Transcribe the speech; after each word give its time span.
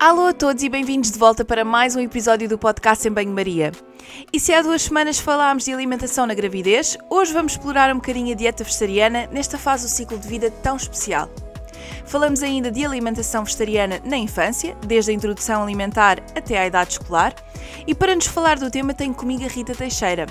Alô 0.00 0.26
a 0.28 0.32
todos 0.32 0.62
e 0.62 0.68
bem-vindos 0.68 1.10
de 1.10 1.18
volta 1.18 1.44
para 1.44 1.64
mais 1.64 1.96
um 1.96 2.00
episódio 2.00 2.48
do 2.48 2.56
podcast 2.56 3.08
em 3.08 3.10
Banho-Maria. 3.10 3.72
E 4.32 4.38
se 4.38 4.52
há 4.52 4.62
duas 4.62 4.82
semanas 4.82 5.18
falámos 5.18 5.64
de 5.64 5.72
alimentação 5.72 6.24
na 6.24 6.34
gravidez, 6.34 6.96
hoje 7.10 7.32
vamos 7.32 7.52
explorar 7.52 7.90
um 7.90 7.96
bocadinho 7.96 8.32
a 8.32 8.36
dieta 8.36 8.62
vegetariana 8.62 9.28
nesta 9.32 9.58
fase 9.58 9.86
do 9.86 9.90
ciclo 9.90 10.16
de 10.16 10.28
vida 10.28 10.52
tão 10.62 10.76
especial. 10.76 11.28
Falamos 12.06 12.44
ainda 12.44 12.70
de 12.70 12.86
alimentação 12.86 13.42
vegetariana 13.42 14.00
na 14.04 14.16
infância, 14.16 14.76
desde 14.86 15.10
a 15.10 15.14
introdução 15.14 15.64
alimentar 15.64 16.20
até 16.36 16.56
à 16.56 16.66
idade 16.68 16.92
escolar, 16.92 17.34
e 17.84 17.92
para 17.92 18.14
nos 18.14 18.28
falar 18.28 18.56
do 18.56 18.70
tema 18.70 18.94
tenho 18.94 19.12
comigo 19.12 19.44
a 19.44 19.48
Rita 19.48 19.74
Teixeira. 19.74 20.26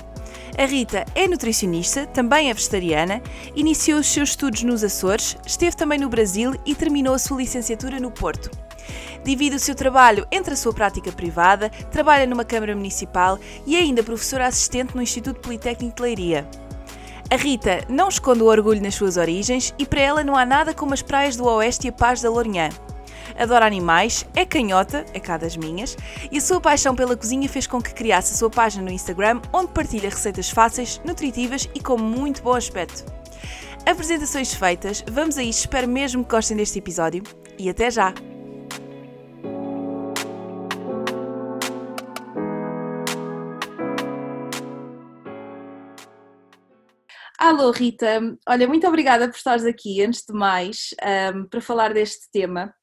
A 0.56 0.64
Rita 0.64 1.04
é 1.14 1.28
nutricionista, 1.28 2.06
também 2.06 2.48
é 2.48 2.54
vegetariana, 2.54 3.22
iniciou 3.54 4.00
os 4.00 4.06
seus 4.06 4.30
estudos 4.30 4.62
nos 4.62 4.82
Açores, 4.82 5.36
esteve 5.46 5.76
também 5.76 5.98
no 5.98 6.08
Brasil 6.08 6.54
e 6.64 6.74
terminou 6.74 7.12
a 7.12 7.18
sua 7.18 7.36
licenciatura 7.36 8.00
no 8.00 8.10
Porto. 8.10 8.67
Divide 9.24 9.56
o 9.56 9.60
seu 9.60 9.74
trabalho 9.74 10.26
entre 10.30 10.54
a 10.54 10.56
sua 10.56 10.72
prática 10.72 11.12
privada, 11.12 11.68
trabalha 11.90 12.26
numa 12.26 12.44
Câmara 12.44 12.74
Municipal 12.74 13.38
e 13.66 13.76
é 13.76 13.80
ainda 13.80 14.02
professora 14.02 14.46
assistente 14.46 14.94
no 14.94 15.02
Instituto 15.02 15.40
Politécnico 15.40 15.96
de 15.96 16.02
Leiria. 16.02 16.48
A 17.30 17.36
Rita 17.36 17.84
não 17.88 18.08
esconde 18.08 18.42
o 18.42 18.46
orgulho 18.46 18.82
nas 18.82 18.94
suas 18.94 19.18
origens 19.18 19.74
e 19.78 19.84
para 19.84 20.00
ela 20.00 20.24
não 20.24 20.34
há 20.34 20.46
nada 20.46 20.72
como 20.72 20.94
as 20.94 21.02
praias 21.02 21.36
do 21.36 21.44
Oeste 21.44 21.86
e 21.86 21.90
a 21.90 21.92
paz 21.92 22.22
da 22.22 22.30
Lourinhã. 22.30 22.70
Adora 23.38 23.66
animais, 23.66 24.26
é 24.34 24.46
canhota, 24.46 25.04
é 25.12 25.20
cá 25.20 25.36
das 25.36 25.56
minhas, 25.56 25.96
e 26.32 26.38
a 26.38 26.40
sua 26.40 26.60
paixão 26.60 26.96
pela 26.96 27.16
cozinha 27.16 27.48
fez 27.48 27.66
com 27.66 27.80
que 27.80 27.94
criasse 27.94 28.32
a 28.32 28.36
sua 28.36 28.50
página 28.50 28.84
no 28.84 28.90
Instagram, 28.90 29.40
onde 29.52 29.72
partilha 29.72 30.08
receitas 30.08 30.50
fáceis, 30.50 31.00
nutritivas 31.04 31.68
e 31.74 31.80
com 31.80 31.98
muito 31.98 32.42
bom 32.42 32.54
aspecto. 32.54 33.04
Apresentações 33.86 34.52
feitas, 34.54 35.04
vamos 35.10 35.38
a 35.38 35.42
isto, 35.42 35.60
espero 35.60 35.86
mesmo 35.86 36.24
que 36.24 36.30
gostem 36.30 36.56
deste 36.56 36.78
episódio 36.78 37.22
e 37.58 37.68
até 37.68 37.90
já! 37.90 38.12
Alô, 47.40 47.70
Rita. 47.70 48.36
Olha, 48.48 48.66
muito 48.66 48.84
obrigada 48.88 49.28
por 49.28 49.36
estares 49.36 49.64
aqui, 49.64 50.02
antes 50.02 50.24
de 50.26 50.32
mais, 50.32 50.90
um, 51.32 51.44
para 51.44 51.60
falar 51.60 51.94
deste 51.94 52.28
tema. 52.32 52.74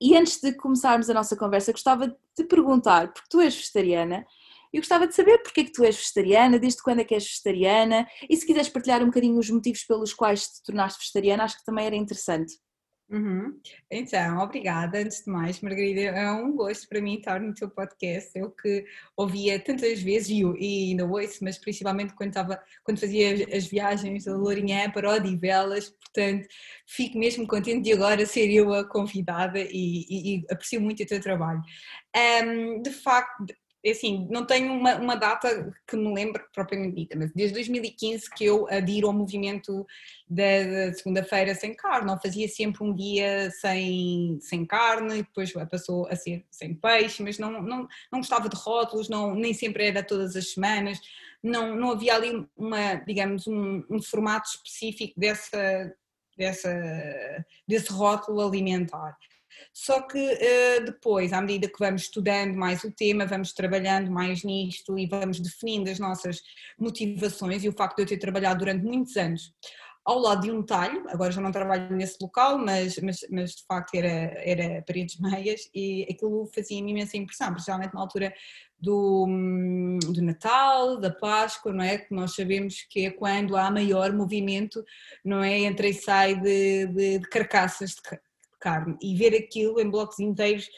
E 0.00 0.16
antes 0.16 0.40
de 0.40 0.54
começarmos 0.54 1.10
a 1.10 1.14
nossa 1.14 1.36
conversa, 1.36 1.70
gostava 1.70 2.08
de 2.08 2.16
te 2.34 2.44
perguntar, 2.44 3.12
porque 3.12 3.28
tu 3.28 3.42
és 3.42 3.54
vegetariana, 3.54 4.26
eu 4.72 4.80
gostava 4.80 5.06
de 5.06 5.14
saber 5.14 5.42
porque 5.42 5.60
é 5.60 5.64
que 5.64 5.72
tu 5.72 5.84
és 5.84 5.94
vegetariana, 5.96 6.58
desde 6.58 6.82
quando 6.82 7.00
é 7.00 7.04
que 7.04 7.14
és 7.14 7.24
vegetariana, 7.24 8.08
e 8.26 8.34
se 8.34 8.46
quiseres 8.46 8.70
partilhar 8.70 9.02
um 9.02 9.06
bocadinho 9.08 9.38
os 9.38 9.50
motivos 9.50 9.84
pelos 9.84 10.14
quais 10.14 10.46
te 10.46 10.62
tornaste 10.64 10.98
vegetariana, 10.98 11.44
acho 11.44 11.58
que 11.58 11.64
também 11.66 11.84
era 11.84 11.96
interessante. 11.96 12.54
Uhum. 13.10 13.60
Então, 13.90 14.38
obrigada. 14.38 14.98
Antes 14.98 15.24
de 15.24 15.30
mais, 15.32 15.60
Margarida, 15.60 16.00
é 16.00 16.30
um 16.30 16.54
gosto 16.54 16.88
para 16.88 17.00
mim 17.00 17.16
estar 17.16 17.40
no 17.40 17.52
teu 17.52 17.68
podcast. 17.68 18.30
Eu 18.38 18.52
que 18.52 18.84
ouvia 19.16 19.58
tantas 19.58 20.00
vezes 20.00 20.28
e, 20.30 20.90
ainda 20.90 21.04
ouço, 21.04 21.42
mas 21.42 21.58
principalmente 21.58 22.14
quando, 22.14 22.28
estava, 22.28 22.62
quando 22.84 23.00
fazia 23.00 23.48
as 23.56 23.66
viagens 23.66 24.24
da 24.24 24.36
Lourinhã 24.36 24.88
para 24.90 25.10
Odivelas, 25.10 25.90
portanto, 25.90 26.46
fico 26.86 27.18
mesmo 27.18 27.48
contente 27.48 27.82
de 27.82 27.92
agora 27.92 28.24
ser 28.24 28.48
eu 28.48 28.72
a 28.72 28.88
convidada 28.88 29.58
e, 29.58 30.06
e, 30.08 30.36
e 30.36 30.44
aprecio 30.48 30.80
muito 30.80 31.02
o 31.02 31.06
teu 31.06 31.20
trabalho. 31.20 31.62
Um, 32.16 32.80
de 32.80 32.90
facto, 32.90 33.44
assim, 33.88 34.28
não 34.30 34.44
tenho 34.44 34.72
uma, 34.72 34.96
uma, 34.96 35.14
data 35.14 35.72
que 35.86 35.96
me 35.96 36.12
lembre 36.12 36.42
propriamente 36.52 36.96
dita, 36.96 37.16
mas 37.16 37.32
desde 37.32 37.54
2015 37.54 38.30
que 38.34 38.44
eu 38.44 38.68
adiro 38.68 39.06
ao 39.06 39.12
movimento 39.12 39.86
da, 40.28 40.86
da 40.88 40.92
segunda-feira 40.92 41.54
sem 41.54 41.74
carne, 41.74 42.06
não 42.06 42.20
fazia 42.20 42.46
sempre 42.48 42.84
um 42.84 42.94
dia 42.94 43.50
sem, 43.52 44.38
sem 44.40 44.66
carne, 44.66 45.22
depois 45.22 45.52
passou 45.70 46.06
a 46.08 46.16
ser 46.16 46.44
sem 46.50 46.74
peixe, 46.74 47.22
mas 47.22 47.38
não, 47.38 47.62
não, 47.62 47.88
não 48.12 48.18
gostava 48.18 48.48
de 48.48 48.56
rótulos, 48.56 49.08
não, 49.08 49.34
nem 49.34 49.54
sempre 49.54 49.86
era 49.86 50.02
todas 50.02 50.36
as 50.36 50.52
semanas, 50.52 51.00
não, 51.42 51.74
não 51.74 51.92
havia 51.92 52.14
ali 52.14 52.46
uma, 52.56 52.94
digamos, 52.96 53.46
um, 53.46 53.82
um 53.88 54.02
formato 54.02 54.48
específico 54.50 55.18
dessa, 55.18 55.94
dessa, 56.36 56.70
desse 57.66 57.90
rótulo 57.90 58.46
alimentar. 58.46 59.16
Só 59.72 60.02
que 60.02 60.18
uh, 60.18 60.84
depois, 60.84 61.32
à 61.32 61.40
medida 61.40 61.68
que 61.68 61.78
vamos 61.78 62.02
estudando 62.02 62.54
mais 62.54 62.84
o 62.84 62.90
tema, 62.90 63.26
vamos 63.26 63.52
trabalhando 63.52 64.10
mais 64.10 64.44
nisto 64.44 64.98
e 64.98 65.06
vamos 65.06 65.40
definindo 65.40 65.90
as 65.90 65.98
nossas 65.98 66.40
motivações, 66.78 67.64
e 67.64 67.68
o 67.68 67.72
facto 67.72 67.96
de 67.96 68.02
eu 68.02 68.06
ter 68.06 68.18
trabalhado 68.18 68.60
durante 68.60 68.84
muitos 68.84 69.16
anos 69.16 69.52
ao 70.04 70.18
lado 70.18 70.42
de 70.42 70.50
um 70.50 70.62
talho, 70.62 71.04
agora 71.08 71.30
já 71.30 71.40
não 71.40 71.52
trabalho 71.52 71.94
nesse 71.94 72.16
local, 72.20 72.58
mas, 72.58 72.98
mas, 72.98 73.20
mas 73.30 73.54
de 73.54 73.64
facto 73.66 73.94
era, 73.94 74.32
era 74.38 74.82
paredes 74.82 75.18
meias 75.20 75.68
e 75.74 76.06
aquilo 76.10 76.50
fazia-me 76.54 76.90
imensa 76.90 77.16
impressão, 77.16 77.52
principalmente 77.52 77.94
na 77.94 78.00
altura 78.00 78.34
do, 78.78 79.26
do 80.12 80.22
Natal, 80.22 80.98
da 80.98 81.10
Páscoa, 81.10 81.72
não 81.72 81.84
é? 81.84 81.98
Que 81.98 82.14
nós 82.14 82.34
sabemos 82.34 82.82
que 82.88 83.06
é 83.06 83.10
quando 83.10 83.56
há 83.56 83.70
maior 83.70 84.12
movimento, 84.12 84.82
não 85.24 85.42
é? 85.42 85.60
Entre 85.60 85.90
e 85.90 85.94
sai 85.94 86.34
de, 86.34 86.86
de, 86.86 87.18
de 87.18 87.28
carcaças 87.28 87.90
de, 87.90 88.00
carne 88.60 88.96
e 89.02 89.16
ver 89.16 89.34
aquilo 89.34 89.80
em 89.80 89.90
blocos 89.90 90.20
inteiros 90.20 90.68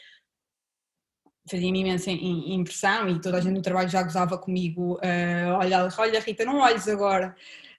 fazia-me 1.49 1.81
imensa 1.81 2.11
impressão 2.11 3.09
e 3.09 3.19
toda 3.19 3.37
a 3.37 3.41
gente 3.41 3.55
no 3.55 3.61
trabalho 3.61 3.89
já 3.89 4.01
gozava 4.01 4.37
comigo, 4.37 4.95
uh, 4.95 5.53
olha, 5.59 5.89
olha 5.97 6.19
Rita, 6.19 6.45
não 6.45 6.59
olhes 6.59 6.87
agora. 6.87 7.35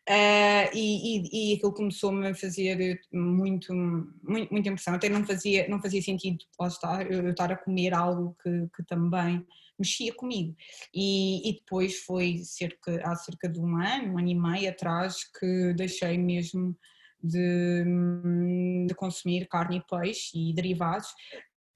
Uh, 0.06 0.68
e, 0.74 1.16
e, 1.16 1.52
e 1.52 1.56
aquilo 1.56 1.72
começou-me 1.72 2.28
a 2.28 2.34
fazer 2.34 3.00
muito, 3.10 3.72
muito, 4.22 4.68
impressão, 4.68 4.94
até 4.94 5.08
não 5.08 5.24
fazia, 5.24 5.66
não 5.66 5.80
fazia 5.80 6.02
sentido, 6.02 6.44
está, 6.66 7.02
eu, 7.04 7.30
estar 7.30 7.50
a 7.50 7.56
comer 7.56 7.94
algo 7.94 8.36
que, 8.42 8.68
que 8.76 8.84
também 8.84 9.42
mexia 9.78 10.12
comigo. 10.12 10.54
E, 10.94 11.48
e, 11.48 11.54
depois 11.54 12.00
foi 12.00 12.36
cerca, 12.44 13.00
há 13.02 13.16
cerca 13.16 13.48
de 13.48 13.58
um 13.58 13.78
ano, 13.78 14.12
um 14.12 14.18
ano 14.18 14.28
e 14.28 14.34
meio 14.34 14.68
atrás, 14.68 15.24
que 15.24 15.72
deixei 15.72 16.18
mesmo 16.18 16.76
de, 17.24 17.84
de 18.86 18.94
consumir 18.94 19.46
carne 19.48 19.78
e 19.78 19.84
peixe 19.86 20.36
e 20.36 20.54
derivados. 20.54 21.08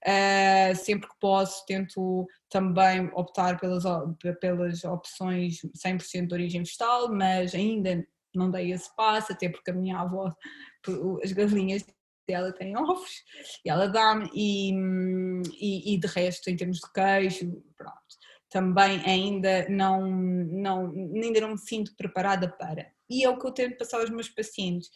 Uh, 0.06 0.76
sempre 0.76 1.09
que 1.09 1.14
posso, 1.20 1.66
tento 1.66 2.26
também 2.48 3.10
optar 3.14 3.58
pelas, 3.58 3.82
pelas 4.41 4.84
opções 4.84 5.60
100% 5.76 6.28
de 6.28 6.34
origem 6.34 6.62
vegetal, 6.62 7.12
mas 7.12 7.54
ainda 7.54 8.06
não 8.34 8.50
dei 8.50 8.72
esse 8.72 8.94
passo, 8.94 9.32
até 9.32 9.48
porque 9.48 9.70
a 9.70 9.75
minha 9.75 9.98
avó, 9.98 10.32
as 11.22 11.32
galinhas 11.32 11.84
dela 12.28 12.53
têm 12.53 12.76
ovos 12.76 13.25
e 13.64 13.70
ela 13.70 13.88
dá-me, 13.88 14.31
e, 14.32 14.70
e, 15.60 15.94
e, 15.94 15.98
de 15.98 16.06
resto, 16.06 16.48
em 16.48 16.56
termos 16.56 16.78
de 16.78 16.92
queijo, 16.92 17.62
pronto, 17.76 17.98
também 18.50 19.00
ainda 19.04 19.69
não, 19.69 20.06
não, 20.06 20.91
ainda 20.91 21.40
não 21.40 21.50
me 21.52 21.58
sinto 21.58 21.96
preparada 21.96 22.49
para. 22.49 22.93
E 23.11 23.25
é 23.25 23.28
o 23.28 23.38
que 23.38 23.46
eu 23.46 23.52
tento 23.52 23.78
passar 23.78 24.00
aos 24.00 24.11
meus 24.11 24.28
pacientes 24.28 24.90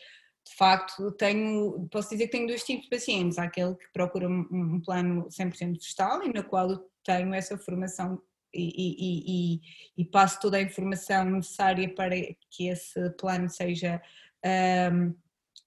de 0.45 0.57
facto, 0.57 1.13
tenho, 1.13 1.89
posso 1.91 2.11
dizer 2.11 2.27
que 2.27 2.33
tenho 2.33 2.49
dois 2.49 2.65
tipos 2.65 2.85
de 2.85 2.91
pacientes. 2.91 3.39
Há 3.39 3.45
aquele 3.45 3.75
que 3.75 3.93
procura 3.93 4.29
um, 4.29 4.47
um 4.51 4.81
plano 4.81 5.29
100% 5.29 5.75
vegetal 5.75 6.23
e 6.23 6.33
na 6.33 6.43
qual 6.43 6.71
eu 6.71 6.91
tenho 7.05 7.33
essa 7.33 7.57
formação 7.57 8.21
e, 8.55 8.69
e, 8.77 9.25
e, 9.27 9.61
e, 10.03 10.05
passo 10.05 10.39
toda 10.41 10.59
a 10.59 10.63
informação 10.63 11.25
necessária 11.25 11.93
para 11.95 12.15
que 12.51 12.69
esse 12.69 13.11
plano 13.13 13.49
seja 13.49 14.03
um, 14.93 15.15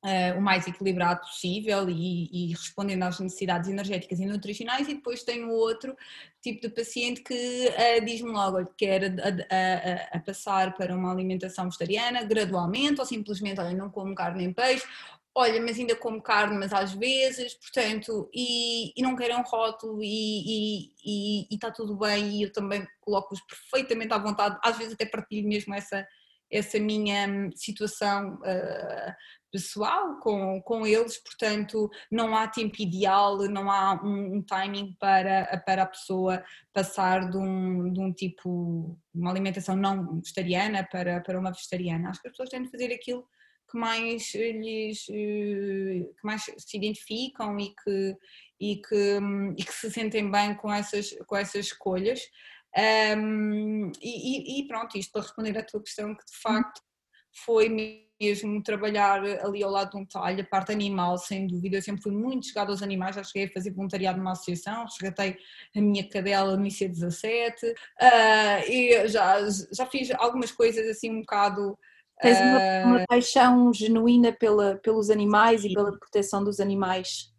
uh, 0.05 0.37
o 0.37 0.41
mais 0.41 0.67
equilibrado 0.67 1.21
possível 1.21 1.89
e, 1.89 2.29
e, 2.31 2.47
respondendo 2.51 3.03
às 3.03 3.19
necessidades 3.19 3.69
energéticas 3.69 4.19
e 4.19 4.25
nutricionais, 4.25 4.87
e 4.87 4.93
depois 4.93 5.23
tenho 5.23 5.49
outro 5.49 5.97
tipo 6.41 6.61
de 6.61 6.69
paciente 6.69 7.21
que 7.21 7.33
uh, 7.33 8.05
diz-me 8.05 8.31
logo 8.31 8.65
que 8.67 8.85
quer 8.85 9.05
a, 9.05 10.13
a, 10.13 10.17
a, 10.17 10.19
passar 10.19 10.75
para 10.75 10.95
uma 10.95 11.11
alimentação 11.11 11.65
vegetariana 11.65 12.23
gradualmente, 12.23 12.99
ou 12.99 13.05
simplesmente, 13.05 13.59
olha, 13.59 13.73
não 13.73 13.89
como 13.89 14.13
carne 14.13 14.43
nem 14.43 14.53
peixe, 14.53 14.85
olha, 15.33 15.59
mas 15.61 15.77
ainda 15.77 15.95
como 15.95 16.21
carne, 16.21 16.57
mas 16.57 16.71
às 16.71 16.93
vezes, 16.93 17.55
portanto, 17.55 18.29
e, 18.33 18.93
e 18.95 19.01
não 19.01 19.15
querem 19.15 19.35
um 19.35 19.41
rótulo 19.41 19.99
e, 20.01 20.91
e, 21.03 21.47
está 21.51 21.71
tudo 21.71 21.97
bem, 21.97 22.37
e 22.37 22.43
eu 22.43 22.53
também 22.53 22.87
coloco-os 23.01 23.41
perfeitamente 23.41 24.13
à 24.13 24.17
vontade, 24.17 24.57
às 24.63 24.77
vezes 24.77 24.93
até 24.93 25.05
partilho 25.05 25.47
mesmo 25.47 25.73
essa 25.73 26.07
essa 26.51 26.79
minha 26.79 27.49
situação 27.55 28.35
uh, 28.35 29.15
pessoal 29.55 30.19
com, 30.19 30.61
com 30.61 30.85
eles, 30.85 31.17
portanto 31.17 31.89
não 32.11 32.35
há 32.35 32.45
tempo 32.45 32.75
ideal, 32.81 33.37
não 33.47 33.71
há 33.71 34.01
um, 34.03 34.35
um, 34.35 34.41
timing 34.41 34.93
para, 34.99 35.63
para 35.65 35.83
a 35.83 35.87
pessoa 35.87 36.43
passar 36.73 37.29
de 37.29 37.37
um, 37.37 37.93
de 37.93 38.01
um 38.01 38.11
tipo, 38.11 38.99
uma 39.13 39.31
alimentação 39.31 39.77
não 39.77 40.19
vegetariana 40.19 40.85
para, 40.91 41.21
para 41.21 41.39
uma 41.39 41.53
vegetariana. 41.53 42.09
Acho 42.09 42.21
que 42.21 42.27
as 42.27 42.33
pessoas 42.33 42.49
têm 42.49 42.63
de 42.63 42.69
fazer 42.69 42.93
aquilo 42.93 43.25
que 43.71 43.77
mais 43.77 44.33
lhes 44.35 45.05
eh, 45.09 46.11
que 46.19 46.25
mais 46.25 46.43
se 46.43 46.77
identificam 46.77 47.57
e 47.57 47.73
que, 47.81 48.17
e 48.59 48.75
que, 48.75 49.19
e 49.57 49.63
que 49.63 49.73
se 49.73 49.89
sentem 49.89 50.29
bem 50.29 50.53
com 50.55 50.71
essas, 50.71 51.15
com 51.25 51.37
essas 51.37 51.67
escolhas. 51.67 52.19
Um, 53.17 53.89
e, 54.01 54.59
e, 54.59 54.67
pronto, 54.67 54.97
isto 54.97 55.13
para 55.13 55.21
responder 55.21 55.57
à 55.57 55.63
tua 55.63 55.81
questão, 55.81 56.13
que 56.13 56.25
de 56.25 56.37
facto 56.41 56.81
foi 57.45 57.69
mesmo 58.19 58.61
trabalhar 58.63 59.21
ali 59.23 59.63
ao 59.63 59.71
lado 59.71 59.91
de 59.91 59.97
um 59.97 60.05
talho, 60.05 60.41
a 60.41 60.45
parte 60.45 60.71
animal, 60.71 61.17
sem 61.17 61.47
dúvida. 61.47 61.77
Eu 61.77 61.81
sempre 61.81 62.01
fui 62.01 62.11
muito 62.11 62.47
chegada 62.47 62.71
aos 62.71 62.81
animais, 62.81 63.15
já 63.15 63.23
cheguei 63.23 63.47
a 63.47 63.51
fazer 63.51 63.71
voluntariado 63.71 64.17
numa 64.17 64.31
associação, 64.31 64.85
resgatei 64.85 65.37
a 65.75 65.81
minha 65.81 66.07
cadela 66.07 66.55
no 66.55 66.65
IC17 66.65 67.53
uh, 67.63 68.71
e 68.71 69.07
já, 69.07 69.37
já 69.71 69.85
fiz 69.85 70.11
algumas 70.11 70.51
coisas 70.51 70.87
assim 70.87 71.11
um 71.11 71.19
bocado. 71.19 71.77
Tens 72.21 72.37
uma, 72.39 72.85
uma 72.85 73.05
paixão 73.07 73.73
genuína 73.73 74.31
pela, 74.31 74.77
pelos 74.77 75.09
animais 75.09 75.65
e 75.65 75.73
pela 75.73 75.91
proteção 75.99 76.41
dos 76.45 76.61
animais. 76.61 77.33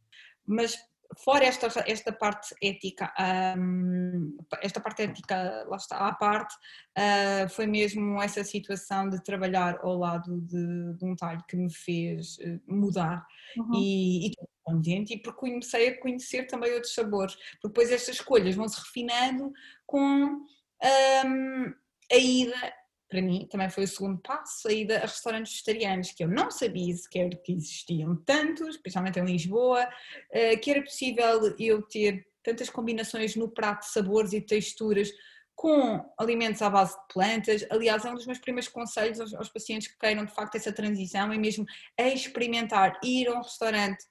Mas 0.47 0.77
fora 1.19 1.45
esta, 1.45 1.69
esta 1.87 2.13
parte 2.13 2.55
ética, 2.63 3.13
um, 3.59 4.37
esta 4.63 4.81
parte 4.81 5.03
ética, 5.03 5.65
lá 5.69 5.77
está, 5.77 5.99
à 5.99 6.13
parte, 6.15 6.55
uh, 6.99 7.49
foi 7.49 7.67
mesmo 7.67 8.21
essa 8.23 8.43
situação 8.45 9.09
de 9.09 9.23
trabalhar 9.23 9.79
ao 9.83 9.97
lado 9.97 10.41
de, 10.43 10.95
de 10.95 11.05
um 11.05 11.15
talho 11.15 11.43
que 11.49 11.57
me 11.57 11.73
fez 11.73 12.39
eh, 12.41 12.59
mudar 12.67 13.25
uhum. 13.57 13.75
e, 13.75 14.29
e 14.29 14.33
contente 14.63 15.15
e 15.15 15.23
porque 15.23 15.41
comecei 15.41 15.89
a 15.89 16.01
conhecer 16.01 16.47
também 16.47 16.73
outros 16.73 16.95
sabores, 16.95 17.35
porque 17.35 17.69
depois 17.69 17.91
estas 17.91 18.17
escolhas 18.17 18.55
vão 18.55 18.69
se 18.69 18.81
refinando 18.81 19.53
com 19.87 19.99
um, 19.99 21.75
a 22.13 22.17
ida 22.17 22.75
para 23.09 23.23
mim 23.23 23.47
também 23.51 23.71
foi 23.71 23.85
o 23.85 23.89
segundo 23.89 24.19
passo, 24.19 24.69
a 24.69 24.73
ida 24.73 24.99
a 24.99 25.03
restaurantes 25.03 25.53
vegetarianos, 25.53 26.13
que 26.13 26.25
eu 26.25 26.29
não 26.29 26.51
sabia 26.51 26.95
sequer 26.97 27.31
que 27.43 27.53
existiam 27.53 28.17
tantos, 28.25 28.77
especialmente 28.77 29.19
em 29.19 29.25
Lisboa, 29.25 29.89
eh, 30.33 30.57
que 30.57 30.71
era 30.71 30.83
possível 30.83 31.55
eu 31.59 31.83
ter 31.83 32.27
tantas 32.43 32.71
combinações 32.71 33.37
no 33.37 33.49
prato 33.49 33.81
de 33.81 33.93
sabores 33.93 34.33
e 34.33 34.41
texturas 34.41 35.11
com 35.55 36.05
alimentos 36.19 36.61
à 36.61 36.69
base 36.69 36.93
de 36.93 37.15
plantas. 37.15 37.67
Aliás, 37.71 38.05
é 38.05 38.11
um 38.11 38.15
dos 38.15 38.27
meus 38.27 38.39
primeiros 38.39 38.69
conselhos 38.69 39.21
aos, 39.21 39.35
aos 39.35 39.49
pacientes 39.49 39.89
que 39.89 39.99
queiram 39.99 40.25
de 40.25 40.35
facto 40.35 40.57
essa 40.57 40.73
transição, 40.73 41.33
é 41.33 41.39
mesmo 41.39 41.65
experimentar, 41.99 42.99
ir 43.03 43.29
a 43.29 43.33
um 43.33 43.43
restaurante 43.43 44.05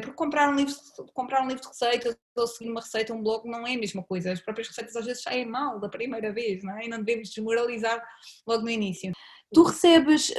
porque 0.00 0.16
comprar 0.16 0.50
um, 0.50 0.54
livro, 0.54 0.74
comprar 1.14 1.42
um 1.42 1.48
livro 1.48 1.62
de 1.62 1.68
receitas 1.68 2.14
ou 2.36 2.46
seguir 2.46 2.70
uma 2.70 2.80
receita, 2.80 3.14
um 3.14 3.22
blog, 3.22 3.48
não 3.48 3.66
é 3.66 3.74
a 3.74 3.78
mesma 3.78 4.02
coisa. 4.02 4.32
As 4.32 4.40
próprias 4.40 4.68
receitas 4.68 4.94
às 4.94 5.06
vezes 5.06 5.22
saem 5.22 5.46
mal 5.46 5.80
da 5.80 5.88
primeira 5.88 6.32
vez, 6.32 6.62
não 6.62 6.76
é? 6.76 6.84
E 6.84 6.88
não 6.88 6.98
devemos 6.98 7.30
desmoralizar 7.30 8.02
logo 8.46 8.62
no 8.62 8.70
início. 8.70 9.12
Tu 9.52 9.62
recebes, 9.62 10.32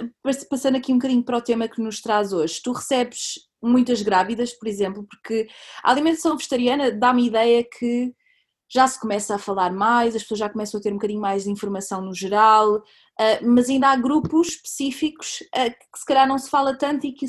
passando 0.49 0.77
aqui 0.77 0.91
um 0.91 0.97
bocadinho 0.97 1.23
para 1.23 1.37
o 1.37 1.41
tema 1.41 1.67
que 1.67 1.81
nos 1.81 2.01
traz 2.01 2.33
hoje, 2.33 2.61
tu 2.63 2.71
recebes 2.71 3.47
muitas 3.61 4.01
grávidas, 4.01 4.53
por 4.53 4.67
exemplo, 4.67 5.05
porque 5.09 5.47
a 5.83 5.91
alimentação 5.91 6.35
vegetariana 6.35 6.91
dá-me 6.91 7.27
ideia 7.27 7.63
que 7.63 8.13
já 8.69 8.87
se 8.87 8.99
começa 8.99 9.35
a 9.35 9.39
falar 9.39 9.71
mais, 9.71 10.15
as 10.15 10.23
pessoas 10.23 10.39
já 10.39 10.49
começam 10.49 10.79
a 10.79 10.83
ter 10.83 10.89
um 10.89 10.95
bocadinho 10.95 11.21
mais 11.21 11.43
de 11.43 11.51
informação 11.51 12.01
no 12.01 12.13
geral, 12.13 12.83
ah, 13.19 13.39
mas 13.43 13.69
ainda 13.69 13.89
há 13.89 13.95
grupos 13.95 14.49
específicos 14.49 15.43
ah, 15.53 15.69
que 15.69 15.99
se 15.99 16.05
calhar 16.05 16.27
não 16.27 16.37
se 16.37 16.49
fala 16.49 16.75
tanto 16.75 17.05
e 17.05 17.11
que 17.11 17.27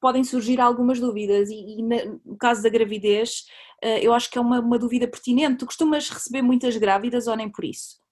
podem 0.00 0.24
surgir 0.24 0.60
algumas 0.60 0.98
dúvidas. 0.98 1.48
E, 1.50 1.80
no 2.24 2.36
caso 2.36 2.62
da 2.62 2.68
gravidez, 2.68 3.44
ah, 3.82 3.98
eu 3.98 4.12
acho 4.12 4.30
que 4.30 4.38
é 4.38 4.40
uma, 4.40 4.60
uma 4.60 4.78
dúvida 4.78 5.06
pertinente. 5.06 5.58
Tu 5.58 5.66
costumas 5.66 6.08
receber 6.10 6.42
muitas 6.42 6.76
grávidas 6.76 7.26
ou 7.26 7.36
nem 7.36 7.50
por 7.50 7.64
isso? 7.64 8.02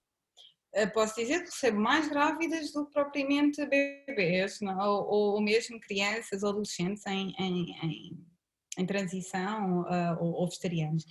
posso 0.94 1.16
dizer 1.16 1.40
que 1.40 1.46
recebo 1.46 1.80
mais 1.80 2.08
grávidas 2.08 2.70
do 2.70 2.86
que 2.86 2.92
propriamente 2.92 3.66
bebês, 3.66 4.60
não? 4.60 4.78
Ou, 4.78 5.34
ou 5.34 5.40
mesmo 5.40 5.80
crianças 5.80 6.44
ou 6.44 6.50
adolescentes 6.50 7.04
em, 7.06 7.34
em, 7.40 7.74
em, 7.82 8.29
em 8.80 8.86
transição 8.86 9.82
uh, 9.82 10.16
ou, 10.20 10.32
ou 10.32 10.46
vegetarianos. 10.48 11.04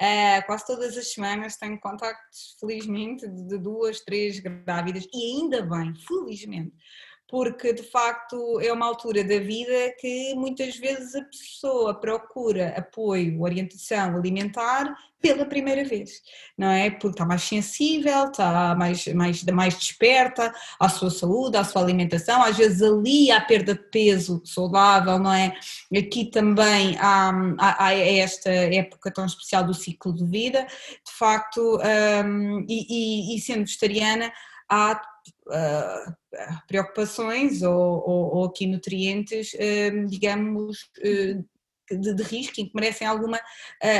Uh, 0.00 0.44
quase 0.46 0.66
todas 0.66 0.96
as 0.96 1.12
semanas 1.12 1.56
tenho 1.56 1.78
contactos, 1.80 2.56
felizmente, 2.60 3.26
de 3.28 3.58
duas, 3.58 4.00
três 4.00 4.38
grávidas, 4.40 5.06
e 5.12 5.36
ainda 5.36 5.62
bem, 5.62 5.94
felizmente, 6.06 6.74
porque 7.28 7.72
de 7.72 7.82
facto 7.82 8.60
é 8.60 8.72
uma 8.72 8.86
altura 8.86 9.24
da 9.24 9.38
vida 9.38 9.92
que 9.98 10.34
muitas 10.34 10.76
vezes 10.76 11.14
a 11.14 11.24
pessoa 11.24 11.94
procura 11.94 12.74
apoio, 12.76 13.42
orientação 13.42 14.16
alimentar 14.16 14.96
pela 15.20 15.44
primeira 15.44 15.82
vez, 15.82 16.20
não 16.56 16.68
é? 16.68 16.88
Porque 16.88 17.08
está 17.08 17.24
mais 17.24 17.42
sensível, 17.42 18.26
está 18.26 18.76
mais, 18.76 19.06
mais, 19.08 19.42
mais 19.44 19.74
desperta 19.74 20.54
à 20.78 20.88
sua 20.88 21.10
saúde, 21.10 21.56
à 21.56 21.64
sua 21.64 21.82
alimentação, 21.82 22.42
às 22.42 22.56
vezes 22.56 22.80
ali 22.80 23.32
há 23.32 23.40
perda 23.40 23.74
de 23.74 23.82
peso 23.90 24.40
saudável, 24.44 25.18
não 25.18 25.32
é? 25.32 25.56
Aqui 25.96 26.26
também 26.26 26.96
há, 27.00 27.32
há, 27.58 27.86
há 27.86 27.94
esta 27.94 28.50
época 28.50 29.10
tão 29.10 29.26
especial 29.26 29.64
do 29.64 29.74
ciclo 29.74 30.14
de 30.14 30.24
vida, 30.24 30.64
de 30.64 31.12
facto, 31.12 31.80
um, 32.24 32.64
e, 32.68 33.32
e, 33.32 33.36
e 33.36 33.40
sendo 33.40 33.64
vegetariana, 33.64 34.32
há 34.68 35.00
uh, 35.48 36.62
preocupações 36.66 37.62
ou, 37.62 37.74
ou, 37.74 38.36
ou, 38.36 38.44
aqui 38.46 38.66
nutrientes, 38.66 39.52
uh, 39.54 40.06
digamos, 40.08 40.78
de, 41.90 42.14
de, 42.14 42.22
risco 42.22 42.60
e 42.60 42.64
que 42.64 42.72
merecem 42.74 43.06
alguma 43.06 43.40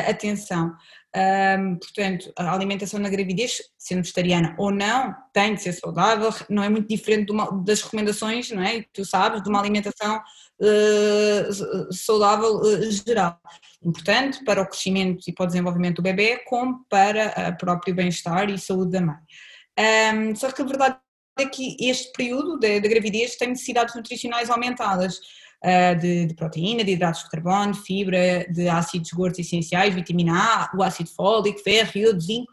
atenção. 0.09 0.77
Um, 1.17 1.77
portanto, 1.77 2.31
a 2.37 2.53
alimentação 2.53 3.01
na 3.01 3.09
gravidez, 3.09 3.63
sendo 3.79 4.03
vegetariana 4.03 4.55
ou 4.59 4.71
não, 4.71 5.15
tem 5.33 5.55
de 5.55 5.63
ser 5.63 5.73
saudável, 5.73 6.29
não 6.51 6.63
é 6.63 6.69
muito 6.69 6.89
diferente 6.89 7.33
uma, 7.33 7.51
das 7.65 7.81
recomendações, 7.81 8.51
não 8.51 8.63
é? 8.63 8.85
Tu 8.93 9.03
sabes, 9.03 9.43
de 9.43 9.49
uma 9.49 9.59
alimentação 9.59 10.21
uh, 10.61 11.93
saudável 11.93 12.57
uh, 12.57 12.91
geral. 12.91 13.41
Importante 13.83 14.45
para 14.45 14.61
o 14.61 14.67
crescimento 14.67 15.25
e 15.27 15.33
para 15.33 15.45
o 15.45 15.47
desenvolvimento 15.47 15.97
do 15.97 16.03
bebê, 16.03 16.43
como 16.45 16.85
para 16.87 17.51
o 17.51 17.57
próprio 17.57 17.95
bem-estar 17.95 18.51
e 18.51 18.59
saúde 18.59 18.91
da 18.91 19.01
mãe. 19.01 19.17
Um, 19.79 20.35
só 20.35 20.51
que 20.51 20.63
a 20.63 20.65
verdade 20.65 20.99
é 21.39 21.47
que 21.47 21.77
este 21.81 22.11
período 22.13 22.59
da 22.59 22.79
gravidez 22.79 23.37
tem 23.37 23.49
necessidades 23.49 23.95
nutricionais 23.95 24.51
aumentadas. 24.51 25.19
Uh, 25.65 25.99
de, 25.99 26.27
de, 26.27 26.35
proteína, 26.35 26.85
de 26.85 26.93
hidratos 26.93 27.25
de 27.25 27.31
carbono, 27.31 27.73
de 27.73 27.81
fibra, 27.81 28.47
de 28.53 28.69
ácidos 28.69 29.11
gordos 29.11 29.39
essenciais, 29.39 29.95
vitamina 29.95 30.35
A, 30.39 30.71
o 30.77 30.83
ácido 30.83 31.09
fólico, 31.09 31.59
ferro, 31.61 31.93
iodo, 31.95 32.21
zinco 32.21 32.53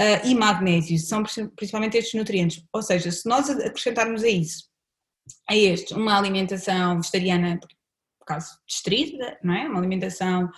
uh, 0.00 0.26
e 0.26 0.34
magnésio, 0.36 0.96
são 0.98 1.24
principalmente 1.56 1.98
estes 1.98 2.14
nutrientes. 2.14 2.64
Ou 2.72 2.80
seja, 2.80 3.10
se 3.10 3.28
nós 3.28 3.50
acrescentarmos 3.50 4.22
a 4.22 4.28
isso, 4.28 4.68
a 5.50 5.56
este, 5.56 5.94
uma 5.94 6.16
alimentação 6.16 6.96
vegetariana 6.96 7.58
por 8.26 8.38
distrita, 8.66 9.38
não 9.42 9.54
é? 9.54 9.68
Uma 9.68 9.78
alimentação 9.78 10.50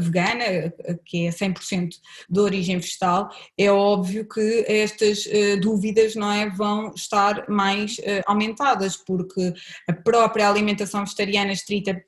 vegana, 0.00 0.72
que 1.04 1.26
é 1.26 1.30
100% 1.30 1.90
de 2.28 2.40
origem 2.40 2.78
vegetal, 2.78 3.28
é 3.58 3.70
óbvio 3.70 4.28
que 4.28 4.64
estas 4.68 5.26
uh, 5.26 5.60
dúvidas, 5.60 6.14
não 6.14 6.30
é, 6.30 6.48
vão 6.50 6.92
estar 6.94 7.48
mais 7.48 7.98
uh, 7.98 8.22
aumentadas, 8.26 8.96
porque 8.96 9.52
a 9.88 9.92
própria 9.92 10.48
alimentação 10.48 11.04
vegetariana 11.04 11.52
estrita 11.52 12.02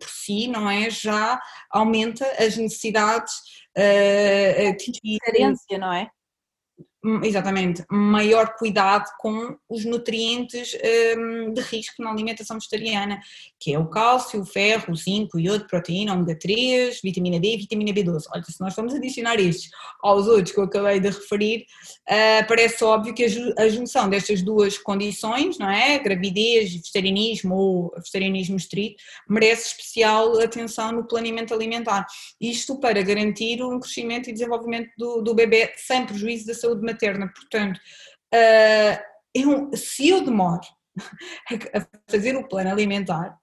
por 0.00 0.08
si, 0.08 0.48
não 0.48 0.70
é, 0.70 0.90
já 0.90 1.40
aumenta 1.70 2.26
as 2.38 2.56
necessidades 2.56 3.34
uh, 3.76 4.76
de 4.76 5.00
diferença, 5.02 5.78
não 5.78 5.92
é? 5.92 6.08
Exatamente, 7.22 7.84
maior 7.88 8.56
cuidado 8.56 9.08
com 9.20 9.56
os 9.68 9.84
nutrientes 9.84 10.76
um, 11.16 11.52
de 11.52 11.60
risco 11.60 12.02
na 12.02 12.10
alimentação 12.10 12.56
vegetariana, 12.56 13.20
que 13.60 13.72
é 13.72 13.78
o 13.78 13.86
cálcio, 13.86 14.40
o 14.40 14.44
ferro, 14.44 14.92
o 14.92 14.96
zinco, 14.96 15.36
o 15.36 15.40
iodo, 15.40 15.68
proteína, 15.68 16.14
ômega 16.14 16.36
3, 16.36 17.00
vitamina 17.00 17.38
D 17.38 17.54
e 17.54 17.56
vitamina 17.58 17.92
B12. 17.92 18.24
Olha, 18.34 18.42
se 18.42 18.60
nós 18.60 18.74
formos 18.74 18.92
adicionar 18.92 19.38
estes 19.38 19.70
aos 20.02 20.26
outros 20.26 20.50
que 20.50 20.58
eu 20.58 20.64
acabei 20.64 20.98
de 20.98 21.08
referir, 21.08 21.66
uh, 22.08 22.46
parece 22.48 22.82
óbvio 22.82 23.14
que 23.14 23.24
a, 23.24 23.62
a, 23.62 23.68
junção 23.68 24.08
destas 24.08 24.42
duas 24.42 24.76
condições, 24.76 25.58
não 25.58 25.70
é? 25.70 26.00
Gravidez, 26.00 26.72
vegetarianismo 26.72 27.54
ou 27.54 27.92
vegetarianismo 27.96 28.56
estrito, 28.56 28.96
merece 29.28 29.68
especial 29.68 30.40
atenção 30.40 30.90
no 30.90 31.06
planeamento 31.06 31.54
alimentar. 31.54 32.04
Isto 32.40 32.80
para 32.80 33.00
garantir 33.00 33.62
um 33.62 33.78
crescimento 33.78 34.28
e 34.28 34.32
desenvolvimento 34.32 34.90
do, 34.98 35.22
do 35.22 35.34
bebê 35.34 35.72
sem 35.76 36.04
prejuízo 36.04 36.46
da 36.46 36.54
saúde 36.54 36.80
materna. 36.80 36.95
Portanto, 37.34 37.78
uh, 38.34 39.02
eu, 39.34 39.70
se 39.74 40.08
eu 40.08 40.24
demoro 40.24 40.62
a 41.74 41.86
fazer 42.10 42.36
o 42.36 42.48
plano 42.48 42.70
alimentar 42.70 43.36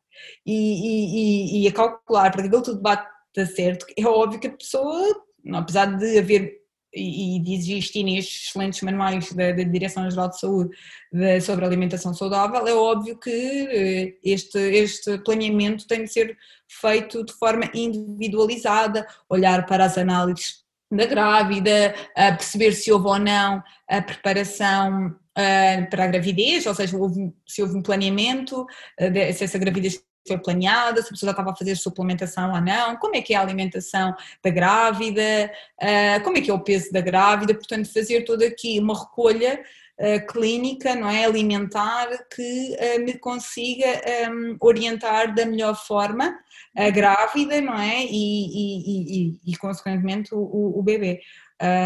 e, 0.45 1.61
e, 1.61 1.63
e 1.63 1.67
a 1.67 1.71
calcular 1.71 2.31
para 2.31 2.43
que 2.43 2.49
tudo 2.49 2.81
bata 2.81 3.09
certo, 3.55 3.85
é 3.97 4.05
óbvio 4.05 4.39
que 4.39 4.47
a 4.47 4.57
pessoa, 4.57 5.23
apesar 5.53 5.85
de 5.97 6.17
haver 6.17 6.63
e 6.95 7.39
de 7.39 7.53
existirem 7.53 8.17
excelentes 8.17 8.81
manuais 8.81 9.33
da, 9.33 9.51
da 9.51 9.63
Direção-Geral 9.63 10.29
de 10.29 10.39
Saúde 10.39 10.77
de, 11.11 11.41
sobre 11.41 11.65
alimentação 11.65 12.13
saudável, 12.13 12.67
é 12.67 12.73
óbvio 12.73 13.17
que 13.17 13.31
eh, 13.31 14.13
este, 14.23 14.59
este 14.59 15.17
planeamento 15.19 15.87
tem 15.87 16.03
de 16.03 16.13
ser 16.13 16.37
feito 16.69 17.25
de 17.25 17.33
forma 17.33 17.69
individualizada, 17.73 19.07
olhar 19.27 19.65
para 19.65 19.85
as 19.85 19.97
análises 19.97 20.62
da 20.95 21.05
grávida, 21.05 21.93
perceber 22.15 22.71
se 22.73 22.91
houve 22.91 23.07
ou 23.07 23.19
não 23.19 23.63
a 23.87 24.01
preparação 24.01 25.15
uh, 25.37 25.89
para 25.89 26.05
a 26.05 26.07
gravidez, 26.07 26.65
ou 26.65 26.73
seja, 26.73 26.97
se 27.45 27.61
houve 27.61 27.77
um 27.77 27.81
planeamento, 27.81 28.61
uh, 28.61 29.33
se 29.33 29.43
essa 29.43 29.57
gravidez 29.57 30.01
foi 30.25 30.37
planeada, 30.37 31.01
se 31.01 31.07
a 31.07 31.11
pessoa 31.11 31.27
já 31.27 31.31
estava 31.31 31.51
a 31.51 31.55
fazer 31.55 31.75
suplementação 31.75 32.53
ou 32.53 32.61
não, 32.61 32.95
como 32.97 33.15
é 33.15 33.21
que 33.21 33.33
é 33.33 33.37
a 33.37 33.41
alimentação 33.41 34.15
da 34.43 34.49
grávida, 34.49 35.51
uh, 35.81 36.23
como 36.23 36.37
é 36.37 36.41
que 36.41 36.49
é 36.49 36.53
o 36.53 36.63
peso 36.63 36.91
da 36.91 37.01
grávida, 37.01 37.53
portanto 37.53 37.91
fazer 37.91 38.23
toda 38.23 38.45
aqui 38.45 38.79
uma 38.79 38.97
recolha 38.97 39.61
uh, 39.99 40.25
clínica, 40.27 40.95
não 40.95 41.09
é, 41.09 41.25
alimentar, 41.25 42.07
que 42.33 42.75
uh, 42.75 43.03
me 43.03 43.17
consiga 43.17 43.87
um, 44.31 44.57
orientar 44.59 45.33
da 45.33 45.45
melhor 45.45 45.75
forma 45.75 46.37
a 46.75 46.89
grávida, 46.89 47.61
não 47.61 47.77
é, 47.77 48.03
e, 48.03 48.09
e, 48.09 49.29
e, 49.45 49.51
e 49.53 49.57
consequentemente 49.57 50.33
o, 50.33 50.79
o 50.79 50.81
bebê. 50.81 51.21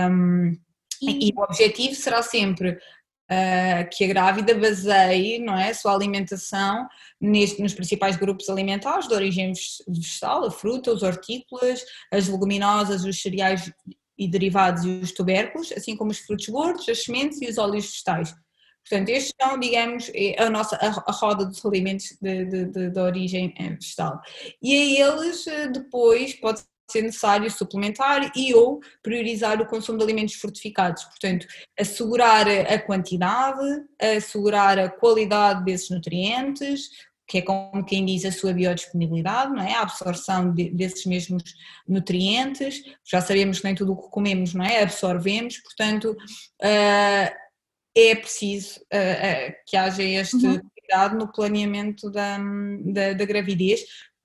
Um, 0.10 0.58
e 1.02 1.32
o 1.36 1.42
objetivo 1.42 1.94
será 1.94 2.24
sempre 2.24 2.72
uh, 2.72 3.90
que 3.92 4.04
a 4.04 4.08
grávida 4.08 4.56
baseie 4.56 5.40
não 5.40 5.58
é, 5.58 5.70
a 5.70 5.74
sua 5.74 5.94
alimentação 5.94 6.88
neste, 7.20 7.62
nos 7.62 7.74
principais 7.74 8.16
grupos 8.16 8.50
alimentares 8.50 9.08
de 9.08 9.14
origem 9.14 9.54
vegetal, 9.88 10.46
a 10.46 10.52
fruta, 10.52 10.92
os 10.92 11.04
hortícolas, 11.04 11.84
as 12.12 12.28
leguminosas, 12.28 13.04
os 13.04 13.22
cereais 13.22 13.72
e 14.18 14.28
derivados 14.28 14.84
e 14.84 14.90
os 14.90 15.12
tubérculos, 15.12 15.72
assim 15.72 15.96
como 15.96 16.12
os 16.12 16.20
frutos 16.20 16.48
gordos, 16.48 16.90
as 16.90 17.04
sementes 17.04 17.42
e 17.42 17.48
os 17.48 17.58
óleos 17.58 17.86
vegetais. 17.86 18.34
Portanto, 18.90 19.10
estes 19.10 19.34
são, 19.42 19.60
digamos, 19.60 20.10
é 20.16 20.42
a 20.42 20.50
nossa 20.50 20.78
a, 20.78 21.12
roda 21.12 21.46
dos 21.46 21.66
alimentos 21.66 22.18
de, 22.22 22.46
de, 22.46 22.66
de, 22.66 22.90
de 22.90 23.00
origem 23.00 23.54
eh, 23.60 23.70
vegetal. 23.72 24.22
E 24.62 25.02
a 25.02 25.10
eles 25.10 25.46
eh, 25.46 25.68
depois 25.68 26.34
pode 26.36 26.62
ser 26.90 27.02
necessário 27.02 27.52
suplementar 27.52 28.32
e 28.34 28.54
ou 28.54 28.80
priorizar 29.04 29.62
o 29.62 29.66
consumo 29.66 29.98
de 29.98 30.06
alimentos 30.06 30.36
fortificados. 30.36 31.04
Portanto, 31.04 31.46
assegurar 31.78 32.48
a 32.48 32.80
quantidade, 32.80 33.84
assegurar 34.00 34.80
a 34.80 34.90
qualidade 34.90 35.66
desses 35.66 35.90
nutrientes, 35.90 36.90
que 37.28 37.40
é 37.40 37.42
como 37.42 37.84
quem 37.84 38.06
diz 38.06 38.24
a 38.24 38.32
sua 38.32 38.54
biodisponibilidade, 38.54 39.52
não 39.52 39.62
é? 39.62 39.74
a 39.74 39.82
absorção 39.82 40.54
de, 40.54 40.70
desses 40.70 41.06
mesmos 41.06 41.44
nutrientes. 41.88 42.82
Já 43.04 43.20
sabemos 43.20 43.60
que 43.60 43.66
nem 43.66 43.76
tudo 43.76 43.94
o 43.94 43.98
que 43.98 44.10
comemos 44.10 44.54
não 44.54 44.64
é? 44.64 44.82
absorvemos, 44.82 45.58
portanto 45.58 46.12
uh, 46.12 47.36
é 47.96 48.16
preciso 48.16 48.80
uh, 48.80 49.50
uh, 49.50 49.56
que 49.66 49.76
haja 49.76 50.04
este 50.04 50.46
uhum. 50.46 50.62
cuidado 50.80 51.18
no 51.18 51.32
planeamento 51.32 52.10
da, 52.10 52.38
da, 52.86 53.14
da 53.14 53.26
gravidez, 53.26 53.82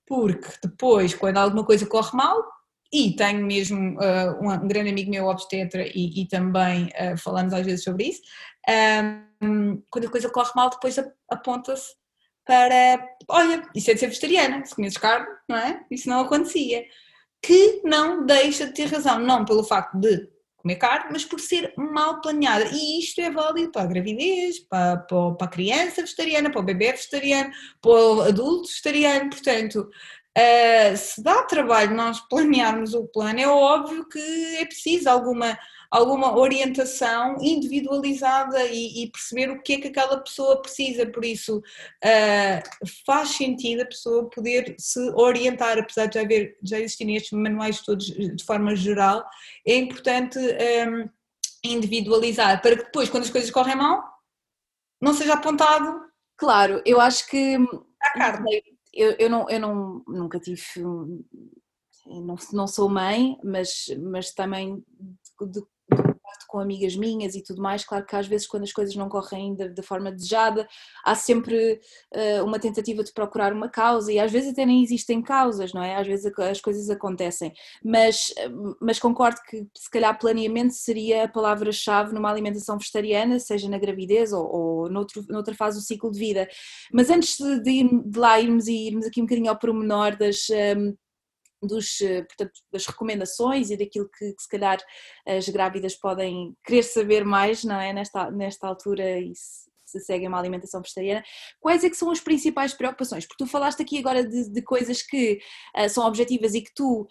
porque 0.07 0.47
depois, 0.63 1.13
quando 1.13 1.37
alguma 1.37 1.65
coisa 1.65 1.85
corre 1.85 2.15
mal, 2.15 2.41
e 2.91 3.15
tenho 3.15 3.43
mesmo 3.43 3.97
uh, 3.97 4.39
um, 4.39 4.51
um, 4.51 4.67
grande 4.67 4.91
amigo 4.91 5.09
meu, 5.09 5.25
obstetra, 5.25 5.83
e, 5.87 6.21
e 6.21 6.27
também 6.27 6.85
uh, 6.85 7.17
falamos 7.17 7.51
às 7.51 7.65
vezes 7.65 7.83
sobre 7.83 8.09
isso, 8.09 8.21
um, 9.41 9.81
quando 9.89 10.05
a 10.05 10.11
coisa 10.11 10.29
corre 10.29 10.51
mal, 10.55 10.69
depois 10.69 10.95
aponta-se 11.27 11.95
para, 12.45 13.07
olha, 13.27 13.63
isso 13.75 13.89
é 13.89 13.93
de 13.93 13.99
ser 13.99 14.07
vegetariana, 14.07 14.65
se 14.65 14.75
comeces 14.75 14.97
carne, 14.97 15.27
não 15.47 15.57
é? 15.57 15.85
Isso 15.89 16.09
não 16.09 16.21
acontecia. 16.21 16.85
Que 17.41 17.81
não 17.83 18.25
deixa 18.25 18.65
de 18.65 18.73
ter 18.73 18.85
razão, 18.85 19.19
não 19.19 19.45
pelo 19.45 19.63
facto 19.63 19.97
de 19.97 20.29
comer 20.57 20.77
carne, 20.77 21.09
mas 21.11 21.25
por 21.25 21.39
ser 21.39 21.73
mal 21.77 22.21
planeada. 22.21 22.65
E 22.71 22.99
isto 22.99 23.19
é 23.19 23.29
válido 23.29 23.71
para 23.71 23.83
a 23.83 23.85
gravidez, 23.85 24.59
para, 24.59 24.97
para, 24.97 25.31
para 25.33 25.47
a 25.47 25.49
criança 25.49 26.01
vegetariana, 26.01 26.49
para 26.49 26.61
o 26.61 26.65
bebê 26.65 26.91
vegetariano, 26.91 27.51
para 27.81 27.91
o 27.91 28.21
adulto 28.21 28.69
vegetariano. 28.69 29.29
Portanto, 29.29 29.89
uh, 30.37 30.97
se 30.97 31.21
dá 31.21 31.43
trabalho 31.43 31.95
nós 31.95 32.19
planearmos 32.21 32.93
o 32.93 33.05
plano, 33.07 33.39
é 33.39 33.47
óbvio 33.47 34.07
que 34.07 34.55
é 34.57 34.65
preciso 34.65 35.09
alguma 35.09 35.57
alguma 35.93 36.35
orientação 36.35 37.37
individualizada 37.39 38.65
e, 38.65 39.03
e, 39.03 39.11
perceber 39.11 39.51
o 39.51 39.61
que 39.61 39.73
é 39.73 39.79
que 39.79 39.87
aquela 39.89 40.17
pessoa 40.17 40.59
precisa, 40.59 41.05
por 41.05 41.23
isso 41.23 41.59
uh, 41.59 42.87
faz 43.05 43.29
sentido 43.29 43.83
a 43.83 43.85
pessoa 43.85 44.27
poder 44.27 44.75
se 44.79 44.99
orientar, 45.11 45.77
apesar 45.77 46.07
de 46.07 46.15
já, 46.15 46.21
haver, 46.21 46.57
já 46.63 46.79
existirem 46.79 47.15
estes 47.15 47.33
manuais 47.33 47.81
todos 47.81 48.07
de 48.07 48.43
forma 48.43 48.75
geral, 48.75 49.23
é 49.67 49.75
importante 49.75 50.39
um, 50.39 51.07
individualizar 51.63 52.59
para 52.59 52.75
que 52.75 52.85
depois, 52.85 53.07
quando 53.07 53.25
as 53.25 53.29
coisas 53.29 53.51
correm 53.51 53.75
mal, 53.75 54.03
não 54.99 55.13
seja 55.13 55.35
apontado. 55.35 56.01
Claro, 56.35 56.81
eu 56.87 56.99
acho 56.99 57.27
que. 57.27 57.55
Eu, 58.91 59.11
eu, 59.19 59.29
não, 59.29 59.47
eu 59.47 59.59
não, 59.59 60.03
nunca 60.07 60.39
tive. 60.39 60.61
Não, 60.77 62.35
não 62.51 62.67
sou 62.67 62.89
mãe, 62.89 63.37
mas, 63.43 63.85
mas 63.99 64.33
também 64.33 64.83
de, 65.41 65.61
com 66.53 66.59
amigas 66.59 66.95
minhas 66.95 67.33
e 67.33 67.41
tudo 67.41 67.59
mais, 67.59 67.83
claro 67.83 68.05
que 68.05 68.15
às 68.15 68.27
vezes 68.27 68.45
quando 68.45 68.61
as 68.61 68.71
coisas 68.71 68.95
não 68.95 69.09
correm 69.09 69.55
da, 69.55 69.81
forma 69.81 70.11
desejada, 70.11 70.67
há 71.03 71.15
sempre 71.15 71.81
uh, 72.13 72.45
uma 72.45 72.59
tentativa 72.59 73.03
de 73.03 73.11
procurar 73.11 73.51
uma 73.51 73.67
causa 73.67 74.13
e 74.13 74.19
às 74.19 74.31
vezes 74.31 74.51
até 74.51 74.63
nem 74.63 74.83
existem 74.83 75.19
causas, 75.19 75.73
não 75.73 75.81
é? 75.81 75.95
Às 75.95 76.05
vezes 76.05 76.31
as 76.37 76.61
coisas 76.61 76.91
acontecem, 76.91 77.51
mas, 77.83 78.31
mas 78.79 78.99
concordo 78.99 79.41
que 79.49 79.65
se 79.75 79.89
calhar 79.89 80.19
planeamento 80.19 80.75
seria 80.75 81.23
a 81.23 81.27
palavra-chave 81.27 82.13
numa 82.13 82.29
alimentação 82.29 82.77
vegetariana, 82.77 83.39
seja 83.39 83.67
na 83.67 83.79
gravidez 83.79 84.31
ou, 84.31 84.45
ou 84.45 84.89
noutro, 84.91 85.25
noutra 85.29 85.55
fase 85.55 85.79
do 85.79 85.83
ciclo 85.83 86.11
de 86.11 86.19
vida. 86.19 86.47
Mas 86.91 87.09
antes 87.09 87.35
de, 87.35 87.61
de, 87.63 88.03
de 88.11 88.19
lá 88.19 88.39
irmos 88.39 88.67
e 88.67 88.89
irmos 88.89 89.07
aqui 89.07 89.21
um 89.21 89.25
bocadinho 89.25 89.49
ao 89.49 89.57
pormenor 89.57 90.15
das, 90.15 90.47
um, 90.51 90.53
ehm, 90.53 90.93
dos, 91.65 92.01
eh, 92.01 92.23
portanto, 92.23 92.53
das 92.71 92.85
recomendações 92.85 93.69
e 93.69 93.77
daquilo 93.77 94.09
que, 94.09 94.33
que, 94.33 94.41
se 94.41 94.49
calhar 94.49 94.77
as 95.27 95.47
grávidas 95.49 95.95
podem 95.95 96.55
querer 96.65 96.83
saber 96.83 97.25
mais, 97.25 97.63
não 97.63 97.79
é? 97.79 97.93
Nesta, 97.93 98.31
nesta 98.31 98.67
altura 98.67 99.19
se, 99.19 99.69
se 99.99 100.05
seguem 100.05 100.27
uma 100.27 100.39
alimentação 100.39 100.81
vegetariana, 100.81 101.23
quais 101.59 101.83
é 101.83 101.89
que 101.89 101.95
são 101.95 102.11
as 102.11 102.19
principais 102.19 102.73
preocupações? 102.73 103.25
Porque 103.25 103.43
tu 103.43 103.49
falaste 103.49 103.81
aqui 103.81 103.99
agora 103.99 104.25
de, 104.25 104.49
de 104.49 104.61
coisas 104.61 105.01
que 105.01 105.39
uh, 105.77 105.89
são 105.89 106.05
objetivas 106.05 106.53
e 106.53 106.61
que 106.61 106.73
tu 106.73 107.07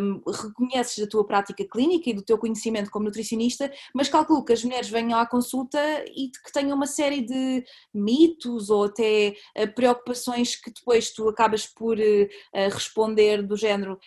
um, 0.00 0.22
reconheces 0.30 0.98
da 0.98 1.06
tua 1.08 1.26
prática 1.26 1.64
clínica 1.64 2.10
e 2.10 2.14
do 2.14 2.22
teu 2.22 2.38
conhecimento 2.38 2.90
como 2.90 3.06
nutricionista, 3.06 3.70
mas 3.94 4.08
calculo 4.08 4.44
que 4.44 4.52
as 4.52 4.62
mulheres 4.64 4.88
venham 4.88 5.18
à 5.18 5.26
consulta 5.26 5.78
e 6.08 6.30
que 6.30 6.52
tenham 6.52 6.76
uma 6.76 6.86
série 6.86 7.22
de 7.22 7.64
mitos 7.94 8.70
ou 8.70 8.84
até 8.84 9.34
uh, 9.56 9.74
preocupações 9.74 10.56
que 10.56 10.70
depois 10.70 11.10
tu 11.12 11.28
acabas 11.28 11.66
por 11.66 11.96
uh, 11.98 12.28
responder 12.72 13.42
do 13.42 13.56
género 13.56 13.98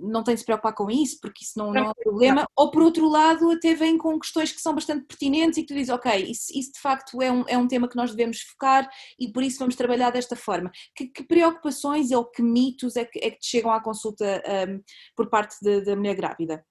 não 0.00 0.22
tem 0.22 0.34
de 0.34 0.40
se 0.40 0.44
preocupar 0.44 0.74
com 0.74 0.90
isso, 0.90 1.18
porque 1.20 1.44
isso 1.44 1.58
não, 1.58 1.72
não 1.72 1.84
é 1.84 1.88
um 1.88 1.94
problema, 1.94 2.46
ou 2.56 2.70
por 2.70 2.82
outro 2.82 3.08
lado 3.08 3.50
até 3.50 3.74
vem 3.74 3.96
com 3.96 4.18
questões 4.18 4.52
que 4.52 4.60
são 4.60 4.74
bastante 4.74 5.06
pertinentes 5.06 5.58
e 5.58 5.62
que 5.62 5.68
tu 5.68 5.74
dizes, 5.74 5.90
ok, 5.90 6.12
isso, 6.22 6.46
isso 6.54 6.72
de 6.72 6.80
facto 6.80 7.20
é 7.22 7.30
um, 7.30 7.44
é 7.48 7.56
um 7.56 7.68
tema 7.68 7.88
que 7.88 7.96
nós 7.96 8.10
devemos 8.10 8.40
focar 8.40 8.88
e 9.18 9.30
por 9.32 9.42
isso 9.42 9.58
vamos 9.58 9.76
trabalhar 9.76 10.10
desta 10.10 10.36
forma. 10.36 10.70
Que, 10.94 11.06
que 11.08 11.24
preocupações 11.24 12.10
ou 12.10 12.24
que 12.24 12.42
mitos 12.42 12.96
é 12.96 13.04
que, 13.04 13.18
é 13.18 13.30
que 13.30 13.38
te 13.38 13.48
chegam 13.48 13.70
à 13.70 13.82
consulta 13.82 14.42
um, 14.68 14.82
por 15.14 15.28
parte 15.28 15.56
da 15.84 15.96
mulher 15.96 16.14
grávida? 16.14 16.64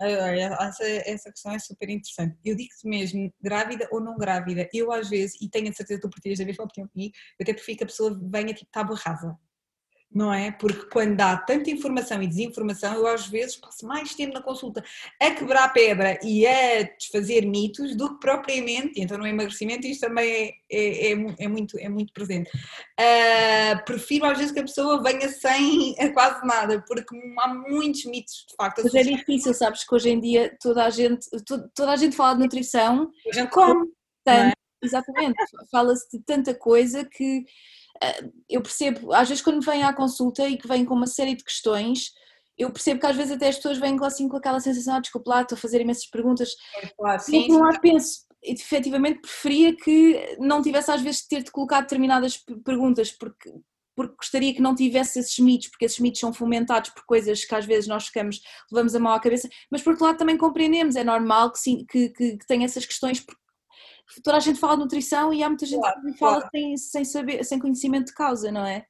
Essa, 0.00 0.84
essa 0.84 1.30
questão 1.30 1.52
é 1.52 1.58
super 1.58 1.90
interessante. 1.90 2.38
Eu 2.44 2.54
digo-te 2.54 2.88
mesmo, 2.88 3.32
grávida 3.42 3.88
ou 3.90 4.00
não 4.00 4.16
grávida, 4.16 4.68
eu 4.72 4.92
às 4.92 5.08
vezes, 5.08 5.40
e 5.40 5.48
tenho 5.48 5.68
a 5.68 5.72
certeza 5.72 6.00
que 6.00 6.06
tu 6.06 6.10
partilhas 6.10 6.38
da 6.38 6.44
mesma 6.44 6.64
opinião 6.64 6.88
comigo, 6.88 7.14
eu 7.38 7.42
até 7.42 7.52
prefiro 7.52 7.78
que 7.78 7.84
a 7.84 7.88
pessoa 7.88 8.20
venha 8.30 8.54
tipo 8.54 8.70
tábua 8.70 8.96
rasa 8.96 9.36
não 10.10 10.32
é? 10.32 10.50
Porque 10.50 10.86
quando 10.86 11.16
dá 11.16 11.36
tanta 11.36 11.70
informação 11.70 12.22
e 12.22 12.26
desinformação, 12.26 12.94
eu 12.94 13.06
às 13.06 13.26
vezes 13.26 13.56
passo 13.56 13.86
mais 13.86 14.14
tempo 14.14 14.32
na 14.32 14.42
consulta 14.42 14.82
a 15.20 15.30
quebrar 15.30 15.72
pedra 15.72 16.18
e 16.22 16.46
a 16.46 16.82
desfazer 16.82 17.44
mitos 17.44 17.94
do 17.94 18.14
que 18.14 18.20
propriamente, 18.20 19.00
então 19.00 19.18
no 19.18 19.26
emagrecimento 19.26 19.86
isto 19.86 20.06
também 20.06 20.56
é, 20.70 20.76
é, 20.76 21.12
é, 21.12 21.34
é 21.38 21.48
muito, 21.48 21.78
é 21.78 21.88
muito 21.88 22.12
presente. 22.12 22.50
Uh, 22.98 23.84
prefiro 23.84 24.24
às 24.24 24.38
vezes 24.38 24.52
que 24.52 24.60
a 24.60 24.64
pessoa 24.64 25.02
venha 25.02 25.28
sem 25.28 25.94
quase 26.14 26.44
nada, 26.46 26.82
porque 26.86 27.14
há 27.40 27.54
muitos 27.54 28.04
mitos 28.06 28.46
de 28.48 28.56
facto. 28.56 28.82
Mas 28.82 28.94
é 28.94 29.02
difícil, 29.02 29.52
sabes 29.52 29.84
que 29.84 29.94
hoje 29.94 30.08
em 30.08 30.20
dia 30.20 30.56
toda 30.60 30.84
a 30.84 30.90
gente, 30.90 31.28
toda, 31.44 31.70
toda 31.74 31.92
a 31.92 31.96
gente 31.96 32.16
fala 32.16 32.34
de 32.34 32.40
nutrição. 32.40 33.10
A 33.30 33.34
gente 33.34 33.50
come. 33.50 33.86
Tanto, 34.24 34.48
é? 34.48 34.52
Exatamente, 34.80 35.36
fala-se 35.72 36.08
de 36.16 36.22
tanta 36.24 36.54
coisa 36.54 37.04
que 37.04 37.44
eu 38.48 38.62
percebo, 38.62 39.12
às 39.12 39.28
vezes 39.28 39.42
quando 39.42 39.64
vem 39.64 39.82
à 39.82 39.92
consulta 39.92 40.48
e 40.48 40.56
que 40.56 40.68
vem 40.68 40.84
com 40.84 40.94
uma 40.94 41.06
série 41.06 41.34
de 41.34 41.44
questões, 41.44 42.12
eu 42.56 42.70
percebo 42.70 43.00
que 43.00 43.06
às 43.06 43.16
vezes 43.16 43.32
até 43.32 43.48
as 43.48 43.56
pessoas 43.56 43.78
vêm 43.78 43.96
assim 44.02 44.28
com 44.28 44.36
aquela 44.36 44.60
sensação, 44.60 44.96
ah, 44.96 45.00
desculpa 45.00 45.30
lá, 45.30 45.42
estou 45.42 45.56
a 45.56 45.60
fazer 45.60 45.80
imensas 45.80 46.06
perguntas. 46.06 46.54
É, 46.82 46.88
claro, 46.96 47.20
sim, 47.20 47.44
e 47.44 47.46
por 47.46 47.56
um 47.56 47.62
lado 47.62 47.80
penso, 47.80 48.26
efetivamente 48.42 49.20
preferia 49.20 49.76
que 49.76 50.36
não 50.38 50.62
tivesse 50.62 50.90
às 50.90 51.00
vezes 51.00 51.22
de 51.22 51.28
ter 51.28 51.42
de 51.42 51.50
colocar 51.50 51.80
determinadas 51.80 52.42
perguntas, 52.64 53.10
porque 53.12 53.52
porque 53.98 54.14
gostaria 54.14 54.54
que 54.54 54.62
não 54.62 54.76
tivesse 54.76 55.18
esses 55.18 55.36
mitos, 55.40 55.66
porque 55.66 55.84
esses 55.84 55.98
mitos 55.98 56.20
são 56.20 56.32
fomentados 56.32 56.90
por 56.90 57.04
coisas 57.04 57.44
que 57.44 57.52
às 57.52 57.66
vezes 57.66 57.88
nós 57.88 58.06
ficamos, 58.06 58.40
levamos 58.70 58.94
a 58.94 59.00
mão 59.00 59.12
à 59.12 59.18
cabeça, 59.18 59.48
mas 59.68 59.82
por 59.82 59.90
outro 59.90 60.06
lado 60.06 60.16
também 60.16 60.38
compreendemos, 60.38 60.94
é 60.94 61.02
normal 61.02 61.50
que, 61.50 61.58
sim, 61.58 61.84
que, 61.84 62.10
que, 62.10 62.36
que 62.36 62.46
tenha 62.46 62.64
essas 62.64 62.86
questões, 62.86 63.26
toda 64.22 64.36
a 64.36 64.40
gente 64.40 64.58
fala 64.58 64.74
de 64.74 64.82
nutrição 64.82 65.32
e 65.32 65.42
há 65.42 65.48
muita 65.48 65.66
gente 65.66 65.80
claro, 65.80 66.00
que 66.00 66.18
fala 66.18 66.36
claro. 66.36 66.48
sem, 66.50 66.76
sem, 66.76 67.04
saber, 67.04 67.44
sem 67.44 67.58
conhecimento 67.58 68.06
de 68.06 68.14
causa, 68.14 68.50
não 68.50 68.66
é? 68.66 68.84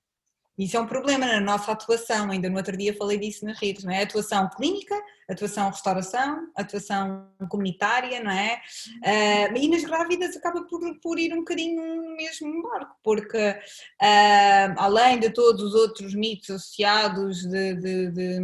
Isso 0.59 0.77
é 0.77 0.81
um 0.81 0.87
problema 0.87 1.25
na 1.25 1.41
nossa 1.41 1.71
atuação, 1.71 2.33
ainda 2.33 2.51
no 2.51 2.57
outro 2.57 2.77
dia 2.77 2.97
falei 2.97 3.17
disso 3.17 3.45
nas 3.45 3.61
redes, 3.61 3.85
não 3.85 3.93
é? 3.93 4.03
Atuação 4.03 4.51
clínica, 4.51 4.95
atuação 5.31 5.71
restauração, 5.71 6.49
atuação 6.57 7.29
comunitária, 7.49 8.21
não 8.21 8.33
é? 8.33 8.61
Uh, 9.05 9.57
e 9.57 9.69
nas 9.69 9.85
grávidas 9.85 10.37
acaba 10.37 10.65
por, 10.65 10.81
por 11.01 11.17
ir 11.17 11.33
um 11.33 11.39
bocadinho 11.39 11.81
no 12.03 12.17
mesmo 12.17 12.61
barco, 12.65 12.97
porque 13.05 13.51
uh, 13.51 14.75
além 14.79 15.21
de 15.21 15.31
todos 15.31 15.63
os 15.63 15.75
outros 15.75 16.13
mitos 16.13 16.51
associados 16.51 17.43
de, 17.43 17.75
de, 17.75 18.11
de 18.11 18.41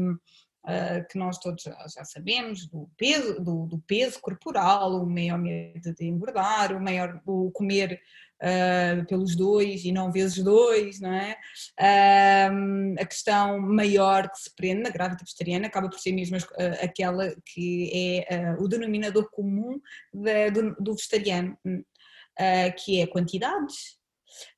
uh, 0.64 1.06
que 1.08 1.18
nós 1.18 1.38
todos 1.38 1.62
já 1.62 2.04
sabemos, 2.04 2.66
do 2.66 2.88
peso, 2.96 3.40
do, 3.40 3.66
do 3.66 3.78
peso 3.78 4.20
corporal, 4.20 5.02
o 5.02 5.06
maior 5.06 5.38
medo 5.38 5.94
de 5.94 6.06
engordar, 6.06 6.76
o 6.76 6.82
maior 6.82 7.20
o 7.26 7.50
comer 7.50 8.00
uh, 8.42 9.06
pelos 9.06 9.36
dois 9.36 9.84
e 9.84 9.92
não 9.92 10.10
vezes 10.10 10.42
dois, 10.42 11.00
não 11.00 11.12
é? 11.12 11.36
Uh, 11.78 12.94
a 13.00 13.06
questão 13.06 13.60
maior 13.60 14.30
que 14.30 14.38
se 14.38 14.54
prende 14.54 14.82
na 14.82 14.90
grávida 14.90 15.22
vegetariana 15.24 15.66
acaba 15.66 15.88
por 15.88 15.98
ser 15.98 16.12
mesmo 16.12 16.36
uh, 16.36 16.84
aquela 16.84 17.34
que 17.44 17.90
é 17.94 18.56
o 18.58 18.68
denominador 18.68 19.30
comum 19.30 19.80
de, 20.12 20.50
do, 20.50 20.74
do, 20.76 20.94
vegetariano, 20.94 21.58
que 22.76 23.00
é 23.00 23.06
quantidades, 23.06 24.02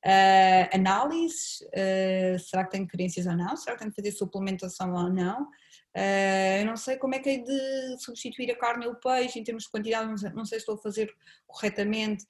Uh, 0.04 0.64
análises, 0.72 1.60
uh, 1.60 2.38
será 2.38 2.64
que 2.64 2.70
tenho 2.70 2.86
carências 2.86 3.26
ou 3.26 3.36
não? 3.36 3.56
Será 3.56 3.74
que 3.74 3.80
tenho 3.80 3.90
que 3.90 4.02
fazer 4.02 4.16
suplementação 4.16 4.94
ou 4.94 5.12
não? 5.12 5.48
Uh, 5.96 6.60
eu 6.60 6.66
não 6.66 6.76
sei 6.76 6.96
como 6.98 7.14
é 7.14 7.18
que 7.18 7.30
é 7.30 7.38
de 7.38 7.96
substituir 7.98 8.50
a 8.50 8.56
carne 8.56 8.84
e 8.84 8.88
o 8.88 8.96
peixe 8.96 9.38
em 9.38 9.44
termos 9.44 9.64
de 9.64 9.70
quantidade, 9.70 10.08
não 10.08 10.18
sei, 10.18 10.30
não 10.30 10.44
sei 10.44 10.58
se 10.58 10.62
estou 10.62 10.74
a 10.74 10.82
fazer 10.82 11.10
corretamente 11.46 12.24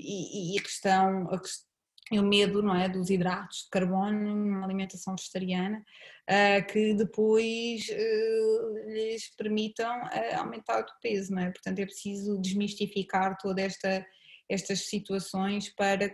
e, 0.00 0.56
e, 0.56 0.58
a 0.58 0.62
questão, 0.62 1.28
a 1.32 1.40
e 2.10 2.18
o 2.18 2.22
medo 2.22 2.62
não 2.62 2.74
é, 2.74 2.88
dos 2.88 3.10
hidratos 3.10 3.64
de 3.64 3.70
carbono 3.70 4.34
numa 4.34 4.64
alimentação 4.64 5.14
vegetariana 5.14 5.78
uh, 5.78 6.66
que 6.66 6.94
depois 6.94 7.86
uh, 7.88 8.90
lhes 8.90 9.28
permitam 9.36 10.00
uh, 10.04 10.38
aumentar 10.38 10.80
o 10.80 11.00
peso, 11.02 11.34
não 11.34 11.42
é? 11.42 11.50
Portanto 11.50 11.78
é 11.78 11.84
preciso 11.84 12.38
desmistificar 12.38 13.36
toda 13.38 13.60
esta 13.60 14.06
estas 14.48 14.88
situações 14.88 15.68
para 15.68 16.10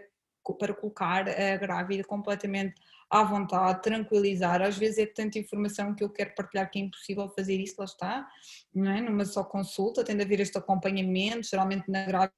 para 0.59 0.75
colocar 0.75 1.26
a 1.28 1.56
grávida 1.56 2.04
completamente 2.04 2.75
à 3.11 3.23
vontade, 3.23 3.82
tranquilizar. 3.82 4.62
Às 4.62 4.76
vezes 4.76 4.99
é 4.99 5.06
tanta 5.06 5.38
informação 5.38 5.94
que 5.94 6.02
eu 6.02 6.11
quero 6.11 6.34
partilhar 6.34 6.70
que 6.70 6.78
é 6.78 6.82
impossível 6.82 7.28
fazer 7.28 7.61
isso, 7.61 7.76
lá 7.78 7.84
está, 7.84 8.28
não 8.75 8.90
é? 8.90 9.00
numa 9.00 9.25
só 9.25 9.44
consulta, 9.44 10.04
tem 10.04 10.16
de 10.16 10.23
haver 10.23 10.40
este 10.40 10.58
acompanhamento, 10.58 11.49
geralmente 11.49 11.90
na 11.90 12.04
grávida 12.04 12.34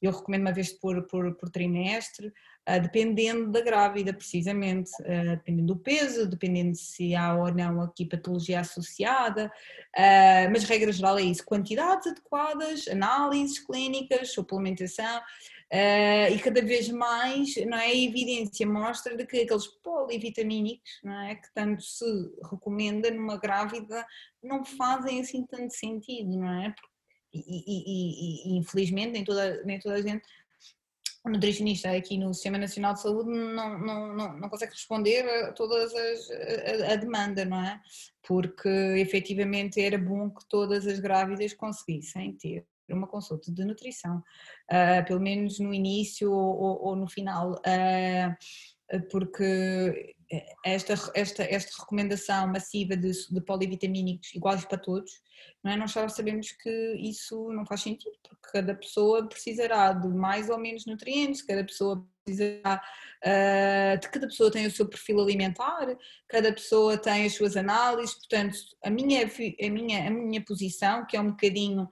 eu 0.00 0.12
recomendo 0.12 0.42
uma 0.42 0.52
vez 0.52 0.72
por, 0.72 1.06
por, 1.06 1.34
por 1.36 1.50
trimestre, 1.50 2.28
uh, 2.28 2.80
dependendo 2.82 3.50
da 3.50 3.60
grávida, 3.60 4.12
precisamente, 4.12 4.90
uh, 5.00 5.36
dependendo 5.36 5.74
do 5.74 5.76
peso, 5.76 6.28
dependendo 6.28 6.76
se 6.76 7.14
há 7.14 7.34
ou 7.34 7.52
não 7.52 7.80
aqui 7.80 8.04
patologia 8.04 8.60
associada, 8.60 9.46
uh, 9.96 10.50
mas 10.52 10.64
regra 10.64 10.92
geral 10.92 11.18
é 11.18 11.22
isso, 11.22 11.44
quantidades 11.44 12.06
adequadas, 12.08 12.86
análises 12.88 13.58
clínicas, 13.58 14.32
suplementação, 14.32 15.20
Uh, 15.70 16.32
e 16.32 16.38
cada 16.38 16.62
vez 16.62 16.88
mais 16.88 17.54
não 17.66 17.76
é, 17.76 17.88
a 17.88 17.94
evidência 17.94 18.66
mostra 18.66 19.14
de 19.14 19.26
que 19.26 19.42
aqueles 19.42 19.66
polivitamínicos 19.66 20.90
não 21.04 21.20
é, 21.20 21.34
que 21.34 21.52
tanto 21.52 21.82
se 21.82 22.06
recomenda 22.50 23.10
numa 23.10 23.36
grávida 23.36 24.06
não 24.42 24.64
fazem 24.64 25.20
assim 25.20 25.44
tanto 25.44 25.74
sentido, 25.74 26.38
não 26.38 26.62
é? 26.62 26.74
E, 27.34 27.40
e, 27.40 28.54
e, 28.54 28.58
infelizmente 28.58 29.12
nem 29.12 29.24
toda, 29.24 29.62
nem 29.64 29.78
toda 29.78 29.96
a 29.96 30.00
gente 30.00 30.24
o 31.24 31.30
nutricionista 31.30 31.90
aqui 31.90 32.16
no 32.16 32.32
Sistema 32.32 32.56
Nacional 32.56 32.94
de 32.94 33.02
Saúde 33.02 33.28
não, 33.28 33.78
não, 33.78 34.14
não, 34.14 34.38
não 34.38 34.48
consegue 34.48 34.72
responder 34.72 35.28
a 35.28 35.52
todas 35.52 35.94
as 35.94 36.30
a, 36.30 36.92
a, 36.92 36.96
demanda, 36.96 37.44
não 37.44 37.60
é? 37.60 37.80
Porque 38.26 38.68
efetivamente 38.96 39.80
era 39.80 39.98
bom 39.98 40.30
que 40.30 40.48
todas 40.48 40.86
as 40.86 40.98
grávidas 40.98 41.52
conseguissem 41.52 42.32
ter 42.34 42.66
uma 42.94 43.06
consulta 43.06 43.52
de 43.52 43.64
nutrição, 43.64 44.18
uh, 44.18 45.04
pelo 45.06 45.20
menos 45.20 45.58
no 45.58 45.72
início 45.72 46.32
ou, 46.32 46.82
ou, 46.82 46.96
no 46.96 47.08
final, 47.08 47.52
uh, 47.52 49.08
porque 49.10 50.14
esta, 50.64 50.94
esta, 51.14 51.42
esta 51.42 51.80
recomendação 51.80 52.46
massiva 52.48 52.96
de, 52.96 53.10
de 53.30 53.40
polivitamínicos 53.40 54.34
iguais 54.34 54.64
para 54.64 54.76
todos, 54.76 55.10
não 55.64 55.72
é? 55.72 55.76
nós 55.76 55.92
já 55.92 56.06
sabemos 56.08 56.52
que 56.52 56.94
isso 56.96 57.50
não 57.52 57.64
faz 57.64 57.82
sentido, 57.82 58.14
porque 58.22 58.52
cada 58.52 58.74
pessoa 58.74 59.26
precisará 59.26 59.92
de 59.92 60.08
mais 60.08 60.50
ou 60.50 60.58
menos 60.58 60.84
nutrientes, 60.84 61.42
cada 61.42 61.64
pessoa 61.64 62.06
precisará, 62.24 62.82
uh, 63.24 63.98
de 63.98 64.08
cada 64.10 64.26
pessoa 64.26 64.50
tem 64.50 64.66
o 64.66 64.70
seu 64.70 64.86
perfil 64.86 65.20
alimentar, 65.20 65.96
cada 66.28 66.52
pessoa 66.52 66.98
tem 66.98 67.24
as 67.24 67.34
suas 67.34 67.56
análises, 67.56 68.14
portanto, 68.16 68.58
a 68.84 68.90
minha, 68.90 69.24
a 69.24 69.70
minha, 69.70 70.08
a 70.08 70.10
minha 70.10 70.44
posição, 70.44 71.06
que 71.06 71.16
é 71.16 71.20
um 71.20 71.30
bocadinho 71.30 71.88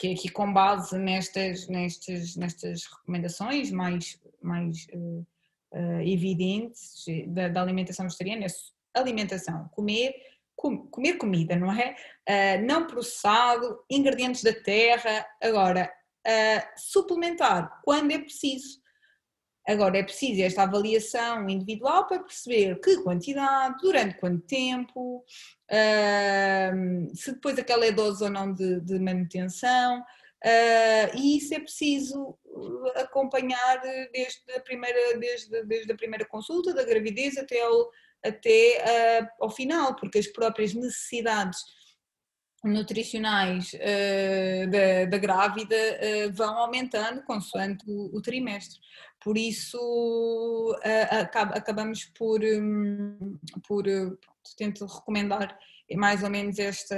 que 0.00 0.14
aqui 0.14 0.30
com 0.30 0.50
base 0.50 0.96
nestas, 0.96 1.68
nestas, 1.68 2.34
nestas 2.34 2.84
recomendações 2.86 3.70
mais, 3.70 4.18
mais 4.40 4.86
uh, 4.94 5.26
uh, 5.74 6.00
evidentes 6.00 7.04
da, 7.26 7.48
da, 7.48 7.60
alimentação 7.60 8.06
vegetariana, 8.06 8.46
alimentação, 8.94 9.68
comer, 9.72 10.14
com, 10.56 10.86
comer 10.86 11.18
comida, 11.18 11.54
não 11.54 11.70
é? 11.70 11.94
Uh, 12.26 12.66
não 12.66 12.86
processado, 12.86 13.84
ingredientes 13.90 14.42
da 14.42 14.54
terra, 14.54 15.26
agora, 15.42 15.92
suplementar 16.76 17.80
quando 17.82 18.10
é 18.12 18.18
preciso. 18.18 18.80
Agora, 19.70 19.98
é 19.98 20.02
preciso 20.02 20.42
esta 20.42 20.64
avaliação 20.64 21.48
individual 21.48 22.04
para 22.08 22.18
perceber 22.18 22.80
que 22.80 22.96
quantidade, 23.04 23.76
durante 23.80 24.18
quanto 24.18 24.44
tempo, 24.44 25.24
se 27.14 27.32
depois 27.32 27.56
aquela 27.56 27.86
é 27.86 27.92
dose 27.92 28.24
ou 28.24 28.30
não 28.30 28.52
de, 28.52 28.80
de 28.80 28.98
manutenção, 28.98 30.00
uh, 30.00 31.16
e 31.16 31.38
isso 31.38 31.54
é 31.54 31.60
preciso 31.60 32.36
acompanhar 32.96 33.80
desde 34.12 34.40
a 34.56 34.60
primeira, 34.60 35.16
desde, 35.18 35.62
desde 35.64 35.92
a 35.92 35.96
primeira 35.96 36.24
consulta 36.24 36.74
da 36.74 36.84
gravidez 36.84 37.38
até 37.38 37.62
ao, 37.62 37.90
até, 38.24 39.22
uh, 39.22 39.44
ao 39.44 39.50
final, 39.50 39.94
porque 39.94 40.18
as 40.18 40.26
próprias 40.26 40.74
necessidades 40.74 41.60
nutricionais 42.64 43.72
uh, 43.72 44.70
da, 44.70 45.04
da, 45.06 45.18
grávida 45.18 45.76
uh, 45.76 46.32
vão 46.32 46.58
aumentando 46.58 47.22
consoante 47.22 47.84
o, 47.88 48.16
o 48.16 48.20
trimestre. 48.20 48.78
Por 49.22 49.36
isso 49.36 49.78
uh, 49.78 51.20
acab, 51.20 51.52
acabamos 51.56 52.04
por, 52.16 52.40
um, 52.42 53.38
por 53.66 53.84
tento 54.56 54.86
recomendar 54.86 55.58
mais 55.96 56.22
ou 56.22 56.30
menos 56.30 56.58
esta, 56.58 56.96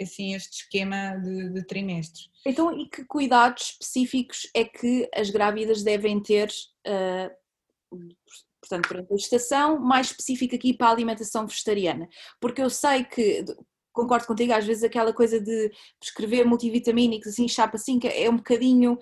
assim, 0.00 0.34
este 0.34 0.62
esquema 0.62 1.16
de, 1.16 1.50
de 1.50 1.66
trimestre. 1.66 2.24
Então, 2.46 2.78
e 2.78 2.88
que 2.88 3.04
cuidados 3.04 3.70
específicos 3.70 4.48
é 4.54 4.64
que 4.64 5.08
as 5.14 5.30
grávidas 5.30 5.82
devem 5.82 6.22
ter, 6.22 6.50
portanto, 8.60 8.88
durante 8.88 9.12
a 9.12 9.16
gestação, 9.16 9.78
mais 9.78 10.08
específico 10.08 10.54
aqui 10.54 10.74
para 10.74 10.88
a 10.88 10.90
alimentação 10.90 11.46
vegetariana? 11.46 12.08
Porque 12.40 12.60
eu 12.60 12.68
sei 12.68 13.04
que, 13.04 13.44
concordo 13.90 14.26
contigo, 14.26 14.52
às 14.52 14.66
vezes 14.66 14.84
aquela 14.84 15.12
coisa 15.12 15.40
de 15.40 15.72
prescrever 15.98 16.46
multivitamínicos 16.46 17.28
assim, 17.28 17.48
chapa 17.48 17.76
assim, 17.76 17.98
que 17.98 18.06
é 18.06 18.28
um 18.28 18.36
bocadinho. 18.36 18.98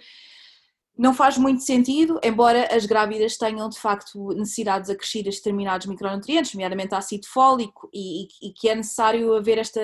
Não 0.98 1.14
faz 1.14 1.38
muito 1.38 1.62
sentido, 1.62 2.18
embora 2.24 2.74
as 2.74 2.84
grávidas 2.84 3.37
tenham 3.37 3.68
de 3.68 3.78
facto 3.78 4.30
necessidades 4.34 4.90
acrescidas 4.90 5.34
de 5.34 5.40
determinados 5.40 5.87
micronutrientes, 5.87 6.52
nomeadamente 6.52 6.92
ácido 6.92 7.24
fólico, 7.28 7.88
e, 7.94 8.26
e, 8.42 8.52
que 8.52 8.68
é 8.68 8.74
necessário 8.74 9.32
haver 9.34 9.58
esta, 9.58 9.80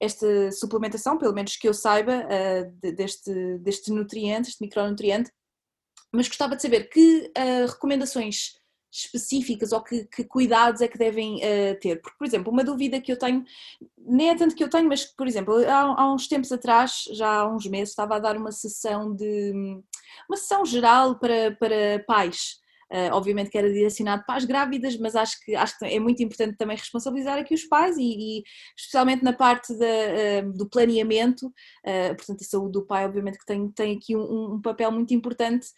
esta 0.00 0.50
suplementação, 0.50 1.18
pelo 1.18 1.34
menos 1.34 1.56
que 1.56 1.68
eu 1.68 1.74
saiba, 1.74 2.24
uh, 2.24 2.92
deste, 2.94 3.58
deste 3.58 3.92
nutriente, 3.92 4.48
este 4.48 4.62
micronutriente. 4.62 5.30
Mas 6.10 6.26
gostava 6.26 6.56
de 6.56 6.62
saber 6.62 6.88
que 6.88 7.30
uh, 7.36 7.66
recomendações 7.66 8.58
específicas 8.90 9.72
ou 9.72 9.82
que, 9.82 10.06
que, 10.06 10.24
cuidados 10.24 10.80
é 10.80 10.88
que 10.88 10.98
devem 10.98 11.36
uh, 11.36 11.78
ter? 11.80 12.00
Porque, 12.00 12.16
por 12.18 12.26
exemplo, 12.26 12.50
uma 12.50 12.64
dúvida 12.64 12.98
que 12.98 13.12
eu 13.12 13.18
tenho, 13.18 13.44
nem 13.98 14.30
é 14.30 14.34
tanto 14.34 14.56
que 14.56 14.64
eu 14.64 14.70
tenho, 14.70 14.88
mas, 14.88 15.04
por 15.04 15.28
exemplo, 15.28 15.54
há, 15.68 16.02
há, 16.02 16.12
uns 16.12 16.26
tempos 16.26 16.50
atrás, 16.50 17.04
já 17.12 17.40
há 17.40 17.54
uns 17.54 17.66
meses, 17.66 17.90
estava 17.90 18.16
a 18.16 18.18
dar 18.18 18.38
uma 18.38 18.50
sessão 18.50 19.14
de 19.14 19.80
uma 20.28 20.36
sessão 20.36 20.64
geral 20.64 21.18
para, 21.18 21.52
para 21.56 22.04
pais 22.06 22.60
uh, 22.90 23.14
obviamente 23.14 23.50
que 23.50 23.58
era 23.58 23.72
direcionado 23.72 24.24
para 24.26 24.36
as 24.36 24.44
grávidas, 24.44 24.96
mas 24.98 25.14
acho 25.16 25.42
que, 25.44 25.54
acho 25.54 25.78
que 25.78 25.84
é 25.84 25.98
muito 25.98 26.22
importante 26.22 26.56
também 26.56 26.76
responsabilizar 26.76 27.38
aqui 27.38 27.54
os 27.54 27.64
pais 27.64 27.96
e, 27.96 28.02
e 28.38 28.42
especialmente 28.76 29.22
na 29.22 29.32
parte 29.32 29.72
da, 29.76 29.86
uh, 29.86 30.52
do 30.52 30.68
planeamento, 30.68 31.46
uh, 31.46 32.14
portanto 32.16 32.42
a 32.42 32.44
saúde 32.44 32.72
do 32.72 32.86
pai 32.86 33.06
obviamente 33.06 33.38
que 33.38 33.46
tem, 33.46 33.70
tem 33.70 33.96
aqui 33.96 34.16
um, 34.16 34.54
um 34.54 34.60
papel 34.60 34.90
muito 34.90 35.14
importante 35.14 35.68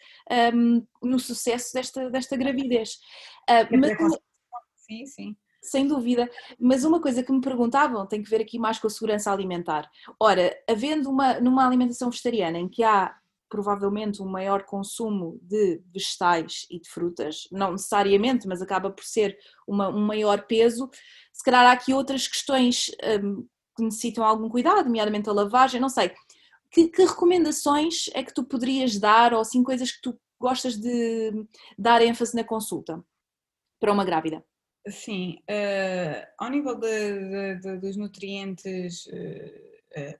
um, 0.53 0.85
no 1.01 1.19
sucesso 1.19 1.73
desta, 1.73 2.09
desta 2.09 2.35
gravidez. 2.35 2.97
mas, 3.71 3.97
sim, 4.75 5.05
sim 5.05 5.35
sem 5.61 5.87
dúvida. 5.87 6.29
Mas 6.59 6.83
uma 6.83 7.01
coisa 7.01 7.23
que 7.23 7.31
me 7.31 7.39
perguntavam 7.39 8.05
tem 8.05 8.21
que 8.21 8.29
ver 8.29 8.41
aqui 8.41 8.59
mais 8.59 8.79
com 8.79 8.87
a 8.87 8.89
segurança 8.89 9.31
alimentar. 9.31 9.89
Ora, 10.19 10.53
havendo 10.69 11.09
uma, 11.09 11.39
numa 11.39 11.65
alimentação 11.65 12.09
vegetariana 12.09 12.59
em 12.59 12.67
que 12.67 12.83
há 12.83 13.15
provavelmente 13.53 14.19
um 14.19 14.25
maior 14.25 14.63
consumo 14.63 15.37
de 15.43 15.79
vegetais 15.93 16.65
e 16.71 16.79
de 16.79 16.89
frutas, 16.89 17.47
não 17.51 17.73
necessariamente, 17.73 18.47
mas 18.47 18.63
acaba 18.63 18.89
por 18.89 19.03
ser 19.03 19.37
uma, 19.67 19.89
um 19.89 20.03
maior 20.03 20.47
peso, 20.47 20.89
se 21.31 21.43
calhar 21.43 21.67
há 21.67 21.71
aqui 21.71 21.93
outras 21.93 22.27
questões 22.27 22.89
um, 23.23 23.47
que 23.77 23.83
necessitam 23.83 24.23
algum 24.23 24.49
cuidado, 24.49 24.85
nomeadamente 24.85 25.29
a 25.29 25.33
lavagem, 25.33 25.79
não 25.79 25.87
sei. 25.87 26.11
Que, 26.71 26.87
que, 26.87 27.05
recomendações 27.05 28.09
é 28.15 28.23
que 28.23 28.33
tu 28.33 28.43
poderias 28.43 28.97
dar, 28.97 29.35
ou 29.35 29.41
assim 29.41 29.61
coisas 29.61 29.91
que 29.91 30.01
tu 30.01 30.19
gostas 30.41 30.75
de 30.75 31.45
dar 31.77 32.01
ênfase 32.01 32.35
na 32.35 32.43
consulta 32.43 33.05
para 33.79 33.93
uma 33.93 34.03
grávida? 34.03 34.43
Sim, 34.89 35.37
uh, 35.47 36.27
ao 36.39 36.49
nível 36.49 36.73
de, 36.73 36.89
de, 36.89 37.59
de, 37.59 37.77
dos 37.77 37.95
nutrientes, 37.97 39.05
uh, 39.05 39.72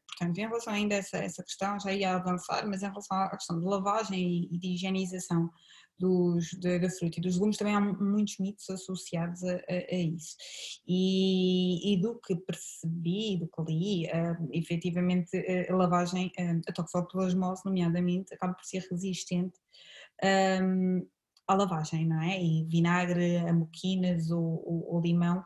portanto, 0.07 0.37
em 0.37 0.47
relação 0.47 0.73
ainda 0.73 0.95
a 0.95 0.97
essa, 0.99 1.17
essa 1.17 1.43
questão, 1.43 1.79
já 1.79 1.91
ia 1.91 2.15
avançar, 2.15 2.67
mas 2.67 2.83
em 2.83 2.87
relação 2.87 3.17
à 3.17 3.29
questão 3.29 3.59
de 3.59 3.65
lavagem 3.65 4.49
e, 4.51 4.57
de 4.57 4.73
higienização 4.73 5.49
dos, 5.97 6.53
da 6.59 6.89
fruta 6.89 7.19
e 7.19 7.21
dos 7.21 7.35
legumes, 7.35 7.57
também 7.57 7.75
há 7.75 7.81
muitos 7.81 8.37
mitos 8.39 8.69
associados 8.69 9.43
a, 9.43 9.53
a, 9.53 9.95
a 9.95 9.95
isso. 9.95 10.35
E, 10.87 11.93
e, 11.93 12.01
do 12.01 12.19
que 12.19 12.35
percebi, 12.35 13.37
do 13.37 13.47
que 13.47 13.71
li, 13.71 14.05
uh, 14.07 14.49
efetivamente 14.51 15.37
a 15.69 15.75
lavagem, 15.75 16.31
uh, 16.39 16.61
a 16.67 16.71
toxoplasmose, 16.73 17.63
nomeadamente, 17.65 18.33
acaba 18.33 18.53
por 18.53 18.65
ser 18.65 18.85
resistente 18.89 19.57
um, 20.61 21.07
à 21.47 21.55
lavagem, 21.55 22.07
não 22.07 22.21
é? 22.21 22.41
E 22.41 22.65
vinagre, 22.65 23.37
amoquinas 23.37 24.31
ou, 24.31 24.63
ou, 24.65 24.95
ou 24.95 25.01
limão, 25.01 25.43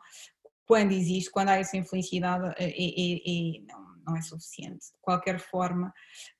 quando 0.67 0.91
existe, 0.91 1.31
quando 1.31 1.49
há 1.49 1.55
essa 1.55 1.77
infelicidade, 1.77 2.53
é, 2.57 2.65
é, 2.65 3.13
é, 3.15 3.61
não, 3.67 3.86
não, 4.07 4.15
é 4.15 4.21
suficiente. 4.21 4.87
De 4.93 4.99
qualquer 5.01 5.39
forma, 5.39 5.93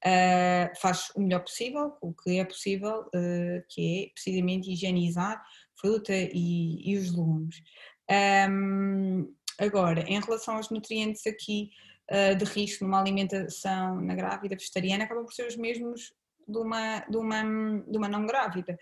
uh, 0.06 0.80
faz 0.80 1.12
o 1.16 1.22
melhor 1.22 1.42
possível, 1.42 1.98
o 2.02 2.14
que 2.14 2.40
é 2.40 2.46
possível, 2.46 3.02
uh, 3.02 3.64
que 3.70 4.06
é 4.06 4.14
precisamente 4.14 4.72
higienizar 4.72 5.44
fruta 5.80 6.14
e, 6.14 6.82
e 6.90 6.98
os 6.98 7.12
legumes. 7.12 7.62
Um, 8.50 9.34
agora, 9.60 10.02
em 10.02 10.20
relação 10.20 10.56
aos 10.56 10.70
nutrientes 10.70 11.28
aqui 11.28 11.70
uh, 12.12 12.36
de 12.36 12.46
risco 12.46 12.84
numa 12.84 13.00
alimentação 13.00 14.02
na 14.02 14.16
grávida 14.16 14.56
vegetariana, 14.56 15.04
acabam 15.04 15.26
por 15.26 15.34
ser 15.34 15.48
os 15.48 15.56
mesmos 15.56 16.14
de 16.48 16.58
uma, 16.58 17.00
de 17.02 17.18
uma, 17.18 17.44
de 17.88 17.98
uma 17.98 18.08
não 18.08 18.26
grávida. 18.26 18.78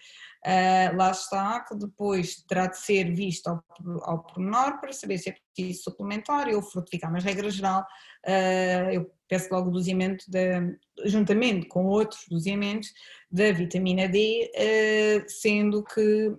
Uh, 0.46 0.96
lá 0.96 1.12
está 1.12 1.62
que 1.62 1.76
depois 1.76 2.44
terá 2.48 2.68
de 2.68 2.78
ser 2.78 3.14
visto 3.14 3.48
ao, 3.48 3.64
ao 4.04 4.24
pormenor 4.24 4.80
para 4.80 4.94
saber 4.94 5.18
se 5.18 5.30
é 5.30 5.34
preciso 5.34 5.84
suplementar 5.84 6.48
ou 6.50 6.62
frutificar, 6.62 7.12
mas 7.12 7.24
regra 7.24 7.50
geral 7.50 7.82
uh, 8.28 8.92
eu 8.92 9.15
peço 9.28 9.48
logo 9.52 9.70
o 9.70 9.72
doseamento, 9.72 10.24
de, 10.28 10.78
juntamente 11.06 11.68
com 11.68 11.86
outros 11.86 12.22
doseamentos 12.30 12.90
da 13.32 13.52
vitamina 13.52 14.08
D, 14.08 14.50
uh, 14.56 15.24
sendo 15.28 15.84
que 15.84 16.32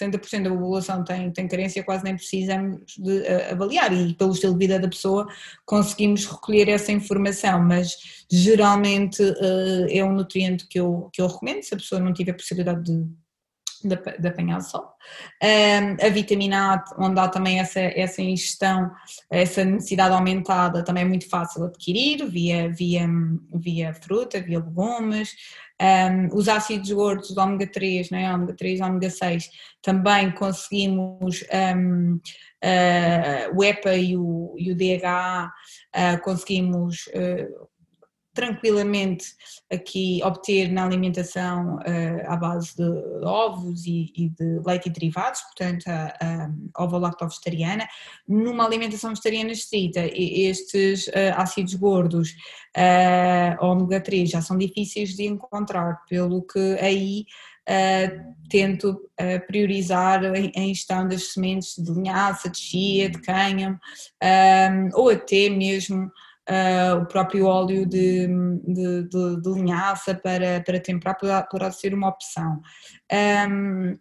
60% 0.00 0.44
da 0.44 0.50
população 0.50 1.02
tem, 1.02 1.30
tem 1.32 1.48
carência, 1.48 1.82
quase 1.82 2.04
nem 2.04 2.14
precisamos 2.14 2.82
de 2.98 3.18
uh, 3.20 3.52
avaliar. 3.52 3.92
E 3.92 4.14
pelo 4.14 4.32
estilo 4.32 4.52
de 4.52 4.58
vida 4.58 4.78
da 4.78 4.88
pessoa 4.88 5.26
conseguimos 5.66 6.26
recolher 6.26 6.68
essa 6.68 6.92
informação, 6.92 7.62
mas 7.62 7.96
geralmente 8.30 9.22
uh, 9.22 9.86
é 9.90 10.04
um 10.04 10.12
nutriente 10.12 10.68
que 10.68 10.78
eu, 10.78 11.08
que 11.12 11.20
eu 11.20 11.26
recomendo, 11.26 11.62
se 11.62 11.74
a 11.74 11.78
pessoa 11.78 12.00
não 12.00 12.12
tiver 12.12 12.34
possibilidade 12.34 12.84
de 12.84 13.23
de, 13.88 13.96
de 13.96 14.28
apanhar 14.28 14.60
sol. 14.60 14.88
Um, 15.42 16.04
a 16.04 16.08
vitamina 16.08 16.74
A, 16.74 16.84
onde 16.98 17.20
há 17.20 17.28
também 17.28 17.60
essa, 17.60 17.80
essa 17.80 18.22
ingestão, 18.22 18.90
essa 19.30 19.64
necessidade 19.64 20.14
aumentada, 20.14 20.84
também 20.84 21.04
é 21.04 21.06
muito 21.06 21.28
fácil 21.28 21.64
adquirir 21.64 22.26
via, 22.26 22.70
via, 22.70 23.08
via 23.54 23.94
fruta, 23.94 24.40
via 24.40 24.58
legumes. 24.58 25.32
Um, 25.82 26.36
os 26.36 26.48
ácidos 26.48 26.90
gordos 26.92 27.34
do 27.34 27.40
ômega 27.40 27.66
3, 27.66 28.10
né, 28.10 28.32
ômega 28.32 28.54
3 28.54 28.80
ômega 28.80 29.10
6, 29.10 29.50
também 29.82 30.30
conseguimos 30.30 31.44
um, 31.76 32.20
uh, 32.64 33.56
o 33.58 33.64
EPA 33.64 33.96
e 33.96 34.16
o, 34.16 34.54
e 34.56 34.70
o 34.70 34.76
DHA, 34.76 35.50
uh, 35.96 36.22
conseguimos 36.22 37.06
uh, 37.08 37.68
tranquilamente 38.34 39.26
aqui 39.72 40.20
obter 40.24 40.70
na 40.70 40.84
alimentação 40.84 41.76
uh, 41.76 42.30
à 42.30 42.36
base 42.36 42.76
de 42.76 43.24
ovos 43.24 43.86
e, 43.86 44.12
e, 44.16 44.28
de 44.28 44.60
leite 44.66 44.88
e 44.88 44.92
derivados, 44.92 45.40
portanto 45.42 45.86
a, 45.86 46.50
a 46.74 46.84
ovo-lacto-vegetariana. 46.84 47.86
Numa 48.28 48.66
alimentação 48.66 49.10
vegetariana 49.10 49.52
estrita, 49.52 50.00
estes 50.12 51.06
uh, 51.06 51.36
ácidos 51.36 51.74
gordos, 51.74 52.30
uh, 52.76 53.64
ômega 53.64 54.00
3, 54.00 54.28
já 54.28 54.42
são 54.42 54.58
difíceis 54.58 55.14
de 55.14 55.24
encontrar, 55.24 56.02
pelo 56.08 56.42
que 56.42 56.76
aí 56.80 57.24
Uh, 57.66 58.34
tento 58.50 58.90
uh, 58.90 59.46
priorizar 59.46 60.22
a 60.22 60.38
ingestão 60.60 61.08
das 61.08 61.32
sementes 61.32 61.82
de 61.82 61.90
linhaça, 61.90 62.50
de 62.50 62.58
chia, 62.58 63.08
de 63.08 63.18
cânhamo, 63.22 63.78
ou 64.92 65.08
até 65.08 65.48
mesmo 65.48 66.12
uh, 66.48 67.02
o 67.02 67.06
próprio 67.06 67.46
óleo 67.46 67.86
de, 67.86 68.26
de, 68.26 69.08
de, 69.08 69.40
de, 69.42 69.50
linhaça 69.50 70.14
para, 70.14 70.60
para 70.62 70.80
temperar 70.80 71.16
poderá, 71.48 71.70
ser 71.70 71.94
uma 71.94 72.08
opção. 72.08 72.60
Um, 73.48 73.92
uh, 73.92 73.98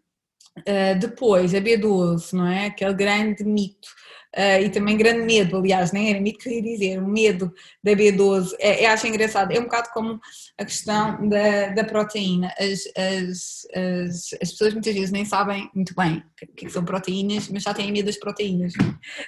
ah, 0.67 0.93
depois, 0.93 1.53
a 1.53 1.59
B12, 1.59 2.33
não 2.33 2.47
é? 2.47 2.67
Aquele 2.67 2.93
grande 2.93 3.43
mito. 3.43 3.87
Uh, 4.35 4.63
e 4.63 4.69
também 4.71 4.97
grande 4.97 5.21
medo, 5.21 5.57
aliás, 5.57 5.91
nem 5.91 6.09
era 6.09 6.19
mito 6.19 6.39
que 6.39 6.49
eu 6.49 6.53
ia 6.53 6.61
dizer, 6.63 6.99
o 6.99 7.07
medo 7.07 7.53
da 7.83 7.91
B12, 7.91 8.53
é, 8.57 8.83
é, 8.83 8.87
acho 8.87 9.05
engraçado, 9.05 9.51
é 9.51 9.59
um 9.59 9.65
bocado 9.65 9.89
como 9.93 10.19
a 10.57 10.65
questão 10.65 11.29
da, 11.29 11.67
da 11.67 11.83
proteína, 11.83 12.51
as, 12.57 12.79
as, 12.97 13.67
as, 13.75 14.41
as, 14.41 14.49
pessoas 14.49 14.73
muitas 14.73 14.91
vezes 14.91 15.11
nem 15.11 15.23
sabem 15.23 15.69
muito 15.75 15.93
bem 15.95 16.17
o 16.17 16.23
que, 16.35 16.45
é 16.45 16.47
que 16.65 16.69
são 16.71 16.83
proteínas, 16.83 17.47
mas 17.47 17.61
já 17.61 17.75
têm 17.75 17.91
medo 17.91 18.07
das 18.07 18.17
proteínas 18.17 18.73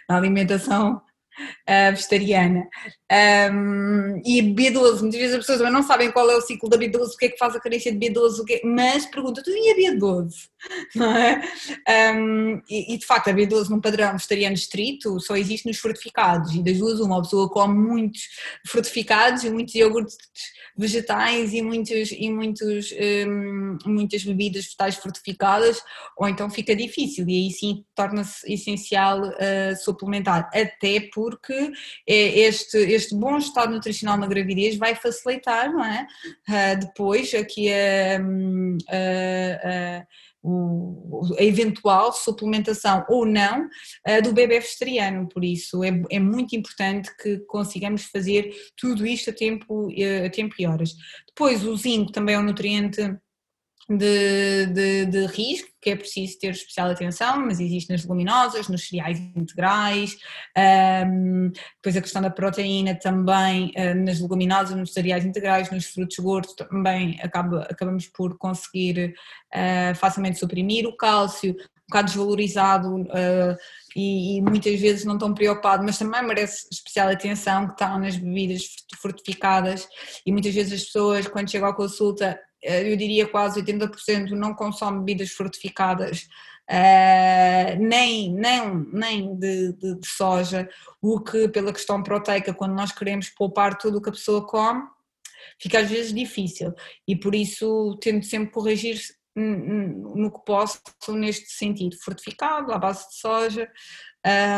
na 0.09 0.17
alimentação 0.17 0.99
uh, 1.39 1.91
vegetariana. 1.91 2.67
Um, 3.11 4.21
e 4.25 4.41
B12, 4.41 5.01
muitas 5.01 5.19
vezes 5.19 5.35
as 5.35 5.45
pessoas 5.45 5.71
não 5.71 5.83
sabem 5.83 6.11
qual 6.11 6.29
é 6.29 6.35
o 6.35 6.41
ciclo 6.41 6.69
da 6.69 6.77
B12, 6.77 7.13
o 7.13 7.17
que 7.17 7.25
é 7.25 7.29
que 7.29 7.37
faz 7.37 7.55
a 7.55 7.59
carência 7.59 7.91
de 7.91 7.99
B12, 7.99 8.39
o 8.39 8.45
que 8.45 8.55
é, 8.55 8.61
mas 8.63 9.05
perguntam, 9.05 9.43
tu 9.43 9.51
e 9.51 9.71
a 9.71 9.93
B12? 9.93 10.31
Não 10.95 11.15
é? 11.15 11.41
Um, 12.15 12.61
e, 12.69 12.93
e, 12.93 12.97
de 12.97 13.05
facto 13.05 13.29
a 13.29 13.33
B12 13.33 13.69
num 13.69 13.79
padrão 13.79 14.13
vegetariano 14.13 14.55
estrito 14.55 15.19
só 15.19 15.35
existe 15.35 15.67
nos 15.67 15.77
fortificados 15.77 16.55
e 16.55 16.63
das 16.63 16.79
duas 16.79 16.99
uma, 16.99 17.21
pessoa 17.21 17.49
come 17.49 17.77
muitos 17.77 18.21
fortificados 18.67 19.43
e 19.43 19.49
muitos 19.49 19.75
iogurtes 19.75 20.17
vegetais 20.77 21.53
e, 21.53 21.61
muitos, 21.61 22.11
e 22.11 22.29
muitos, 22.29 22.93
um, 23.27 23.77
muitas 23.85 24.23
bebidas 24.23 24.65
vegetais 24.65 24.95
fortificadas 24.95 25.81
ou 26.17 26.27
então 26.27 26.49
fica 26.49 26.75
difícil 26.75 27.27
e 27.27 27.45
aí 27.45 27.51
sim 27.51 27.83
torna-se 27.95 28.51
essencial 28.51 29.21
uh, 29.21 29.75
suplementar, 29.83 30.49
até 30.53 31.09
porque 31.13 31.71
é 32.07 32.39
este 32.39 32.77
este 32.77 33.15
bom 33.15 33.37
estado 33.37 33.73
nutricional 33.73 34.17
na 34.17 34.27
gravidez 34.27 34.75
vai 34.77 34.95
facilitar, 34.95 35.71
não 35.71 35.83
é? 35.83 36.05
Uh, 36.47 36.79
depois 36.79 37.33
aqui 37.33 37.71
a, 37.71 38.19
a, 38.89 40.05
a 41.37 41.43
eventual 41.43 42.13
suplementação 42.13 43.05
ou 43.09 43.25
não 43.25 43.65
uh, 43.65 44.21
do 44.23 44.33
bebê 44.33 44.59
vegetariano, 44.59 45.27
por 45.27 45.43
isso 45.43 45.83
é, 45.83 45.89
é, 46.11 46.19
muito 46.19 46.55
importante 46.55 47.09
que 47.17 47.39
consigamos 47.47 48.03
fazer 48.05 48.51
tudo 48.77 49.05
isto 49.05 49.29
a 49.29 49.33
tempo, 49.33 49.89
a 50.25 50.29
tempo 50.29 50.55
e 50.59 50.65
horas. 50.65 50.91
Depois 51.27 51.65
o 51.65 51.75
zinco 51.75 52.11
também 52.11 52.35
é 52.35 52.39
um 52.39 52.43
nutriente 52.43 53.01
de, 53.89 54.65
de, 54.67 55.05
de, 55.05 55.25
risco, 55.27 55.69
que 55.79 55.91
é 55.91 55.95
preciso 55.95 56.39
ter 56.39 56.49
especial 56.49 56.89
atenção, 56.89 57.45
mas 57.45 57.59
existe 57.59 57.91
nas 57.91 58.01
leguminosas, 58.01 58.67
nos 58.67 58.87
cereais 58.87 59.19
integrais, 59.19 60.17
um, 61.07 61.51
depois 61.75 61.95
a 61.95 62.01
questão 62.01 62.21
da 62.21 62.31
proteína 62.31 62.95
também 62.95 63.71
uh, 63.77 63.93
nas 64.03 64.19
leguminosas, 64.19 64.75
nos 64.75 64.91
cereais 64.91 65.23
integrais, 65.23 65.69
nos 65.69 65.85
frutos 65.85 66.17
gordos 66.17 66.53
também 66.55 67.19
acaba, 67.21 67.61
acabamos 67.69 68.07
por 68.07 68.37
conseguir 68.37 69.13
uh, 69.53 69.95
facilmente 69.95 70.39
suprimir 70.39 70.87
o 70.87 70.97
cálcio, 70.97 71.55
bocado 71.89 72.07
desvalorizado 72.07 72.95
uh, 72.95 73.57
e, 73.95 74.37
e, 74.37 74.41
muitas 74.41 74.79
vezes 74.79 75.05
não 75.05 75.13
estão 75.13 75.33
preocupado, 75.33 75.83
mas 75.83 75.97
também 75.97 76.23
merece 76.23 76.67
especial 76.71 77.09
atenção 77.09 77.67
que 77.67 77.73
está 77.73 77.97
nas 77.97 78.17
bebidas 78.17 78.63
fortificadas. 79.01 79.87
E 80.25 80.31
muitas 80.31 80.53
vezes 80.53 80.73
as 80.73 80.85
pessoas 80.85 81.27
quando 81.27 81.49
chegam 81.49 81.69
à 81.69 81.73
consulta, 81.73 82.39
eu 82.61 82.97
diria 82.97 83.27
quase 83.27 83.61
80% 83.61 84.31
não 84.31 84.53
consomem 84.53 84.99
bebidas 84.99 85.31
fortificadas 85.31 86.27
Uh, 86.67 87.77
nem, 87.79 88.33
nem, 88.33 88.87
nem 88.91 89.35
de, 89.37 89.73
de, 89.73 89.99
de, 89.99 90.07
soja, 90.07 90.67
o 90.99 91.19
que 91.19 91.47
pela 91.47 91.71
questão 91.71 92.01
proteica, 92.01 92.55
quando 92.55 92.73
nós 92.73 92.91
queremos 92.91 93.29
poupar 93.29 93.77
tudo 93.77 93.99
o 93.99 94.01
que 94.01 94.09
a 94.09 94.13
pessoa 94.13 94.45
come, 94.47 94.81
fica 95.59 95.79
às 95.79 95.89
vezes 95.89 96.11
difícil. 96.11 96.73
E 97.07 97.15
por 97.15 97.35
isso 97.35 97.95
tento 98.01 98.25
sempre 98.25 98.51
corrigir 98.51 98.99
no 99.35 100.31
que 100.31 100.45
posso 100.45 100.79
neste 101.09 101.49
sentido, 101.49 101.97
fortificado, 102.01 102.71
à 102.71 102.77
base 102.77 103.07
de 103.09 103.15
soja. 103.15 103.69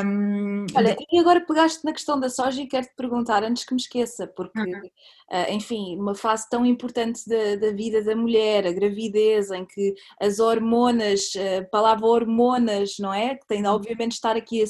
Um, 0.06 0.66
Olha, 0.76 0.96
e 1.12 1.20
agora 1.20 1.46
pegaste 1.46 1.84
na 1.84 1.92
questão 1.92 2.18
da 2.18 2.30
soja 2.30 2.62
e 2.62 2.68
quero-te 2.68 2.96
perguntar, 2.96 3.44
antes 3.44 3.66
que 3.66 3.74
me 3.74 3.82
esqueça, 3.82 4.26
porque, 4.26 4.62
uhum. 4.62 4.80
uh, 4.80 5.52
enfim, 5.52 5.98
uma 5.98 6.16
fase 6.16 6.48
tão 6.50 6.66
importante 6.66 7.28
da, 7.28 7.58
da, 7.58 7.76
vida 7.76 8.02
da 8.02 8.16
mulher, 8.16 8.66
a 8.66 8.72
gravidez, 8.72 9.52
em 9.52 9.66
que 9.66 9.94
as 10.22 10.40
hormonas, 10.40 11.34
a 11.36 11.66
palavra 11.66 12.06
hormonas, 12.06 12.96
não 12.98 13.14
é? 13.14 13.36
Que 13.36 13.46
tem 13.46 13.62
de, 13.62 13.68
uhum. 13.68 13.76
obviamente, 13.76 14.14
estar 14.14 14.38
aqui 14.38 14.64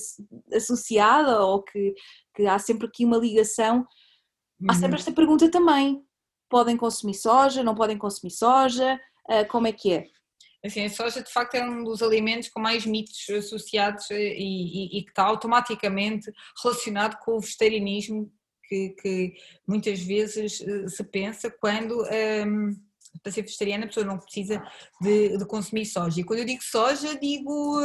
associada 0.52 1.44
ou 1.44 1.62
que, 1.62 1.94
que 2.34 2.48
há 2.48 2.58
sempre 2.58 2.88
aqui 2.88 3.06
uma 3.06 3.18
ligação. 3.18 3.86
Há 4.68 4.74
sempre 4.74 4.94
uhum. 4.94 4.96
esta 4.96 5.12
pergunta 5.12 5.52
também: 5.52 6.02
podem 6.50 6.76
consumir 6.76 7.14
soja, 7.14 7.62
não 7.62 7.76
podem 7.76 8.00
consumir 8.00 8.32
soja? 8.32 9.00
Uh, 9.30 9.48
como 9.50 9.68
é 9.68 9.72
que 9.72 9.94
é? 9.94 10.08
Assim, 10.66 10.84
a 10.84 10.90
soja 10.90 11.22
de 11.22 11.32
facto 11.32 11.56
é 11.56 11.64
um 11.64 11.84
dos 11.84 12.02
alimentos 12.02 12.50
com 12.50 12.60
mais 12.60 12.86
mitos 12.86 13.30
associados 13.30 14.10
eh, 14.12 14.34
e, 14.36 14.98
e, 14.98 15.00
e 15.00 15.04
que 15.04 15.10
está 15.10 15.24
automaticamente 15.24 16.32
relacionado 16.62 17.18
com 17.20 17.38
o 17.38 17.40
vegetarianismo 17.40 18.32
que, 18.68 18.90
que 19.02 19.34
muitas 19.68 20.00
vezes 20.02 20.62
eh, 20.62 20.88
se 20.88 21.04
pensa 21.04 21.50
quando 21.50 22.04
um, 22.04 22.76
para 23.24 23.32
ser 23.32 23.44
vegetariana 23.44 23.86
a 23.86 23.88
pessoa 23.88 24.06
não 24.06 24.18
precisa 24.18 24.62
de, 25.02 25.38
de, 25.38 25.46
consumir 25.46 25.86
soja. 25.86 26.20
E 26.20 26.24
quando 26.24 26.40
eu 26.40 26.46
digo 26.46 26.64
soja, 26.64 27.18
digo 27.18 27.80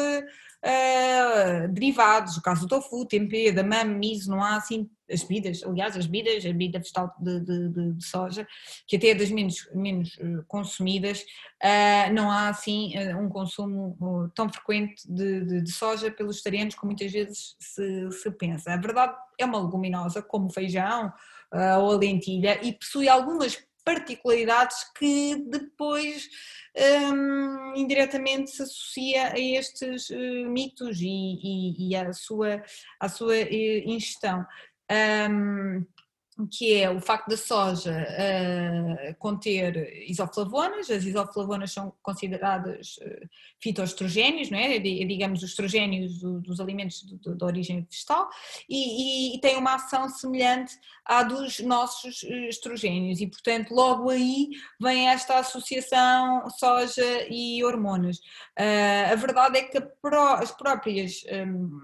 uh, 0.64 1.68
derivados, 1.68 2.36
o 2.36 2.42
caso 2.42 2.62
do 2.62 2.68
tofu, 2.68 3.04
tempê, 3.06 3.52
da 3.52 3.62
mame, 3.62 3.94
miso, 3.94 4.30
não 4.30 4.42
há 4.42 4.56
assim 4.56 4.88
as 5.10 5.22
bebidas, 5.22 5.62
aliás, 5.62 5.96
as 5.96 6.06
bebidas, 6.06 6.44
a 6.44 6.48
bebida 6.48 6.78
vegetal 6.78 7.14
de, 7.20 7.40
de, 7.40 7.68
de, 7.68 7.92
de, 7.92 8.04
soja, 8.04 8.46
que 8.86 8.96
até 8.96 9.08
é 9.08 9.14
das 9.14 9.30
menos, 9.30 9.68
menos 9.74 10.16
eh, 10.18 10.42
consumidas, 10.48 11.20
uh, 11.62 12.12
não 12.14 12.30
há 12.30 12.48
assim 12.48 12.94
um 13.14 13.28
consumo 13.28 14.30
tão 14.34 14.48
frequente 14.48 15.02
de, 15.06 15.70
soja 15.70 16.10
pelos 16.10 16.36
vegetarianos 16.36 16.74
como 16.74 16.92
muitas 16.92 17.12
vezes 17.12 17.56
se, 17.58 18.10
se 18.10 18.30
pensa. 18.30 18.72
A 18.72 18.76
verdade 18.78 19.14
é 19.38 19.44
uma 19.44 19.60
leguminosa, 19.60 20.22
como 20.22 20.46
o 20.46 20.52
feijão 20.52 21.12
uh, 21.52 21.80
ou 21.80 21.92
a 21.92 21.96
lentilha, 21.96 22.58
e 22.64 22.72
possui 22.72 23.06
algumas 23.06 23.62
particularidades 23.84 24.76
que 24.96 25.36
depois 25.48 26.28
um, 27.12 27.74
indiretamente 27.76 28.50
se 28.50 28.62
associa 28.62 29.32
a 29.32 29.38
estes 29.38 30.10
uh, 30.10 30.48
mitos 30.48 31.00
e, 31.00 31.06
e, 31.06 31.88
e 31.90 31.96
à 31.96 32.12
sua, 32.12 32.62
à 32.98 33.08
sua 33.08 33.34
uh, 33.34 33.90
ingestão. 33.90 34.46
Um, 35.30 35.86
que 36.50 36.74
é 36.80 36.90
o 36.90 37.00
facto 37.00 37.28
da 37.28 37.36
soja 37.36 37.92
uh, 37.92 39.14
conter 39.18 40.08
isoflavonas, 40.08 40.90
as 40.90 41.04
isoflavonas 41.04 41.72
são 41.72 41.92
consideradas 42.02 42.96
uh, 43.02 43.28
fitoestrogénios, 43.60 44.50
não 44.50 44.58
é? 44.58 44.78
digamos 44.78 45.42
os 45.42 45.50
estrogénios 45.50 46.18
do, 46.18 46.40
dos 46.40 46.58
alimentos 46.58 47.02
de, 47.02 47.44
origem 47.44 47.86
vegetal, 47.88 48.28
e, 48.68 49.32
e, 49.32 49.36
e, 49.36 49.40
tem 49.40 49.56
uma 49.56 49.74
ação 49.74 50.08
semelhante 50.08 50.74
à 51.04 51.22
dos 51.22 51.60
nossos 51.60 52.24
eh, 52.24 52.48
estrogénios, 52.48 53.20
e 53.20 53.26
portanto 53.26 53.74
logo 53.74 54.08
aí 54.08 54.48
vem 54.80 55.08
esta 55.08 55.38
associação 55.38 56.48
soja 56.50 57.26
e 57.28 57.62
hormonas. 57.62 58.18
Uh, 58.58 59.12
a 59.12 59.14
verdade 59.16 59.58
é 59.58 59.62
que 59.64 59.78
as 60.38 60.50
próprias 60.52 61.24
um, 61.46 61.80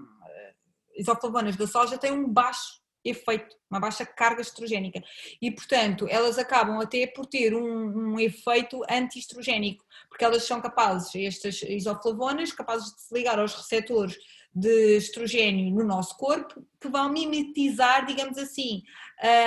isoflavonas 0.95 1.55
da 1.55 1.67
soja 1.67 1.97
têm 1.97 2.11
um 2.11 2.27
baixo 2.27 2.79
efeito, 3.09 3.55
uma 3.69 3.79
baixa 3.79 4.05
carga 4.05 4.41
estrogénica. 4.41 5.01
E, 5.41 5.51
portanto, 5.51 6.07
elas 6.09 6.37
acabam 6.37 6.79
até 6.79 7.07
por 7.07 7.25
ter 7.25 7.53
um, 7.53 8.13
um 8.13 8.19
efeito 8.19 8.81
anti-estrogénico, 8.89 9.83
porque 10.07 10.23
elas 10.23 10.43
são 10.43 10.61
capazes, 10.61 11.13
estas 11.15 11.61
isoflavonas, 11.63 12.51
capazes 12.51 12.93
de 12.95 13.01
se 13.01 13.13
ligar 13.13 13.39
aos 13.39 13.53
receptores 13.53 14.17
de 14.53 14.97
estrogênio 14.97 15.73
no 15.75 15.85
nosso 15.85 16.17
corpo, 16.17 16.65
que 16.81 16.89
vão 16.89 17.09
mimetizar, 17.09 18.05
digamos 18.05 18.37
assim, 18.37 18.81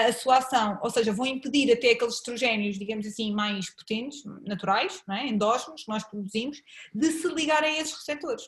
a 0.09 0.13
sua 0.13 0.39
ação, 0.39 0.79
ou 0.81 0.91
seja, 0.91 1.13
vão 1.13 1.27
impedir 1.27 1.73
até 1.73 1.91
aqueles 1.91 2.15
estrogénios, 2.15 2.79
digamos 2.79 3.07
assim, 3.07 3.35
mais 3.35 3.69
potentes, 3.75 4.23
naturais, 4.47 5.03
não 5.07 5.17
é? 5.17 5.27
endógenos, 5.27 5.85
que 5.85 5.91
nós 5.91 6.05
produzimos, 6.05 6.63
de 6.95 7.11
se 7.11 7.27
ligarem 7.29 7.77
a 7.77 7.81
esses 7.81 7.95
receptores. 7.95 8.45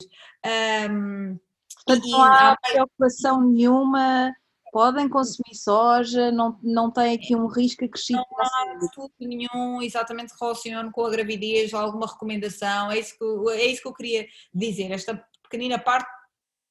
Um, 0.90 1.38
Portanto, 1.86 2.08
não 2.08 2.22
há 2.22 2.56
preocupação 2.56 3.42
nenhuma 3.42 4.32
podem 4.74 5.08
consumir 5.08 5.54
soja, 5.54 6.32
não, 6.32 6.58
não 6.60 6.90
tem 6.90 7.14
aqui 7.14 7.36
um 7.36 7.46
risco 7.46 7.84
acrescido 7.84 8.18
Não 8.18 8.40
há 8.40 8.84
estudo 8.84 9.12
nenhum 9.20 9.80
exatamente 9.80 10.34
relacionado 10.38 10.90
com 10.90 11.06
a 11.06 11.10
gravidez, 11.10 11.72
alguma 11.72 12.08
recomendação, 12.08 12.90
é 12.90 12.98
isso, 12.98 13.16
que, 13.16 13.52
é 13.52 13.66
isso 13.66 13.82
que 13.82 13.86
eu 13.86 13.94
queria 13.94 14.26
dizer, 14.52 14.90
esta 14.90 15.24
pequenina 15.44 15.78
parte 15.78 16.10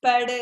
para 0.02 0.34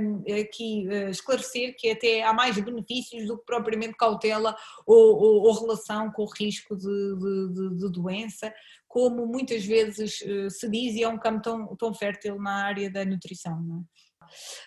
um, 0.00 0.24
aqui 0.40 0.88
uh, 0.88 1.10
esclarecer 1.10 1.76
que 1.76 1.90
até 1.90 2.22
há 2.22 2.32
mais 2.32 2.58
benefícios 2.58 3.26
do 3.26 3.36
que 3.36 3.44
propriamente 3.44 3.98
cautela 3.98 4.56
ou, 4.86 5.14
ou, 5.20 5.42
ou 5.42 5.60
relação 5.60 6.10
com 6.10 6.22
o 6.22 6.32
risco 6.38 6.74
de, 6.74 6.86
de, 6.86 7.52
de, 7.52 7.76
de 7.80 7.92
doença, 7.92 8.50
como 8.88 9.26
muitas 9.26 9.62
vezes 9.62 10.22
uh, 10.22 10.48
se 10.48 10.70
diz 10.70 10.94
e 10.94 11.02
é 11.02 11.08
um 11.08 11.18
campo 11.18 11.42
tão, 11.42 11.76
tão 11.76 11.92
fértil 11.92 12.40
na 12.40 12.64
área 12.64 12.90
da 12.90 13.04
nutrição. 13.04 13.60
Não 13.60 13.80
é? 13.80 14.09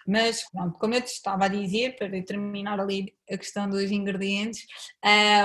Mas, 0.07 0.49
pronto, 0.51 0.77
como 0.79 0.93
eu 0.93 1.01
te 1.01 1.07
estava 1.07 1.45
a 1.45 1.47
dizer, 1.47 1.95
para 1.95 2.09
terminar 2.23 2.79
ali 2.79 3.13
a 3.29 3.37
questão 3.37 3.69
dos 3.69 3.91
ingredientes, 3.91 4.65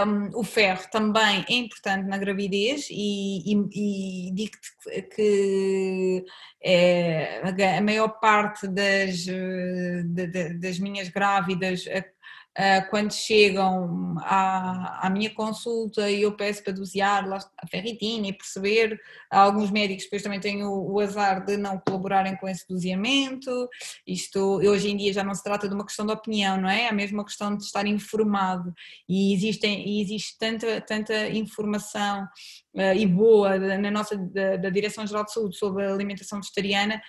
um, 0.07 0.39
o 0.41 0.45
ferro 0.45 0.85
também 0.91 1.45
é 1.49 1.55
importante 1.55 2.07
na 2.09 2.19
gravidez 2.19 2.89
e, 2.91 3.53
e, 3.53 4.29
e 4.29 4.35
digo-te 4.35 5.03
que 5.15 6.25
é, 6.63 7.41
a 7.77 7.81
maior 7.81 8.09
parte 8.21 8.67
das, 8.67 9.17
de, 9.19 10.03
de, 10.05 10.55
das 10.55 10.79
minhas 10.79 11.09
grávidas 11.09 11.85
quando 12.91 13.13
chegam 13.13 14.17
à, 14.19 15.07
à, 15.07 15.11
minha 15.11 15.33
consulta 15.33 16.11
e 16.11 16.23
eu 16.23 16.33
peço 16.33 16.65
para 16.65 16.73
dosear 16.73 17.25
a 17.33 17.67
ferritina 17.69 18.27
e 18.27 18.33
perceber, 18.33 19.01
alguns 19.31 19.71
médicos 19.71 20.05
depois 20.05 20.23
também 20.25 20.41
têm 20.41 20.65
o, 20.65 20.93
o, 20.93 20.99
azar 20.99 21.45
de 21.45 21.57
não 21.57 21.79
colaborarem 21.79 22.37
com 22.37 22.49
esse 22.49 22.67
doseamento, 22.69 23.69
isto 24.05 24.41
hoje 24.41 24.91
em 24.91 24.97
dia 24.97 25.13
já 25.13 25.23
não 25.23 25.35
se 25.35 25.45
trata 25.45 25.69
de 25.69 25.75
uma 25.75 25.87
questão 25.87 26.05
de 26.05 26.13
opinião, 26.13 26.61
não 26.61 26.69
é? 26.69 26.87
É 26.87 26.93
mesmo 26.93 27.19
uma 27.19 27.25
questão 27.25 27.57
de 27.57 27.63
estar 27.63 27.87
informado. 27.87 28.75
E, 29.09 29.33
existem, 29.33 29.89
e 29.89 30.03
existe 30.03 30.37
tanta, 30.37 30.81
tanta 30.81 31.29
informação 31.29 32.25
uh, 32.75 32.95
e 32.97 33.07
boa 33.07 33.57
na 33.57 33.91
nossa, 33.91 34.17
da, 34.17 34.57
da 34.57 34.71
Direção-Geral 34.71 35.25
de 35.25 35.33
Saúde 35.33 35.57
sobre 35.57 35.85
a 35.85 35.93
alimentação 35.93 36.41
vegetariana 36.41 37.01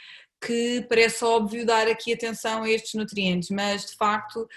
que 0.42 0.86
parece 0.88 1.24
óbvio 1.24 1.66
dar 1.66 1.88
aqui 1.88 2.14
atenção 2.14 2.64
a 2.64 2.70
estes 2.70 2.94
nutrientes, 2.94 3.50
mas 3.50 3.86
de 3.86 3.96
facto 3.96 4.48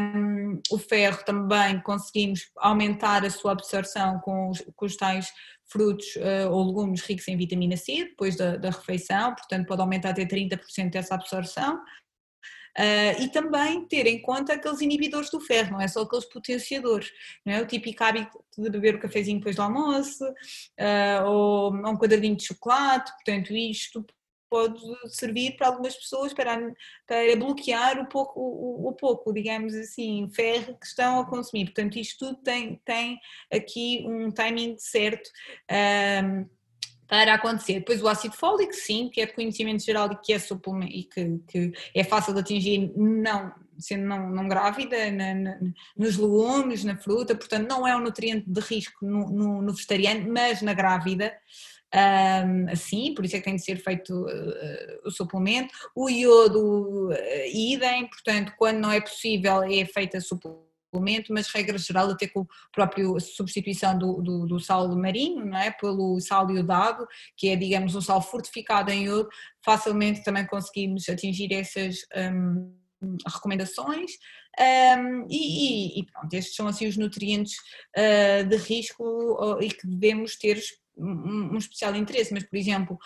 um, 0.00 0.60
o 0.70 0.78
ferro 0.78 1.22
também 1.24 1.80
conseguimos 1.82 2.50
aumentar 2.56 3.24
a 3.24 3.30
sua 3.30 3.52
absorção 3.52 4.18
com 4.20 4.50
os, 4.50 4.62
com 4.74 4.86
os 4.86 4.96
tais 4.96 5.30
frutos 5.66 6.16
uh, 6.16 6.50
ou 6.50 6.66
legumes 6.66 7.02
ricos 7.02 7.28
em 7.28 7.36
vitamina 7.36 7.76
C 7.76 8.04
depois 8.04 8.36
da, 8.36 8.56
da 8.56 8.70
refeição, 8.70 9.34
portanto 9.34 9.66
pode 9.66 9.80
aumentar 9.80 10.10
até 10.10 10.24
30% 10.24 10.90
dessa 10.90 11.14
absorção. 11.14 11.82
Uh, 12.78 13.20
e 13.20 13.28
também 13.28 13.86
ter 13.86 14.06
em 14.06 14.22
conta 14.22 14.54
aqueles 14.54 14.80
inibidores 14.80 15.30
do 15.30 15.38
ferro, 15.38 15.72
não 15.72 15.80
é 15.82 15.86
só 15.86 16.00
aqueles 16.00 16.24
potenciadores, 16.24 17.10
não 17.44 17.52
é? 17.52 17.60
O 17.60 17.66
típico 17.66 18.02
hábito 18.02 18.42
de 18.56 18.70
beber 18.70 18.94
o 18.94 18.98
cafezinho 18.98 19.36
depois 19.36 19.56
do 19.56 19.60
almoço, 19.60 20.24
uh, 20.24 21.26
ou 21.26 21.74
um 21.74 21.98
quadradinho 21.98 22.34
de 22.34 22.46
chocolate, 22.46 23.12
portanto 23.12 23.52
isto 23.52 24.02
pode 24.52 24.82
servir 25.08 25.56
para 25.56 25.68
algumas 25.68 25.96
pessoas 25.96 26.34
para, 26.34 26.74
para 27.06 27.36
bloquear 27.36 27.98
o 27.98 28.06
pouco, 28.06 28.38
o, 28.38 28.88
o, 28.88 28.92
pouco, 28.92 29.32
digamos 29.32 29.72
assim, 29.72 30.28
ferro 30.34 30.76
que 30.78 30.86
estão 30.86 31.20
a 31.20 31.26
consumir. 31.26 31.64
Portanto, 31.64 31.98
isto 31.98 32.26
tudo 32.26 32.42
tem, 32.42 32.78
tem 32.84 33.18
aqui 33.50 34.04
um 34.06 34.30
timing 34.30 34.76
certo. 34.76 35.30
Um, 36.22 36.46
para 37.08 37.34
acontecer. 37.34 37.74
Depois 37.74 38.02
o 38.02 38.08
ácido 38.08 38.34
fólico, 38.34 38.74
sim, 38.74 39.10
que 39.10 39.20
é 39.20 39.26
de 39.26 39.34
conhecimento 39.34 39.82
geral 39.82 40.10
e 40.12 40.16
que 40.16 40.32
é 40.32 40.38
suplemento 40.38 40.92
e 40.92 41.04
que, 41.04 41.38
que, 41.48 41.72
é 41.94 42.04
fácil 42.04 42.32
de 42.34 42.40
atingir, 42.40 42.90
não 42.96 43.52
sendo 43.78 44.04
não, 44.04 44.30
não 44.30 44.48
grávida, 44.48 45.10
na, 45.10 45.34
na, 45.34 45.58
nos 45.96 46.16
legumes, 46.16 46.84
na 46.84 46.96
fruta, 46.96 47.34
portanto 47.34 47.68
não 47.68 47.86
é 47.86 47.96
um 47.96 48.00
nutriente 48.00 48.48
de 48.48 48.60
risco 48.60 49.04
no, 49.04 49.28
no, 49.28 49.62
no 49.62 49.72
vegetariano, 49.72 50.32
mas 50.32 50.62
na 50.62 50.72
grávida 50.72 51.34
um, 51.94 52.70
assim, 52.70 53.14
por 53.14 53.24
isso 53.24 53.36
é 53.36 53.38
que 53.38 53.44
tem 53.44 53.56
de 53.56 53.64
ser 53.64 53.76
feito 53.76 54.14
uh, 54.24 55.00
o 55.04 55.10
suplemento. 55.10 55.74
O 55.94 56.08
iodo, 56.08 57.10
uh, 57.10 57.14
idem, 57.52 58.08
portanto, 58.08 58.52
quando 58.56 58.78
não 58.78 58.90
é 58.90 59.00
possível, 59.00 59.62
é 59.62 59.84
feita 59.84 60.18
suplemento, 60.20 61.32
mas 61.32 61.48
regra 61.48 61.76
geral 61.76 62.10
até 62.10 62.26
com 62.26 62.40
a 62.40 62.46
própria 62.72 63.04
substituição 63.20 63.98
do, 63.98 64.22
do, 64.22 64.46
do, 64.46 64.60
sal 64.60 64.88
marinho, 64.96 65.44
não 65.44 65.58
é? 65.58 65.70
pelo 65.70 66.18
sal 66.20 66.50
iodado, 66.50 67.06
que 67.36 67.48
é, 67.48 67.56
digamos, 67.56 67.94
um 67.94 68.00
sal 68.00 68.22
fortificado 68.22 68.90
em 68.90 69.04
iodo, 69.04 69.28
facilmente 69.62 70.24
também 70.24 70.46
conseguimos 70.46 71.08
atingir 71.08 71.52
essas 71.52 72.06
um, 72.32 72.74
recomendações. 73.26 74.12
Um, 74.58 75.26
e, 75.30 75.98
e, 76.00 76.06
pronto, 76.06 76.32
estes 76.34 76.54
são 76.54 76.66
assim 76.66 76.86
os 76.86 76.96
nutrientes 76.96 77.54
uh, 77.96 78.46
de 78.46 78.56
risco 78.56 79.58
e 79.62 79.68
que 79.68 79.86
devemos 79.86 80.36
ter 80.36 80.58
um, 80.96 81.56
especial 81.56 81.94
interesse, 81.94 82.32
mas, 82.32 82.44
por 82.44 82.56
exemplo, 82.56 82.98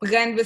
pegando 0.00 0.40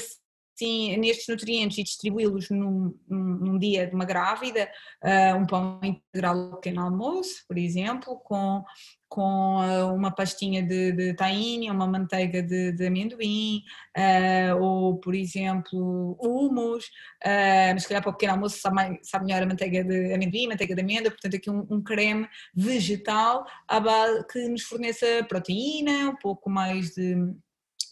assim 0.59 0.97
nestes 0.97 1.29
nutrientes 1.29 1.79
e 1.79 1.85
distribuí-los 1.85 2.51
num, 2.51 2.95
num, 3.09 3.59
dia 3.59 3.87
de 3.87 3.95
uma 3.95 4.05
grávida, 4.05 4.69
uh, 5.05 5.37
um 5.37 5.47
pão 5.47 5.81
integral 5.83 6.57
pequeno 6.57 6.83
almoço, 6.83 7.45
por 7.47 7.57
exemplo, 7.57 8.17
com, 8.25 8.65
com 9.09 9.57
uh, 9.57 9.95
uma 9.95 10.11
pastinha 10.11 10.63
de, 10.63 10.93
de 10.93 11.15
tahine, 11.15 11.71
uma 11.71 11.87
manteiga 11.87 12.43
de, 12.43 12.73
de 12.73 12.87
amendoim, 12.87 13.63
uh, 13.97 14.61
ou, 14.61 14.99
por 14.99 15.15
exemplo, 15.15 16.17
humus, 16.21 16.91
mas 17.73 17.83
se 17.83 17.89
calhar 17.89 18.03
para 18.03 18.11
o 18.11 18.15
pequeno 18.15 18.33
almoço 18.33 18.59
sabe, 18.59 18.99
sabe 19.03 19.27
melhor 19.27 19.43
a 19.43 19.47
manteiga 19.47 19.85
de 19.85 20.13
amendoim, 20.13 20.49
manteiga 20.49 20.75
de 20.75 20.81
amêndoa, 20.81 21.11
portanto 21.11 21.37
aqui 21.37 21.51
um, 21.51 21.67
um 21.71 21.83
creme 21.83 22.29
vegetal 22.55 23.47
base, 23.69 24.27
que 24.27 24.49
nos 24.49 24.63
forneça 24.63 25.07
proteína, 25.29 26.11
um 26.11 26.17
pouco 26.17 26.51
mais 26.51 26.95
de 26.95 27.17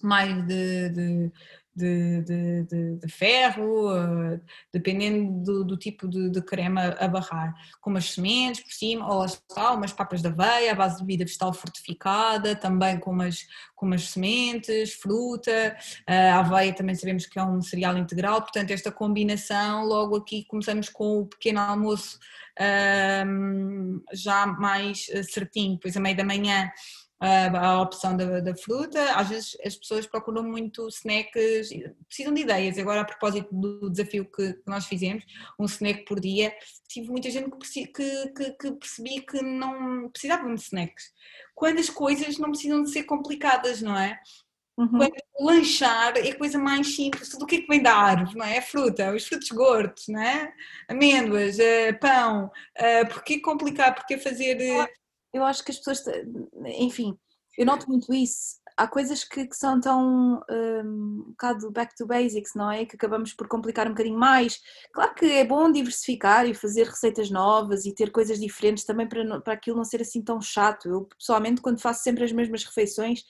mais 0.02 0.46
de, 0.46 0.88
de, 0.90 1.32
de, 1.76 2.22
de, 2.22 2.62
de, 2.64 2.96
de 2.96 3.08
ferro, 3.12 3.92
uh, 3.92 4.40
dependendo 4.72 5.42
do, 5.42 5.64
do 5.64 5.76
tipo 5.76 6.08
de, 6.08 6.40
creme 6.42 6.80
a 6.80 7.06
barrar, 7.06 7.54
com 7.80 7.90
umas 7.90 8.12
sementes 8.12 8.62
por 8.62 8.72
cima, 8.72 9.12
ou 9.12 9.26
tal, 9.54 9.76
umas 9.76 9.92
papas 9.92 10.22
de 10.22 10.28
aveia, 10.28 10.72
à 10.72 10.74
base 10.74 10.96
de 10.96 11.02
bebida 11.02 11.24
vegetal 11.24 11.52
fortificada, 11.52 12.56
também 12.56 12.98
com 12.98 13.10
umas, 13.10 13.46
com 13.74 13.86
umas 13.86 14.08
sementes, 14.08 14.94
fruta, 14.94 15.76
uh, 16.08 16.34
a 16.34 16.38
aveia 16.38 16.72
também 16.72 16.94
sabemos 16.94 17.26
que 17.26 17.38
é 17.38 17.44
um 17.44 17.60
cereal 17.60 17.96
integral, 17.96 18.40
portanto 18.40 18.70
esta 18.70 18.90
combinação, 18.90 19.84
logo 19.84 20.16
aqui 20.16 20.44
começamos 20.48 20.88
com 20.88 21.20
o 21.20 21.26
pequeno 21.26 21.60
almoço 21.60 22.18
uh, 22.58 24.02
já 24.14 24.46
mais 24.46 25.06
certinho, 25.30 25.74
depois 25.74 25.96
a 25.96 26.00
meio 26.00 26.16
da 26.16 26.24
manhã 26.24 26.70
a 27.18 27.80
opção 27.80 28.16
da, 28.16 28.40
da, 28.40 28.54
fruta. 28.54 29.12
Às 29.14 29.28
vezes 29.28 29.56
as 29.64 29.76
pessoas 29.76 30.06
procuram 30.06 30.42
muito 30.42 30.86
snacks, 30.88 31.70
precisam 32.06 32.34
de 32.34 32.42
ideias. 32.42 32.78
Agora, 32.78 33.00
a 33.00 33.04
propósito 33.04 33.48
do 33.52 33.90
desafio 33.90 34.24
que 34.30 34.58
nós 34.66 34.86
fizemos, 34.86 35.24
um 35.58 35.64
snack 35.64 36.04
por 36.04 36.20
dia, 36.20 36.52
tive 36.88 37.08
muita 37.08 37.30
gente 37.30 37.50
que, 37.50 37.86
que, 37.86 38.50
que 38.52 38.72
percebi 38.72 39.20
que 39.20 39.40
não 39.42 40.10
precisavam 40.10 40.54
de 40.54 40.60
snacks. 40.60 41.04
Quando 41.54 41.78
as 41.78 41.88
coisas 41.88 42.38
não 42.38 42.50
precisam 42.50 42.82
de 42.82 42.90
ser 42.90 43.04
complicadas, 43.04 43.80
não 43.80 43.96
é? 43.96 44.20
Uhum. 44.76 44.98
Quando 44.98 45.14
lanchar 45.40 46.18
é 46.18 46.30
a 46.30 46.36
coisa 46.36 46.58
mais 46.58 46.94
simples, 46.94 47.30
tudo 47.30 47.44
o 47.44 47.46
que 47.46 47.56
é 47.56 47.60
que 47.62 47.66
vem 47.66 47.82
da 47.82 47.96
árvore, 47.96 48.36
não 48.36 48.44
é? 48.44 48.58
É 48.58 48.60
fruta, 48.60 49.14
os 49.14 49.26
frutos 49.26 49.48
gordos, 49.48 50.04
não 50.06 50.20
é? 50.20 50.52
Amêndoas, 50.86 51.58
eh, 51.58 51.94
pão, 51.94 52.46
uh, 52.46 53.08
porquê 53.08 53.40
complicar, 53.40 53.94
porquê 53.94 54.18
fazer 54.18 54.60
eh, 54.60 54.86
eu 55.36 55.44
acho 55.44 55.64
que 55.64 55.70
as 55.70 55.78
pessoas, 55.78 56.02
enfim, 56.78 57.16
eu 57.56 57.64
noto 57.64 57.88
muito 57.88 58.12
isso. 58.12 58.56
Há 58.76 58.86
coisas 58.86 59.24
que, 59.24 59.46
que 59.46 59.56
são 59.56 59.80
tão 59.80 60.42
um, 60.50 60.84
um 60.84 61.24
bocado 61.30 61.70
back 61.70 61.96
to 61.96 62.06
basics, 62.06 62.54
não 62.54 62.70
é? 62.70 62.84
Que 62.84 62.94
acabamos 62.94 63.32
por 63.32 63.48
complicar 63.48 63.86
um 63.86 63.90
bocadinho 63.90 64.18
mais. 64.18 64.60
Claro 64.92 65.14
que 65.14 65.24
é 65.24 65.44
bom 65.44 65.72
diversificar 65.72 66.46
e 66.46 66.52
fazer 66.52 66.86
receitas 66.86 67.30
novas 67.30 67.86
e 67.86 67.94
ter 67.94 68.10
coisas 68.10 68.38
diferentes 68.38 68.84
também 68.84 69.08
para, 69.08 69.40
para 69.40 69.54
aquilo 69.54 69.78
não 69.78 69.84
ser 69.84 70.02
assim 70.02 70.20
tão 70.20 70.42
chato. 70.42 70.88
Eu, 70.88 71.08
pessoalmente, 71.18 71.62
quando 71.62 71.80
faço 71.80 72.02
sempre 72.02 72.24
as 72.24 72.32
mesmas 72.32 72.64
refeições, 72.64 73.24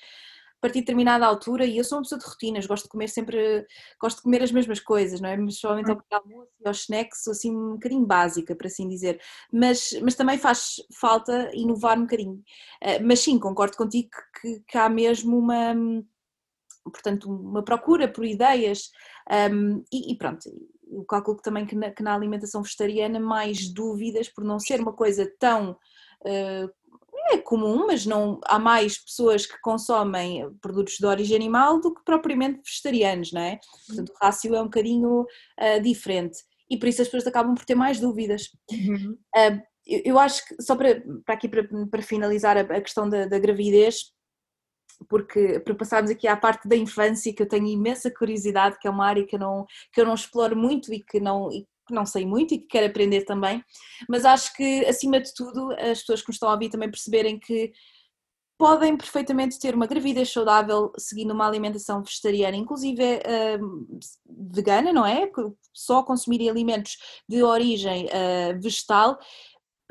partir 0.66 0.80
de 0.80 0.86
determinada 0.86 1.24
altura, 1.24 1.64
e 1.64 1.78
eu 1.78 1.84
sou 1.84 1.98
uma 1.98 2.02
pessoa 2.02 2.18
de 2.18 2.26
rotinas, 2.26 2.66
gosto 2.66 2.84
de 2.84 2.90
comer 2.90 3.08
sempre, 3.08 3.64
gosto 4.00 4.16
de 4.16 4.22
comer 4.24 4.42
as 4.42 4.50
mesmas 4.50 4.80
coisas, 4.80 5.20
não 5.20 5.28
é? 5.28 5.36
Mas 5.36 5.58
somente 5.58 5.90
ao 5.90 6.02
almoço 6.10 6.50
e 6.60 6.66
aos 6.66 6.80
snacks, 6.80 7.22
sou 7.22 7.30
assim 7.30 7.56
um 7.56 7.74
bocadinho 7.74 8.04
básica, 8.04 8.54
para 8.56 8.66
assim 8.66 8.88
dizer. 8.88 9.20
Mas, 9.52 9.96
mas 10.02 10.16
também 10.16 10.38
faz 10.38 10.76
falta 10.92 11.50
inovar 11.54 11.96
um 11.96 12.02
bocadinho. 12.02 12.42
Eh, 12.80 12.98
mas 12.98 13.20
sim, 13.20 13.38
concordo 13.38 13.76
contigo 13.76 14.10
que, 14.40 14.60
que 14.66 14.78
há 14.78 14.88
mesmo 14.88 15.38
uma 15.38 15.74
portanto, 16.84 17.28
uma 17.28 17.64
procura 17.64 18.06
por 18.06 18.24
ideias 18.24 18.90
um, 19.50 19.82
e, 19.92 20.12
e, 20.12 20.16
pronto, 20.16 20.48
eu 20.88 21.04
calculo 21.04 21.36
que 21.36 21.42
também 21.42 21.66
que 21.66 21.74
na, 21.74 21.90
que 21.90 22.02
na, 22.02 22.14
alimentação 22.14 22.62
vegetariana 22.62 23.18
mais 23.18 23.68
dúvidas 23.72 24.28
por 24.28 24.44
não 24.44 24.60
ser 24.60 24.80
uma 24.80 24.92
coisa 24.92 25.28
tão 25.38 25.72
uh, 25.72 26.70
é 27.30 27.38
comum, 27.38 27.86
mas 27.86 28.06
não 28.06 28.40
há 28.44 28.58
mais 28.58 28.98
pessoas 28.98 29.46
que 29.46 29.60
consomem 29.60 30.50
produtos 30.60 30.96
de 30.98 31.06
origem 31.06 31.36
animal 31.36 31.80
do 31.80 31.94
que 31.94 32.04
propriamente 32.04 32.60
vegetarianos, 32.64 33.32
não 33.32 33.40
é? 33.40 33.58
Portanto, 33.86 34.10
o 34.10 34.24
rácio 34.24 34.54
é 34.54 34.60
um 34.60 34.64
bocadinho 34.64 35.22
uh, 35.22 35.82
diferente 35.82 36.38
e 36.68 36.76
por 36.78 36.88
isso 36.88 37.02
as 37.02 37.08
pessoas 37.08 37.26
acabam 37.26 37.54
por 37.54 37.64
ter 37.64 37.74
mais 37.74 38.00
dúvidas. 38.00 38.50
Uhum. 38.70 39.16
Uh, 39.34 39.62
eu, 39.86 40.02
eu, 40.04 40.18
acho 40.18 40.46
que, 40.46 40.62
só 40.62 40.74
para, 40.76 41.02
para 41.24 41.34
aqui 41.34 41.48
para, 41.48 41.66
para 41.90 42.02
finalizar 42.02 42.56
a, 42.56 42.60
a 42.60 42.80
questão 42.80 43.08
da, 43.08 43.26
da, 43.26 43.38
gravidez, 43.38 44.12
porque 45.08 45.60
para 45.60 45.74
passarmos 45.74 46.10
aqui 46.10 46.26
à 46.26 46.36
parte 46.36 46.68
da 46.68 46.76
infância, 46.76 47.32
que 47.32 47.42
eu 47.42 47.48
tenho 47.48 47.66
imensa 47.66 48.10
curiosidade, 48.10 48.78
que 48.80 48.88
é 48.88 48.90
uma 48.90 49.06
área 49.06 49.24
que 49.24 49.36
eu 49.36 49.40
não, 49.40 49.64
que 49.92 50.00
eu 50.00 50.06
não 50.06 50.14
exploro 50.14 50.56
muito 50.56 50.92
e 50.92 51.00
que 51.00 51.20
não, 51.20 51.50
e 51.52 51.66
que 51.86 51.94
não 51.94 52.04
sei 52.04 52.26
muito 52.26 52.54
e 52.54 52.58
que 52.58 52.66
quero 52.66 52.86
aprender 52.86 53.24
também, 53.24 53.62
mas 54.08 54.24
acho 54.24 54.54
que 54.54 54.84
acima 54.86 55.20
de 55.20 55.32
tudo 55.34 55.72
as 55.72 56.00
pessoas 56.00 56.22
que 56.22 56.30
me 56.30 56.34
estão 56.34 56.48
a 56.48 56.52
ouvir 56.52 56.70
também 56.70 56.90
perceberem 56.90 57.38
que 57.38 57.72
podem 58.58 58.96
perfeitamente 58.96 59.58
ter 59.58 59.74
uma 59.74 59.86
gravidez 59.86 60.32
saudável 60.32 60.90
seguindo 60.96 61.32
uma 61.32 61.46
alimentação 61.46 62.02
vegetariana, 62.02 62.56
inclusive 62.56 63.02
uh, 63.02 63.98
vegana, 64.54 64.92
não 64.92 65.04
é? 65.04 65.30
Só 65.74 66.02
consumir 66.02 66.48
alimentos 66.48 66.96
de 67.28 67.42
origem 67.42 68.06
uh, 68.06 68.60
vegetal 68.60 69.18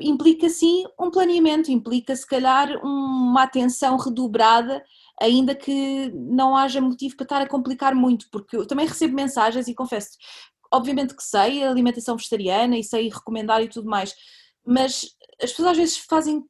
implica 0.00 0.48
sim 0.48 0.84
um 1.00 1.10
planeamento, 1.10 1.70
implica 1.70 2.14
se 2.14 2.26
calhar 2.26 2.68
uma 2.84 3.44
atenção 3.44 3.96
redobrada 3.96 4.84
ainda 5.20 5.54
que 5.54 6.12
não 6.14 6.54
haja 6.54 6.80
motivo 6.80 7.16
para 7.16 7.24
estar 7.24 7.42
a 7.42 7.48
complicar 7.48 7.94
muito, 7.94 8.26
porque 8.30 8.56
eu 8.56 8.66
também 8.66 8.86
recebo 8.86 9.14
mensagens 9.14 9.66
e 9.68 9.74
confesso, 9.74 10.10
obviamente 10.76 11.14
que 11.14 11.22
sei 11.22 11.64
a 11.64 11.70
alimentação 11.70 12.16
vegetariana 12.16 12.78
e 12.78 12.84
sei 12.84 13.08
recomendar 13.08 13.62
e 13.62 13.68
tudo 13.68 13.88
mais, 13.88 14.14
mas 14.64 15.06
as 15.42 15.50
pessoas 15.50 15.70
às 15.70 15.76
vezes 15.76 15.96
fazem 15.98 16.44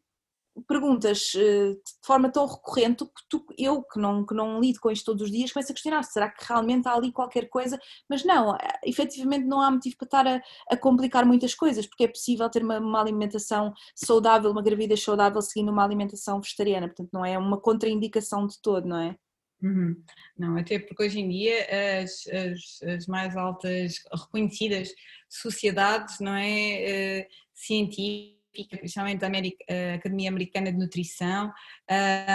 perguntas 0.66 1.32
eh, 1.36 1.72
de 1.72 2.06
forma 2.06 2.30
tão 2.30 2.46
recorrente 2.46 3.04
que 3.04 3.22
tu, 3.28 3.44
eu, 3.58 3.82
que 3.82 3.98
não, 3.98 4.24
que 4.24 4.34
não 4.34 4.60
lido 4.60 4.80
com 4.80 4.90
isto 4.90 5.04
todos 5.04 5.22
os 5.22 5.30
dias, 5.30 5.52
começo 5.52 5.70
a 5.70 5.74
questionar, 5.74 6.02
será 6.04 6.30
que 6.30 6.44
realmente 6.46 6.88
há 6.88 6.94
ali 6.94 7.12
qualquer 7.12 7.48
coisa? 7.48 7.78
Mas 8.08 8.24
não, 8.24 8.54
eh, 8.56 8.80
efetivamente 8.84 9.44
não 9.44 9.60
há 9.60 9.70
motivo 9.70 9.96
para 9.98 10.06
estar 10.06 10.26
a, 10.26 10.42
a 10.70 10.76
complicar 10.76 11.26
muitas 11.26 11.54
coisas, 11.54 11.86
porque 11.86 12.04
é 12.04 12.08
possível 12.08 12.48
ter 12.48 12.62
uma, 12.62 12.78
uma, 12.78 13.00
alimentação 13.00 13.72
saudável, 13.94 14.50
uma 14.50 14.62
gravidez 14.62 15.02
saudável 15.02 15.42
seguindo 15.42 15.70
uma 15.70 15.84
alimentação 15.84 16.40
vegetariana, 16.40 16.88
portanto 16.88 17.10
não 17.12 17.24
é 17.24 17.38
uma 17.38 17.60
contraindicação 17.60 18.46
de 18.46 18.60
todo, 18.62 18.86
não 18.88 18.98
é? 18.98 19.16
Uhum. 19.62 19.96
Não, 20.38 20.56
até 20.56 20.78
porque 20.78 21.02
hoje 21.02 21.18
em 21.18 21.28
dia 21.28 21.66
as, 22.02 22.26
as, 22.26 22.82
as 22.94 23.06
mais 23.06 23.36
altas 23.36 23.94
reconhecidas 24.12 24.90
sociedades, 25.28 26.20
não 26.20 26.34
é, 26.34 27.24
uh, 27.24 27.34
científicas, 27.54 28.36
principalmente 28.78 29.24
a, 29.24 29.28
a 29.28 29.94
Academia 29.94 30.30
Americana 30.30 30.72
de 30.72 30.78
Nutrição 30.78 31.52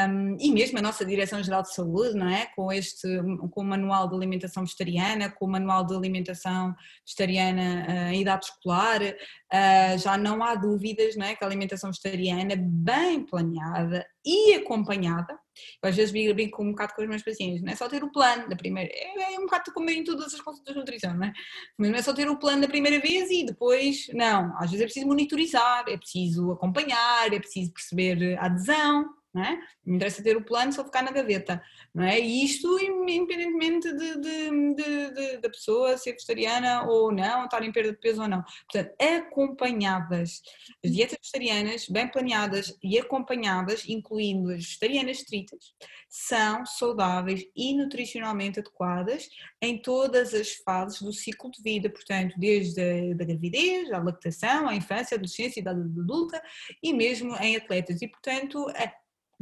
um, 0.10 0.38
e 0.39 0.51
mesmo 0.51 0.77
a 0.77 0.81
nossa 0.81 1.03
Direção-Geral 1.03 1.63
de 1.63 1.73
Saúde, 1.73 2.15
não 2.15 2.29
é? 2.29 2.47
Com 2.55 2.71
este, 2.71 3.07
com 3.51 3.62
o 3.62 3.65
Manual 3.65 4.07
de 4.07 4.15
Alimentação 4.15 4.63
Vegetariana, 4.63 5.31
com 5.31 5.45
o 5.45 5.49
Manual 5.49 5.86
de 5.86 5.95
Alimentação 5.95 6.75
Vegetariana 7.05 7.88
uh, 7.88 8.13
em 8.13 8.21
idade 8.21 8.45
escolar, 8.45 9.01
uh, 9.01 9.97
já 9.97 10.17
não 10.17 10.43
há 10.43 10.55
dúvidas, 10.55 11.15
não 11.15 11.25
é? 11.25 11.36
Que 11.36 11.43
a 11.43 11.47
alimentação 11.47 11.91
vegetariana 11.91 12.55
bem 12.57 13.25
planeada 13.25 14.05
e 14.25 14.53
acompanhada, 14.55 15.38
eu 15.83 15.89
às 15.89 15.95
vezes 15.95 16.11
brinco 16.11 16.63
um 16.63 16.71
bocado 16.71 16.93
com 16.93 17.01
os 17.01 17.07
meus 17.07 17.23
pacientes, 17.23 17.61
não 17.61 17.71
é 17.71 17.75
só 17.75 17.87
ter 17.87 18.03
o 18.03 18.11
plano 18.11 18.47
da 18.49 18.55
primeira, 18.55 18.89
é, 18.93 19.33
é 19.33 19.39
um 19.39 19.43
bocado 19.43 19.71
como 19.73 19.89
em 19.89 20.03
todas 20.03 20.33
as 20.33 20.41
consultas 20.41 20.73
de 20.73 20.79
nutrição, 20.79 21.13
não 21.13 21.25
é? 21.25 21.33
Mas 21.77 21.89
não 21.89 21.97
é 21.97 22.01
só 22.01 22.13
ter 22.13 22.29
o 22.29 22.37
plano 22.37 22.61
da 22.61 22.67
primeira 22.67 22.99
vez 22.99 23.29
e 23.29 23.45
depois, 23.45 24.07
não, 24.13 24.55
às 24.57 24.69
vezes 24.69 24.81
é 24.81 24.85
preciso 24.85 25.07
monitorizar, 25.07 25.85
é 25.87 25.97
preciso 25.97 26.51
acompanhar, 26.51 27.33
é 27.33 27.39
preciso 27.39 27.71
perceber 27.73 28.37
a 28.37 28.45
adesão, 28.45 29.20
não 29.33 29.43
é? 29.43 29.59
Não 29.85 29.95
interessa 29.95 30.23
ter 30.23 30.35
o 30.35 30.43
plano 30.43 30.73
ele 30.73 30.83
ficar 30.83 31.03
na 31.03 31.11
gaveta, 31.11 31.61
não 31.93 32.03
é? 32.03 32.19
E 32.19 32.43
isto 32.43 32.79
independentemente 32.79 33.91
de, 33.93 34.19
de, 34.19 34.75
de, 34.75 35.37
da 35.37 35.49
pessoa 35.49 35.97
ser 35.97 36.13
vegetariana 36.13 36.83
ou 36.83 37.11
não, 37.11 37.45
estar 37.45 37.63
em 37.63 37.71
perda 37.71 37.91
de 37.91 37.97
peso 37.97 38.21
ou 38.21 38.27
não. 38.27 38.43
Portanto, 38.71 38.93
acompanhadas, 38.99 40.41
as 40.84 40.91
dietas 40.91 41.17
vegetarianas 41.21 41.88
bem 41.88 42.07
planeadas 42.07 42.77
e 42.84 42.99
acompanhadas, 42.99 43.88
incluindo 43.88 44.51
as 44.51 44.65
vegetarianas 44.65 45.17
estritas, 45.19 45.73
são 46.09 46.65
saudáveis 46.65 47.45
e 47.55 47.73
nutricionalmente 47.73 48.59
adequadas 48.59 49.29
em 49.61 49.82
todas 49.82 50.34
as 50.34 50.51
fases 50.55 51.01
do 51.01 51.13
ciclo 51.13 51.49
de 51.51 51.61
vida, 51.61 51.89
portanto, 51.89 52.36
desde 52.38 52.82
a 52.82 53.13
da 53.15 53.25
gravidez, 53.25 53.91
a 53.91 53.99
lactação, 53.99 54.67
a 54.67 54.75
infância, 54.75 55.15
a 55.15 55.17
adolescência, 55.17 55.59
a 55.59 55.61
idade 55.61 55.79
adulta 55.79 56.41
e 56.84 56.93
mesmo 56.93 57.36
em 57.38 57.55
atletas. 57.55 58.01
E, 58.01 58.07
portanto, 58.07 58.65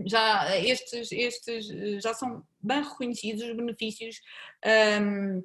já 0.06 0.58
estes, 0.58 1.12
estes 1.12 1.68
já 2.02 2.14
são 2.14 2.44
bem 2.60 2.84
reconhecidos 2.84 3.44
os 3.44 3.56
benefícios 3.56 4.18
um, 5.02 5.44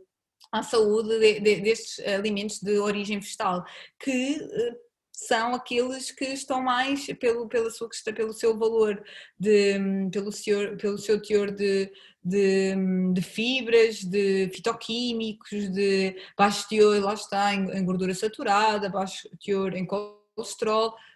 à 0.52 0.62
saúde 0.62 1.18
de, 1.18 1.40
de, 1.40 1.60
destes 1.60 1.98
alimentos 2.06 2.60
de 2.60 2.78
origem 2.78 3.18
vegetal, 3.18 3.64
que 3.98 4.36
uh, 4.36 4.84
são 5.12 5.54
aqueles 5.54 6.10
que 6.10 6.24
estão 6.26 6.62
mais 6.62 7.06
pelo, 7.18 7.48
pela 7.48 7.70
sua, 7.70 7.88
pelo 8.14 8.32
seu 8.32 8.58
valor, 8.58 9.02
de, 9.38 9.74
pelo, 10.12 10.32
seu, 10.32 10.76
pelo 10.76 10.98
seu 10.98 11.20
teor 11.22 11.50
de, 11.52 11.90
de, 12.22 12.74
de, 13.12 13.22
fibras, 13.22 14.04
de 14.04 14.50
fitoquímicos, 14.52 15.70
de 15.72 16.16
baixo 16.36 16.68
teor, 16.68 17.00
lá 17.02 17.14
está, 17.14 17.54
em, 17.54 17.70
em 17.70 17.84
gordura 17.84 18.14
saturada, 18.14 18.88
baixo 18.88 19.28
teor 19.44 19.74
em 19.74 19.86
colesterol. 19.86 20.23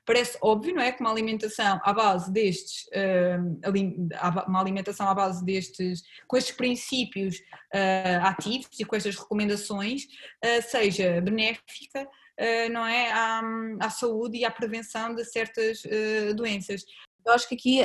Parece 0.08 0.38
óbvio, 0.40 0.74
não 0.74 0.80
é? 0.80 0.90
Que 0.90 1.02
uma 1.02 1.10
alimentação 1.10 1.78
à 1.82 1.92
base 1.92 2.32
destes, 2.32 2.86
uh, 2.86 4.48
uma 4.48 4.58
alimentação 4.58 5.06
à 5.06 5.12
base 5.12 5.44
destes, 5.44 6.02
com 6.26 6.34
estes 6.34 6.56
princípios 6.56 7.36
uh, 7.74 8.24
ativos 8.24 8.70
e 8.80 8.86
com 8.86 8.96
estas 8.96 9.16
recomendações, 9.16 10.04
uh, 10.04 10.62
seja 10.62 11.20
benéfica 11.20 12.08
não 12.70 12.86
é, 12.86 13.10
à, 13.10 13.42
à, 13.80 13.90
saúde 13.90 14.38
e 14.38 14.44
à 14.44 14.50
prevenção 14.52 15.12
de 15.12 15.24
certas 15.24 15.82
doenças. 16.36 16.84
Eu 17.26 17.32
acho 17.32 17.48
que 17.48 17.56
aqui 17.56 17.80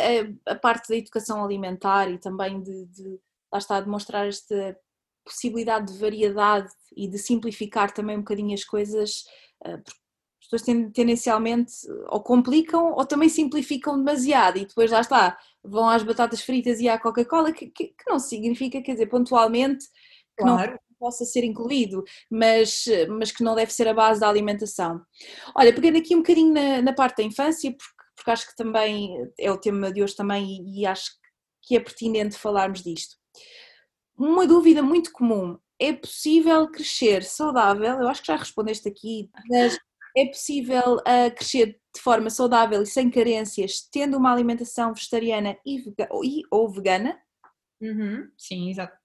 a, 0.46 0.56
parte 0.56 0.90
da 0.90 0.96
educação 0.96 1.44
alimentar 1.44 2.08
e 2.12 2.20
também 2.20 2.62
de, 2.62 2.86
de 2.86 3.20
lá 3.52 3.58
está, 3.58 3.82
demonstrar 3.82 4.28
esta 4.28 4.78
possibilidade 5.26 5.92
de 5.92 5.98
variedade 5.98 6.72
e 6.96 7.08
de 7.08 7.18
simplificar 7.18 7.92
também 7.92 8.16
um 8.16 8.20
bocadinho 8.20 8.54
as 8.54 8.64
coisas, 8.64 9.24
porque 9.60 10.03
pessoas 10.54 10.92
tendencialmente 10.94 11.74
ou 12.08 12.22
complicam 12.22 12.94
ou 12.94 13.06
também 13.06 13.30
simplificam 13.30 13.98
demasiado 13.98 14.58
e 14.58 14.66
depois 14.66 14.92
lá 14.92 15.02
está, 15.02 15.38
vão 15.64 15.90
às 15.90 16.04
batatas 16.04 16.42
fritas 16.42 16.80
e 16.80 16.88
à 16.88 17.00
Coca-Cola, 17.00 17.52
que, 17.52 17.68
que, 17.68 17.88
que, 17.88 18.10
não 18.10 18.20
significa, 18.20 18.82
quer 18.82 18.94
dizer, 18.94 19.08
pontualmente, 19.08 19.86
que 20.38 20.44
claro. 20.44 20.72
não 20.72 20.80
possa 21.00 21.26
ser 21.26 21.44
incluído, 21.44 22.04
mas, 22.30 22.86
mas 23.10 23.32
que 23.32 23.44
não 23.44 23.56
deve 23.56 23.74
ser 23.74 23.88
a 23.88 23.94
base 23.94 24.20
da 24.20 24.30
alimentação. 24.30 25.02
Olha, 25.56 25.74
pegando 25.74 25.98
aqui 25.98 26.16
um 26.16 26.20
bocadinho 26.20 26.54
na, 26.54 26.82
na 26.82 26.94
parte 26.94 27.18
da 27.18 27.24
infância, 27.24 27.72
porque, 27.72 28.04
porque 28.16 28.32
acho 28.32 28.48
que 28.48 28.56
também 28.56 29.16
é 29.40 29.52
o 29.52 29.58
tema 29.58 29.92
de 29.92 30.04
hoje 30.04 30.16
também 30.16 30.46
e, 30.46 30.82
e 30.82 30.86
acho 30.86 31.12
que 31.62 31.76
é 31.76 31.80
pertinente 31.80 32.38
falarmos 32.38 32.84
disto. 32.84 33.16
Uma 34.18 34.46
dúvida 34.46 34.84
muito 34.84 35.12
comum, 35.12 35.58
é 35.80 35.92
possível 35.92 36.70
crescer 36.70 37.24
saudável? 37.24 38.02
Eu 38.02 38.08
acho 38.08 38.22
que 38.22 38.28
já 38.28 38.36
respondeste 38.36 38.88
aqui, 38.88 39.30
mas 39.50 39.78
é 40.16 40.26
possível 40.26 40.98
uh, 40.98 41.36
crescer 41.36 41.80
de 41.96 42.02
forma 42.02 42.30
saudável 42.30 42.82
e 42.82 42.88
sem 42.88 43.10
carências, 43.10 43.88
tendo 43.92 44.18
uma 44.18 44.32
alimentação 44.32 44.94
vegetariana 44.94 45.58
e, 45.66 45.82
vega, 45.82 46.10
e 46.24 46.42
ou 46.50 46.70
vegana? 46.70 47.20
Uhum, 47.82 48.30
sim, 48.38 48.70
exato 48.70 48.96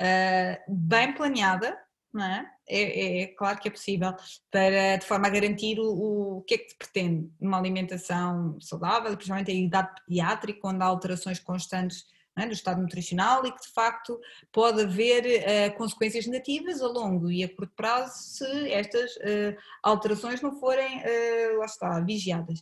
uh, 0.00 0.74
bem 0.74 1.12
planeada, 1.14 1.76
não 2.12 2.24
é? 2.24 2.50
É, 2.68 2.80
é? 2.80 3.22
é? 3.22 3.26
claro 3.28 3.58
que 3.60 3.68
é 3.68 3.70
possível, 3.70 4.14
para, 4.50 4.96
de 4.96 5.06
forma 5.06 5.26
a 5.26 5.30
garantir 5.30 5.78
o, 5.78 6.38
o 6.38 6.42
que 6.42 6.54
é 6.54 6.58
que 6.58 6.70
se 6.70 6.78
pretende, 6.78 7.30
uma 7.40 7.58
alimentação 7.58 8.58
saudável, 8.60 9.14
principalmente 9.14 9.50
a 9.50 9.54
idade 9.54 9.90
pediátrica, 10.06 10.68
onde 10.68 10.82
há 10.82 10.86
alterações 10.86 11.38
constantes 11.38 12.04
é? 12.42 12.46
do 12.46 12.52
estado 12.52 12.80
nutricional 12.80 13.44
e 13.46 13.52
que 13.52 13.62
de 13.62 13.72
facto 13.72 14.18
pode 14.52 14.82
haver 14.82 15.24
uh, 15.24 15.76
consequências 15.76 16.26
negativas 16.26 16.80
a 16.80 16.86
longo 16.86 17.30
e 17.30 17.44
a 17.44 17.48
curto 17.54 17.72
prazo 17.76 18.12
se 18.16 18.72
estas 18.72 19.16
uh, 19.16 19.56
alterações 19.82 20.40
não 20.40 20.58
forem, 20.58 20.98
uh, 20.98 21.58
lá 21.58 21.66
está, 21.66 22.00
vigiadas. 22.00 22.60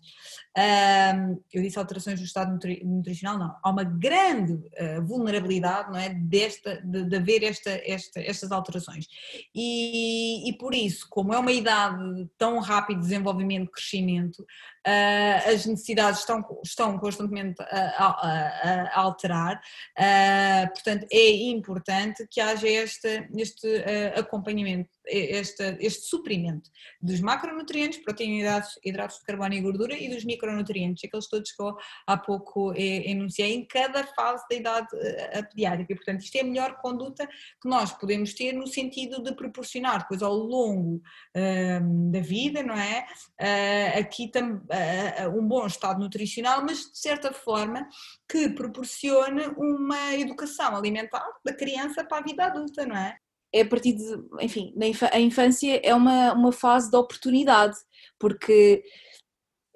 eu 1.53 1.63
disse 1.63 1.79
alterações 1.79 2.19
do 2.19 2.25
estado 2.25 2.53
nutri 2.53 2.83
nutricional, 2.85 3.39
não. 3.39 3.57
Há 3.63 3.71
uma 3.71 3.85
grande 3.85 4.59
vulnerabilidade 5.05 5.91
não 5.91 5.99
é, 5.99 6.11
desta, 6.11 6.81
de, 6.83 7.05
de 7.05 7.17
haver 7.17 7.43
esta, 7.43 7.71
esta, 7.85 8.21
estas 8.21 8.51
alterações. 8.51 9.07
E, 9.55 10.49
e 10.49 10.57
por 10.57 10.75
isso, 10.75 11.07
como 11.11 11.33
é 11.33 11.39
uma 11.39 11.53
idade 11.53 12.29
tão 12.39 12.59
rápida 12.61 13.01
de 13.01 13.07
desenvolvimento, 13.07 13.71
crescimento, 13.71 14.45
uh, 14.87 15.51
as 15.53 15.67
necessidades 15.67 16.21
estão, 16.21 16.45
estão 16.65 16.99
constantemente 16.99 17.61
a, 17.63 18.07
a, 18.07 18.83
a 18.93 19.01
alterar, 19.01 19.61
uh, 19.99 20.73
portanto 20.73 21.07
é 21.11 21.31
importante 21.51 22.27
que 22.31 22.41
haja 22.41 22.69
este, 22.69 23.29
este 23.37 23.67
uh, 23.67 24.21
acompanhamento 24.21 24.91
este, 25.07 25.91
suprimento 25.91 26.71
dos 27.01 27.21
macronutrientes, 27.21 28.03
proteínas, 28.03 28.79
hidratos 28.85 29.19
de 29.19 29.25
carbono 29.25 29.55
e 29.55 29.61
gordura 29.61 29.97
e 29.97 30.09
dos 30.09 30.25
micronutrientes, 30.25 31.05
aqueles 31.05 31.29
todos 31.29 31.53
que 31.53 31.63
eu 31.63 31.77
há 32.07 32.17
pouco 32.17 32.73
eh, 32.73 33.11
enunciei, 33.11 33.55
em 33.55 33.65
cada 33.65 34.05
fase 34.09 34.45
da 34.51 34.57
idade 34.57 34.89
eh, 34.95 35.43
pediátrica. 35.43 35.93
E, 35.93 35.97
portanto, 35.97 36.21
isto 36.23 36.37
é 36.37 36.41
a 36.41 36.45
melhor 36.45 36.77
conduta 36.81 37.27
que 37.27 37.69
nós 37.69 37.93
podemos 37.93 38.35
ter 38.35 38.53
no 38.53 38.67
sentido 38.67 39.23
de 39.23 39.35
proporcionar 39.35 40.01
depois 40.01 40.23
ao 40.23 40.35
longo 40.35 40.97
uh, 40.97 42.11
da 42.11 42.21
vida, 42.21 42.63
não 42.63 42.75
é? 42.75 43.07
Uh, 43.41 44.01
aqui 44.01 44.31
tam, 44.31 44.57
uh, 44.57 45.39
um 45.39 45.47
bom 45.47 45.67
estado 45.67 46.01
nutricional, 46.01 46.63
mas 46.63 46.79
de 46.91 46.99
certa 46.99 47.33
forma 47.33 47.89
que 48.29 48.49
proporcione 48.51 49.47
uma 49.57 50.15
educação 50.15 50.77
alimentar 50.77 51.27
da 51.45 51.53
criança 51.53 52.05
para 52.05 52.19
a 52.19 52.23
vida 52.23 52.45
adulta, 52.45 52.85
não 52.87 52.97
é? 52.97 53.17
É 53.57 53.63
a 53.63 53.67
partir 53.67 53.93
de, 53.93 54.05
enfim, 54.41 54.75
a 55.13 55.21
infância 55.21 55.81
é 55.83 55.95
uma, 55.95 56.33
uma 56.33 56.53
fase 56.53 56.91
de 56.91 56.97
oportunidade, 56.97 57.77
porque 58.19 58.83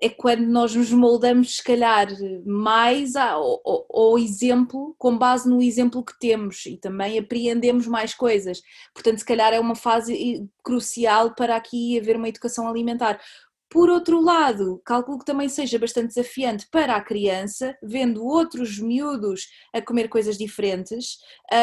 é 0.03 0.09
quando 0.09 0.47
nós 0.47 0.74
nos 0.74 0.91
moldamos, 0.91 1.57
se 1.57 1.62
calhar, 1.62 2.09
mais 2.47 3.14
ao, 3.16 3.61
ao, 3.64 3.87
ao, 3.91 4.18
exemplo, 4.18 4.95
com 4.99 5.16
base 5.16 5.49
no 5.49 5.61
exemplo 5.61 6.03
que 6.03 6.18
temos 6.18 6.64
e 6.64 6.78
também 6.78 7.18
apreendemos 7.18 7.87
mais 7.87 8.14
coisas. 8.14 8.62
Portanto, 8.95 9.18
se 9.18 9.24
calhar 9.24 9.53
é 9.53 9.61
uma 9.61 9.74
fase 9.74 10.49
crucial 10.64 11.35
para 11.35 11.55
aqui 11.55 11.99
haver 11.99 12.16
uma 12.16 12.28
educação 12.28 12.66
alimentar. 12.66 13.20
Por 13.68 13.89
outro 13.91 14.20
lado, 14.20 14.81
calculo 14.85 15.18
que 15.18 15.24
também 15.24 15.49
seja 15.49 15.78
bastante 15.78 16.09
desafiante 16.09 16.66
para 16.70 16.97
a 16.97 17.01
criança, 17.01 17.76
vendo 17.83 18.24
outros 18.24 18.78
miúdos 18.81 19.47
a 19.72 19.83
comer 19.83 20.09
coisas 20.09 20.37
diferentes, 20.37 21.18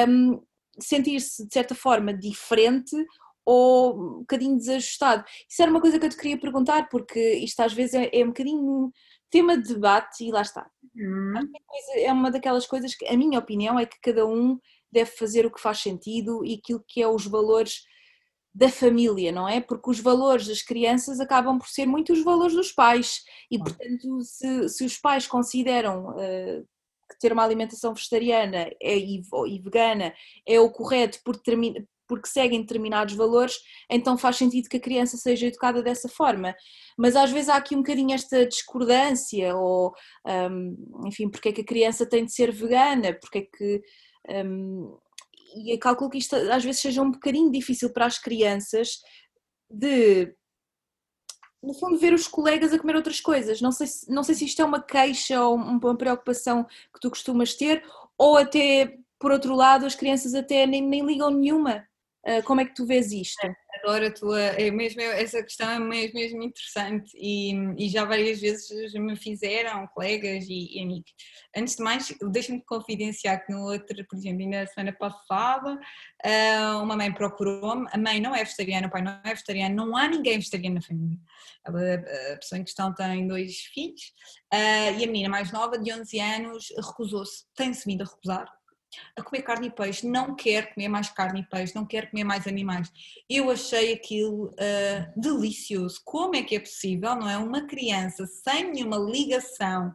um, 0.07 0.39
sentir-se 0.79 1.45
de 1.45 1.53
certa 1.53 1.75
forma 1.75 2.13
diferente 2.13 2.95
ou 3.45 3.95
um 3.95 4.19
bocadinho 4.19 4.57
desajustado. 4.57 5.23
Isso 5.49 5.61
era 5.61 5.71
uma 5.71 5.79
coisa 5.79 5.97
que 5.97 6.05
eu 6.05 6.09
te 6.09 6.17
queria 6.17 6.39
perguntar, 6.39 6.89
porque 6.89 7.19
isto 7.35 7.61
às 7.61 7.71
vezes 7.71 7.93
é, 7.93 8.09
é 8.11 8.23
um 8.23 8.27
bocadinho 8.27 8.91
tema 9.29 9.57
de 9.57 9.73
debate 9.73 10.25
e 10.25 10.31
lá 10.31 10.41
está. 10.41 10.69
Hum. 10.95 11.33
É 11.95 12.11
uma 12.11 12.29
daquelas 12.29 12.67
coisas 12.67 12.93
que, 12.93 13.07
a 13.07 13.15
minha 13.15 13.39
opinião, 13.39 13.79
é 13.79 13.85
que 13.85 13.99
cada 14.01 14.25
um 14.25 14.59
deve 14.91 15.11
fazer 15.11 15.45
o 15.45 15.51
que 15.51 15.61
faz 15.61 15.79
sentido 15.79 16.45
e 16.45 16.55
aquilo 16.55 16.83
que 16.85 17.01
é 17.01 17.07
os 17.07 17.25
valores 17.25 17.83
da 18.53 18.69
família, 18.69 19.31
não 19.31 19.47
é? 19.47 19.61
Porque 19.61 19.89
os 19.89 19.99
valores 19.99 20.47
das 20.47 20.61
crianças 20.61 21.19
acabam 21.19 21.59
por 21.59 21.67
ser 21.67 21.85
muito 21.85 22.11
os 22.11 22.23
valores 22.23 22.55
dos 22.55 22.71
pais 22.71 23.21
e, 23.51 23.59
portanto, 23.59 24.21
se, 24.23 24.67
se 24.69 24.83
os 24.83 24.97
pais 24.97 25.27
consideram 25.27 26.09
uh, 26.09 26.67
que 27.09 27.19
ter 27.19 27.31
uma 27.31 27.43
alimentação 27.43 27.93
vegetariana 27.93 28.69
é, 28.81 28.97
e, 28.97 29.21
e 29.47 29.59
vegana 29.59 30.13
é 30.45 30.59
o 30.59 30.71
correto 30.71 31.19
por 31.23 31.37
porque 32.07 32.29
seguem 32.29 32.61
determinados 32.61 33.15
valores, 33.15 33.55
então 33.89 34.17
faz 34.17 34.37
sentido 34.37 34.69
que 34.69 34.77
a 34.77 34.81
criança 34.81 35.17
seja 35.17 35.47
educada 35.47 35.83
dessa 35.83 36.07
forma. 36.07 36.55
Mas 36.97 37.15
às 37.15 37.31
vezes 37.31 37.49
há 37.49 37.57
aqui 37.57 37.75
um 37.75 37.79
bocadinho 37.79 38.13
esta 38.13 38.45
discordância, 38.45 39.55
ou 39.55 39.93
um, 40.25 41.05
enfim, 41.05 41.29
porque 41.29 41.49
é 41.49 41.51
que 41.51 41.61
a 41.61 41.65
criança 41.65 42.05
tem 42.05 42.25
de 42.25 42.33
ser 42.33 42.51
vegana, 42.51 43.13
porque 43.13 43.39
é 43.39 43.41
que. 43.41 43.81
Um, 44.29 44.97
e 45.55 45.73
eu 45.73 45.79
calculo 45.79 46.09
que 46.09 46.17
isto 46.17 46.35
às 46.35 46.63
vezes 46.63 46.81
seja 46.81 47.01
um 47.01 47.11
bocadinho 47.11 47.51
difícil 47.51 47.91
para 47.91 48.05
as 48.05 48.17
crianças 48.17 48.99
de 49.69 50.33
no 51.61 51.73
fundo, 51.73 51.97
ver 51.97 52.13
os 52.13 52.27
colegas 52.27 52.73
a 52.73 52.79
comer 52.79 52.95
outras 52.95 53.19
coisas. 53.19 53.61
Não 53.61 53.71
sei, 53.71 53.87
se, 53.87 54.11
não 54.11 54.23
sei 54.23 54.35
se 54.35 54.45
isto 54.45 54.61
é 54.61 54.65
uma 54.65 54.81
queixa 54.81 55.41
ou 55.41 55.55
uma 55.55 55.97
preocupação 55.97 56.63
que 56.63 56.99
tu 57.01 57.09
costumas 57.09 57.53
ter, 57.55 57.83
ou 58.17 58.37
até, 58.37 58.97
por 59.19 59.31
outro 59.31 59.55
lado, 59.55 59.85
as 59.85 59.95
crianças 59.95 60.33
até 60.33 60.65
nem, 60.65 60.81
nem 60.81 61.05
ligam 61.05 61.31
nenhuma. 61.31 61.87
Uh, 62.25 62.43
como 62.43 62.61
é 62.61 62.65
que 62.65 62.75
tu 62.75 62.85
vês 62.85 63.11
isto? 63.11 63.47
Adoro 63.83 64.07
a 64.07 64.11
tua, 64.11 64.41
é 64.41 64.71
mesmo, 64.71 65.01
essa 65.01 65.41
questão 65.43 65.69
é 65.69 65.79
mesmo, 65.79 66.15
mesmo 66.15 66.43
interessante 66.43 67.11
e, 67.15 67.53
e, 67.77 67.89
já 67.89 68.05
várias 68.05 68.39
vezes 68.39 68.93
me 68.93 69.15
fizeram 69.15 69.87
colegas 69.87 70.45
e, 70.47 70.77
e 70.77 70.83
amigos. 70.83 71.11
Antes 71.55 71.75
de 71.75 71.83
mais, 71.83 72.15
deixa-me 72.31 72.61
confidenciar 72.65 73.45
que 73.45 73.51
no 73.51 73.63
outro, 73.63 74.05
por 74.07 74.17
exemplo, 74.17 74.41
ainda 74.41 74.61
na 74.61 74.67
semana 74.67 74.93
passada, 74.93 75.79
ah, 76.23 76.79
uma 76.81 76.95
mãe 76.95 77.11
procurou-me, 77.11 77.87
a 77.91 77.97
mãe 77.97 78.19
não 78.19 78.33
é 78.35 78.43
vegetariana, 78.43 78.87
o 78.87 78.91
pai 78.91 79.01
não 79.01 79.19
é 79.23 79.29
vegetariano, 79.29 79.75
não 79.75 79.97
há 79.97 80.07
ninguém 80.07 80.37
vegetariano 80.37 80.75
na 80.75 80.81
família. 80.81 81.17
A 81.65 82.37
pessoa 82.37 82.59
em 82.59 82.63
questão 82.63 82.93
tem 82.93 83.27
dois 83.27 83.57
filhos 83.73 84.13
ah, 84.53 84.91
e 84.91 85.03
a 85.03 85.07
menina 85.07 85.29
mais 85.29 85.51
nova, 85.51 85.77
de 85.77 85.91
11 85.91 86.19
anos, 86.19 86.67
recusou-se, 86.77 87.45
tem-se 87.55 87.85
vindo 87.85 88.03
a 88.03 88.05
recusar 88.05 88.56
a 89.15 89.21
comer 89.21 89.41
carne 89.41 89.67
e 89.67 89.71
peixe, 89.71 90.07
não 90.07 90.35
quer 90.35 90.73
comer 90.73 90.87
mais 90.87 91.09
carne 91.09 91.41
e 91.41 91.45
peixe, 91.45 91.75
não 91.75 91.85
quer 91.85 92.09
comer 92.09 92.23
mais 92.23 92.47
animais. 92.47 92.91
Eu 93.29 93.49
achei 93.49 93.93
aquilo 93.93 94.45
uh, 94.45 95.19
delicioso. 95.19 96.01
Como 96.03 96.35
é 96.35 96.43
que 96.43 96.55
é 96.55 96.59
possível, 96.59 97.15
não 97.15 97.29
é? 97.29 97.37
Uma 97.37 97.65
criança 97.67 98.25
sem 98.25 98.71
nenhuma 98.71 98.97
ligação 98.97 99.93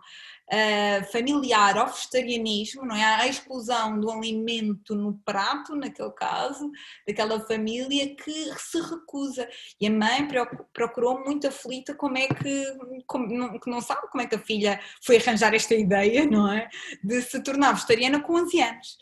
uh, 0.53 1.05
familiar 1.11 1.78
ao 1.78 1.88
vegetarianismo, 1.88 2.84
não 2.84 2.94
é? 2.94 3.03
A 3.03 3.26
exclusão 3.26 3.98
do 3.98 4.11
alimento 4.11 4.94
no 4.94 5.18
prato, 5.24 5.74
naquele 5.74 6.11
caso, 6.11 6.70
daquela 7.07 7.40
família 7.40 8.14
que 8.14 8.53
se 8.59 8.80
recusa. 8.80 9.48
E 9.80 9.86
a 9.86 9.90
mãe 9.90 10.28
procurou 10.72 11.24
muito 11.24 11.46
aflita 11.46 11.94
como 11.94 12.18
é 12.18 12.28
que, 12.28 12.76
como, 13.07 13.26
não, 13.26 13.59
não 13.66 13.80
sabe 13.80 14.09
como 14.11 14.22
é 14.22 14.26
que 14.26 14.34
a 14.34 14.38
filha 14.38 14.80
foi 15.05 15.16
arranjar 15.16 15.55
esta 15.55 15.74
ideia, 15.74 16.26
não 16.26 16.53
é? 16.53 16.68
De 17.03 17.22
se 17.22 17.42
tornar 17.42 17.72
vegetariana 17.72 18.20
com 18.20 18.34
11 18.34 18.61
anos. 18.61 18.98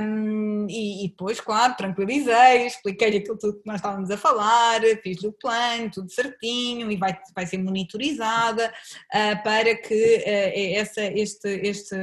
Um, 0.00 0.66
e, 0.68 1.04
e, 1.04 1.08
depois, 1.08 1.40
claro, 1.40 1.76
tranquilizei, 1.76 2.66
expliquei-lhe 2.66 3.18
aquilo 3.18 3.38
tudo 3.38 3.60
que 3.60 3.66
nós 3.66 3.76
estávamos 3.76 4.10
a 4.10 4.16
falar, 4.16 4.80
fiz-lhe 5.02 5.28
o 5.28 5.32
plano, 5.32 5.90
tudo 5.90 6.10
certinho, 6.10 6.90
e 6.90 6.96
vai, 6.96 7.18
vai 7.34 7.46
ser 7.46 7.58
monitorizada 7.58 8.72
uh, 9.12 9.42
para 9.42 9.74
que 9.76 10.16
uh, 10.26 10.51
essa, 10.54 11.02
este, 11.02 11.48
este, 11.48 11.96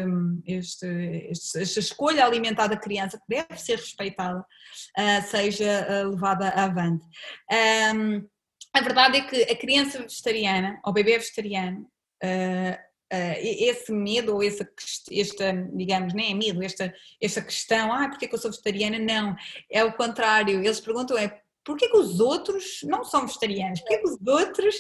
este, 0.46 1.30
esta 1.32 1.80
escolha 1.80 2.26
alimentar 2.26 2.68
da 2.68 2.78
criança, 2.78 3.18
que 3.18 3.36
deve 3.36 3.58
ser 3.58 3.78
respeitada, 3.78 4.40
uh, 4.40 5.22
seja 5.30 5.88
uh, 5.90 6.10
levada 6.10 6.50
avante. 6.50 7.06
A 8.72 8.82
verdade 8.82 9.18
é 9.18 9.22
que 9.22 9.44
a 9.44 9.56
criança 9.56 10.00
vegetariana, 10.02 10.80
ou 10.86 10.94
bebê 10.94 11.18
vegetariano, 11.18 11.88
Uh, 12.22 12.78
esse 13.42 13.92
medo 13.92 14.36
ou 14.36 14.44
essa, 14.44 14.70
esta, 15.12 15.52
digamos, 15.74 16.14
nem 16.14 16.32
é 16.32 16.36
medo, 16.36 16.62
esta, 16.62 16.94
esta 17.20 17.42
questão, 17.42 17.92
ah, 17.92 18.08
porque 18.08 18.26
é 18.26 18.28
que 18.28 18.36
eu 18.36 18.40
sou 18.40 18.52
vegetariana? 18.52 19.00
Não, 19.00 19.36
é 19.72 19.84
o 19.84 19.94
contrário. 19.94 20.60
Eles 20.60 20.80
perguntam 20.80 21.18
é, 21.18 21.42
porquê 21.64 21.90
que 21.90 21.98
os 21.98 22.20
outros 22.20 22.82
não 22.84 23.04
são 23.04 23.26
vegetarianos? 23.26 23.80
Porquê 23.80 23.98
que 23.98 24.10
os 24.10 24.28
outros 24.28 24.76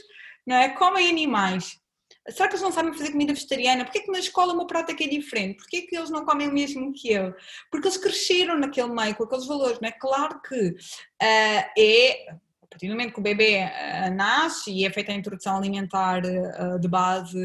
não 0.45 0.55
é, 0.57 0.69
comem 0.69 1.09
animais? 1.09 1.79
Será 2.27 2.47
que 2.47 2.55
eles 2.55 2.63
não 2.63 2.71
sabem 2.71 2.93
fazer 2.93 3.11
comida 3.11 3.33
vegetariana? 3.33 3.85
Porquê 3.85 4.01
que 4.01 4.11
na 4.11 4.19
escola 4.19 4.55
meu 4.55 4.67
prato 4.67 4.91
é 4.91 5.03
é 5.03 5.07
diferente? 5.07 5.57
Porquê 5.57 5.83
que 5.83 5.95
eles 5.95 6.09
não 6.09 6.25
comem 6.25 6.47
o 6.47 6.53
mesmo 6.53 6.93
que 6.93 7.11
eu? 7.11 7.33
Porque 7.71 7.87
eles 7.87 7.97
cresceram 7.97 8.57
naquele 8.57 8.89
meio 8.89 9.15
com 9.15 9.23
aqueles 9.23 9.47
valores, 9.47 9.79
não 9.79 9.89
é? 9.89 9.91
Claro 9.91 10.41
que 10.41 10.69
uh, 10.69 11.71
é 11.77 12.27
a 12.61 12.67
partir 12.69 12.87
do 12.87 12.91
momento 12.91 13.13
que 13.13 13.19
o 13.19 13.23
bebê 13.23 13.63
uh, 13.63 14.13
nasce 14.13 14.71
e 14.71 14.85
é 14.85 14.91
feita 14.91 15.11
a 15.11 15.15
introdução 15.15 15.57
alimentar 15.57 16.21
uh, 16.23 16.79
de 16.79 16.87
base 16.87 17.35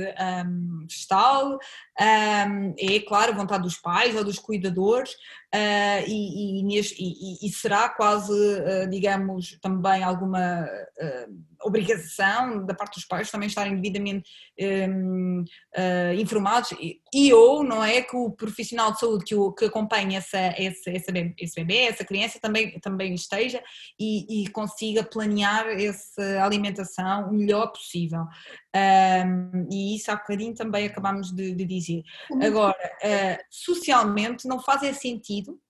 um, 0.47 0.87
vegetal, 0.87 1.59
um, 1.99 2.75
é 2.79 3.01
claro 3.01 3.33
a 3.33 3.35
vontade 3.35 3.62
dos 3.62 3.79
pais 3.79 4.14
ou 4.14 4.22
dos 4.22 4.39
cuidadores 4.39 5.16
uh, 5.55 6.05
e, 6.09 6.61
e, 6.61 6.81
e, 6.99 7.47
e, 7.47 7.51
será 7.51 7.89
quase, 7.89 8.35
digamos, 8.91 9.57
também 9.63 10.03
alguma 10.03 10.67
obrigação 11.65 12.65
da 12.65 12.75
parte 12.75 12.97
dos 12.97 13.07
pais 13.07 13.31
também 13.31 13.49
estarem 13.49 13.75
devidamente 13.75 14.29
um, 14.61 15.45
uh, 15.77 16.15
informados 16.21 16.73
e, 17.13 17.33
ou 17.33 17.65
não 17.65 17.83
é 17.83 18.03
que 18.03 18.15
o 18.15 18.31
profissional 18.31 18.93
de 18.93 19.01
saúde 19.01 19.25
que, 19.25 19.35
o, 19.35 19.53
que 19.53 19.65
acompanha 19.65 20.19
essa, 20.19 20.39
essa, 20.39 20.91
essa 20.91 21.13
esse 21.39 21.55
bebê, 21.57 21.85
essa 21.85 22.05
criança 22.05 22.39
também, 22.41 22.79
também 22.81 23.15
esteja 23.15 23.63
e 23.99 24.47
consiga 24.53 25.03
planear 25.03 25.67
essa 25.69 26.45
alimentação 26.45 27.31
o 27.31 27.33
melhor 27.33 27.69
possível. 27.69 28.25
Um, 28.75 29.68
e 29.70 29.95
isso 29.95 30.11
há 30.11 30.16
bocadinho 30.16 30.55
também 30.55 30.87
acabamos 30.87 31.31
de, 31.31 31.53
de 31.53 31.64
dizer. 31.64 32.03
Agora, 32.43 32.77
uh, 32.77 33.45
socialmente 33.49 34.49
não 34.49 34.61
faz 34.61 34.97
sentido 34.99 35.61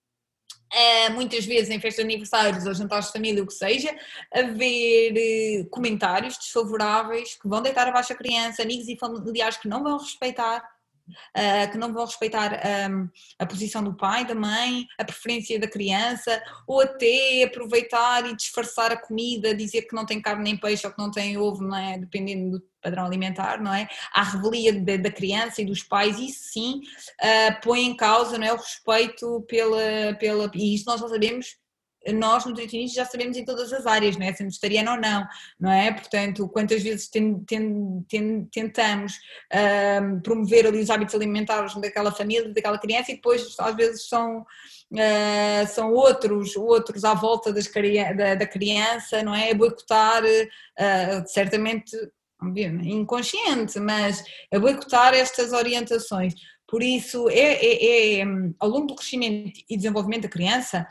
Uh, 0.74 1.12
muitas 1.12 1.44
vezes 1.44 1.70
em 1.70 1.78
festas 1.78 2.04
de 2.04 2.10
aniversários 2.10 2.66
ou 2.66 2.74
jantares 2.74 3.06
de 3.06 3.12
família, 3.12 3.44
o 3.44 3.46
que 3.46 3.52
seja, 3.52 3.96
haver 4.32 5.12
uh, 5.12 5.70
comentários 5.70 6.36
desfavoráveis 6.36 7.36
que 7.36 7.46
vão 7.46 7.62
deitar 7.62 7.86
abaixo 7.86 8.12
a 8.12 8.16
criança, 8.16 8.62
amigos 8.62 8.88
e 8.88 8.98
familiares 8.98 9.56
que 9.56 9.68
não 9.68 9.84
vão 9.84 9.98
respeitar 9.98 10.68
uh, 11.08 11.70
que 11.70 11.78
não 11.78 11.92
vão 11.92 12.04
respeitar 12.04 12.60
um, 12.90 13.08
a 13.38 13.46
posição 13.46 13.82
do 13.82 13.96
pai, 13.96 14.24
da 14.26 14.34
mãe, 14.34 14.86
a 14.98 15.04
preferência 15.04 15.58
da 15.58 15.68
criança, 15.68 16.42
ou 16.66 16.80
até 16.80 17.44
aproveitar 17.44 18.26
e 18.26 18.36
disfarçar 18.36 18.92
a 18.92 18.96
comida, 18.96 19.54
dizer 19.54 19.82
que 19.82 19.94
não 19.94 20.06
tem 20.06 20.20
carne 20.20 20.44
nem 20.44 20.56
peixe 20.56 20.86
ou 20.86 20.92
que 20.92 21.02
não 21.02 21.10
tem 21.10 21.36
ovo, 21.36 21.62
não 21.62 21.76
é? 21.76 21.98
Dependendo 21.98 22.58
do 22.58 22.64
padrão 22.82 23.06
alimentar, 23.06 23.60
não 23.60 23.72
é? 23.72 23.88
À 24.12 24.22
revelia 24.22 24.72
da 24.98 25.10
criança 25.10 25.62
e 25.62 25.64
dos 25.64 25.82
pais, 25.82 26.18
isso 26.18 26.52
sim 26.52 26.80
uh, 27.22 27.60
põe 27.62 27.82
em 27.84 27.96
causa 27.96 28.36
não 28.38 28.46
é? 28.46 28.52
o 28.52 28.56
respeito 28.56 29.44
pela, 29.48 30.14
pela. 30.18 30.50
E 30.54 30.74
isso 30.74 30.84
nós 30.86 31.00
já 31.00 31.08
sabemos 31.08 31.63
nós 32.12 32.44
nutricionistas 32.44 32.96
já 32.96 33.04
sabemos 33.04 33.36
em 33.36 33.44
todas 33.44 33.72
as 33.72 33.86
áreas, 33.86 34.16
não 34.16 34.26
é? 34.26 34.32
Sendo 34.32 34.48
vegetariano 34.48 34.92
ou 34.92 34.96
não, 35.00 35.26
não 35.58 35.70
é? 35.70 35.92
Portanto, 35.92 36.48
quantas 36.48 36.82
vezes 36.82 37.08
ten, 37.08 37.40
ten, 37.44 38.02
ten, 38.08 38.44
tentamos 38.52 39.14
um, 40.02 40.20
promover 40.20 40.66
ali 40.66 40.80
os 40.80 40.90
hábitos 40.90 41.14
alimentares 41.14 41.74
daquela 41.76 42.12
família, 42.12 42.52
daquela 42.52 42.78
criança 42.78 43.12
e 43.12 43.16
depois 43.16 43.54
às 43.58 43.74
vezes 43.74 44.08
são, 44.08 44.40
uh, 44.40 45.66
são 45.68 45.92
outros, 45.92 46.56
outros 46.56 47.04
à 47.04 47.14
volta 47.14 47.52
das, 47.52 47.70
da, 48.16 48.34
da 48.34 48.46
criança, 48.46 49.22
não 49.22 49.34
é? 49.34 49.50
A 49.50 49.54
boicotar, 49.54 50.22
uh, 50.22 51.26
certamente 51.26 51.96
inconsciente, 52.82 53.80
mas 53.80 54.22
a 54.52 54.58
boicotar 54.58 55.14
estas 55.14 55.52
orientações. 55.52 56.34
Por 56.66 56.82
isso, 56.82 57.28
é, 57.28 57.52
é, 57.52 58.20
é, 58.20 58.24
ao 58.58 58.68
longo 58.68 58.86
do 58.88 58.94
crescimento 58.96 59.60
e 59.68 59.76
desenvolvimento 59.76 60.22
da 60.22 60.28
criança, 60.28 60.86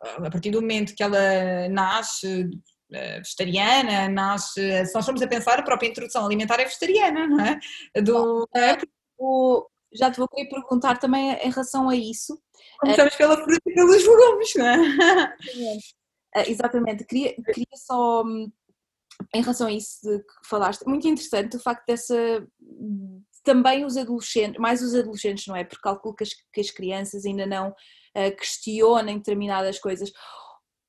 a 0.00 0.30
partir 0.30 0.50
do 0.50 0.60
momento 0.60 0.94
que 0.94 1.02
ela 1.02 1.68
nasce 1.68 2.48
eh, 2.92 3.18
vegetariana, 3.18 4.08
nasce, 4.08 4.86
se 4.86 4.94
nós 4.94 5.04
formos 5.04 5.22
a 5.22 5.26
pensar, 5.26 5.58
a 5.58 5.62
própria 5.62 5.88
introdução 5.88 6.24
alimentar 6.24 6.58
é 6.58 6.64
vegetariana, 6.64 7.26
não 7.26 7.40
é? 7.44 7.60
Do, 8.00 8.48
é, 8.56 8.78
o, 9.18 9.66
já 9.92 10.10
te 10.10 10.18
vou 10.18 10.28
querer 10.28 10.48
perguntar 10.48 10.98
também 10.98 11.32
em 11.32 11.50
relação 11.50 11.88
a 11.88 11.94
isso. 11.94 12.40
Começamos 12.78 13.14
pela 13.14 13.36
fruta 13.36 13.60
e 13.66 13.74
pelos 13.74 14.06
legumes, 14.06 14.52
não 14.56 14.66
é? 14.66 15.36
Eh, 16.36 16.48
exatamente, 16.48 17.04
queria, 17.04 17.34
queria 17.34 17.76
só, 17.76 18.22
hum, 18.22 18.48
em 19.34 19.42
relação 19.42 19.66
a 19.66 19.72
isso 19.72 19.98
de 20.02 20.20
que 20.20 20.48
falaste, 20.48 20.86
muito 20.86 21.08
interessante 21.08 21.56
o 21.56 21.60
facto 21.60 21.84
dessa 21.86 22.46
também 23.42 23.84
os 23.84 23.96
adolescentes, 23.96 24.60
mais 24.60 24.82
os 24.82 24.94
adolescentes, 24.94 25.46
não 25.46 25.56
é? 25.56 25.64
Porque 25.64 25.82
calculo 25.82 26.14
que 26.14 26.22
as, 26.24 26.30
que 26.52 26.60
as 26.60 26.70
crianças 26.70 27.24
ainda 27.24 27.46
não 27.46 27.74
questionem 28.38 29.18
determinadas 29.18 29.78
coisas. 29.78 30.10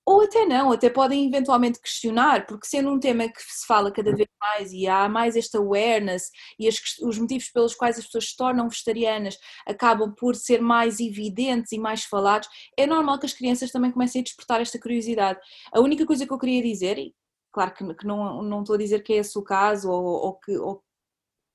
Ou 0.05 0.22
até 0.24 0.45
não, 0.45 0.72
até 0.72 0.89
podem 0.89 1.28
eventualmente 1.28 1.80
questionar, 1.80 2.47
porque 2.47 2.65
sendo 2.65 2.89
um 2.89 2.99
tema 2.99 3.30
que 3.30 3.39
se 3.41 3.65
fala 3.67 3.91
cada 3.91 4.13
vez 4.15 4.28
mais 4.41 4.74
e 4.74 4.88
há 4.88 5.07
mais 5.07 5.36
esta 5.36 5.59
awareness 5.59 6.30
e 6.59 6.67
as, 6.67 6.76
os 7.03 7.19
motivos 7.19 7.49
pelos 7.49 7.76
quais 7.76 7.99
as 7.99 8.05
pessoas 8.05 8.30
se 8.30 8.36
tornam 8.36 8.67
vegetarianas 8.67 9.38
acabam 9.65 10.13
por 10.13 10.36
ser 10.36 10.59
mais 10.59 10.99
evidentes 10.99 11.72
e 11.72 11.78
mais 11.78 12.03
falados, 12.03 12.49
é 12.76 12.88
normal 12.88 13.19
que 13.19 13.28
as 13.28 13.34
crianças 13.34 13.72
também 13.72 13.91
comecem 13.91 14.22
a 14.22 14.24
despertar 14.24 14.59
esta 14.59 14.80
curiosidade. 14.80 15.39
A 15.72 15.80
única 15.80 16.05
coisa 16.05 16.26
que 16.26 16.34
eu 16.34 16.39
queria 16.39 16.63
dizer, 16.63 16.97
e 16.97 17.13
claro 17.53 17.72
que, 17.74 17.93
que 17.93 18.07
não, 18.07 18.41
não 18.41 18.61
estou 18.61 18.76
a 18.76 18.80
dizer 18.80 19.03
que 19.03 19.13
é 19.13 19.17
esse 19.17 19.38
o 19.38 19.43
caso 19.43 19.89
ou, 19.91 20.03
ou 20.03 20.39
que, 20.39 20.57
ou, 20.57 20.84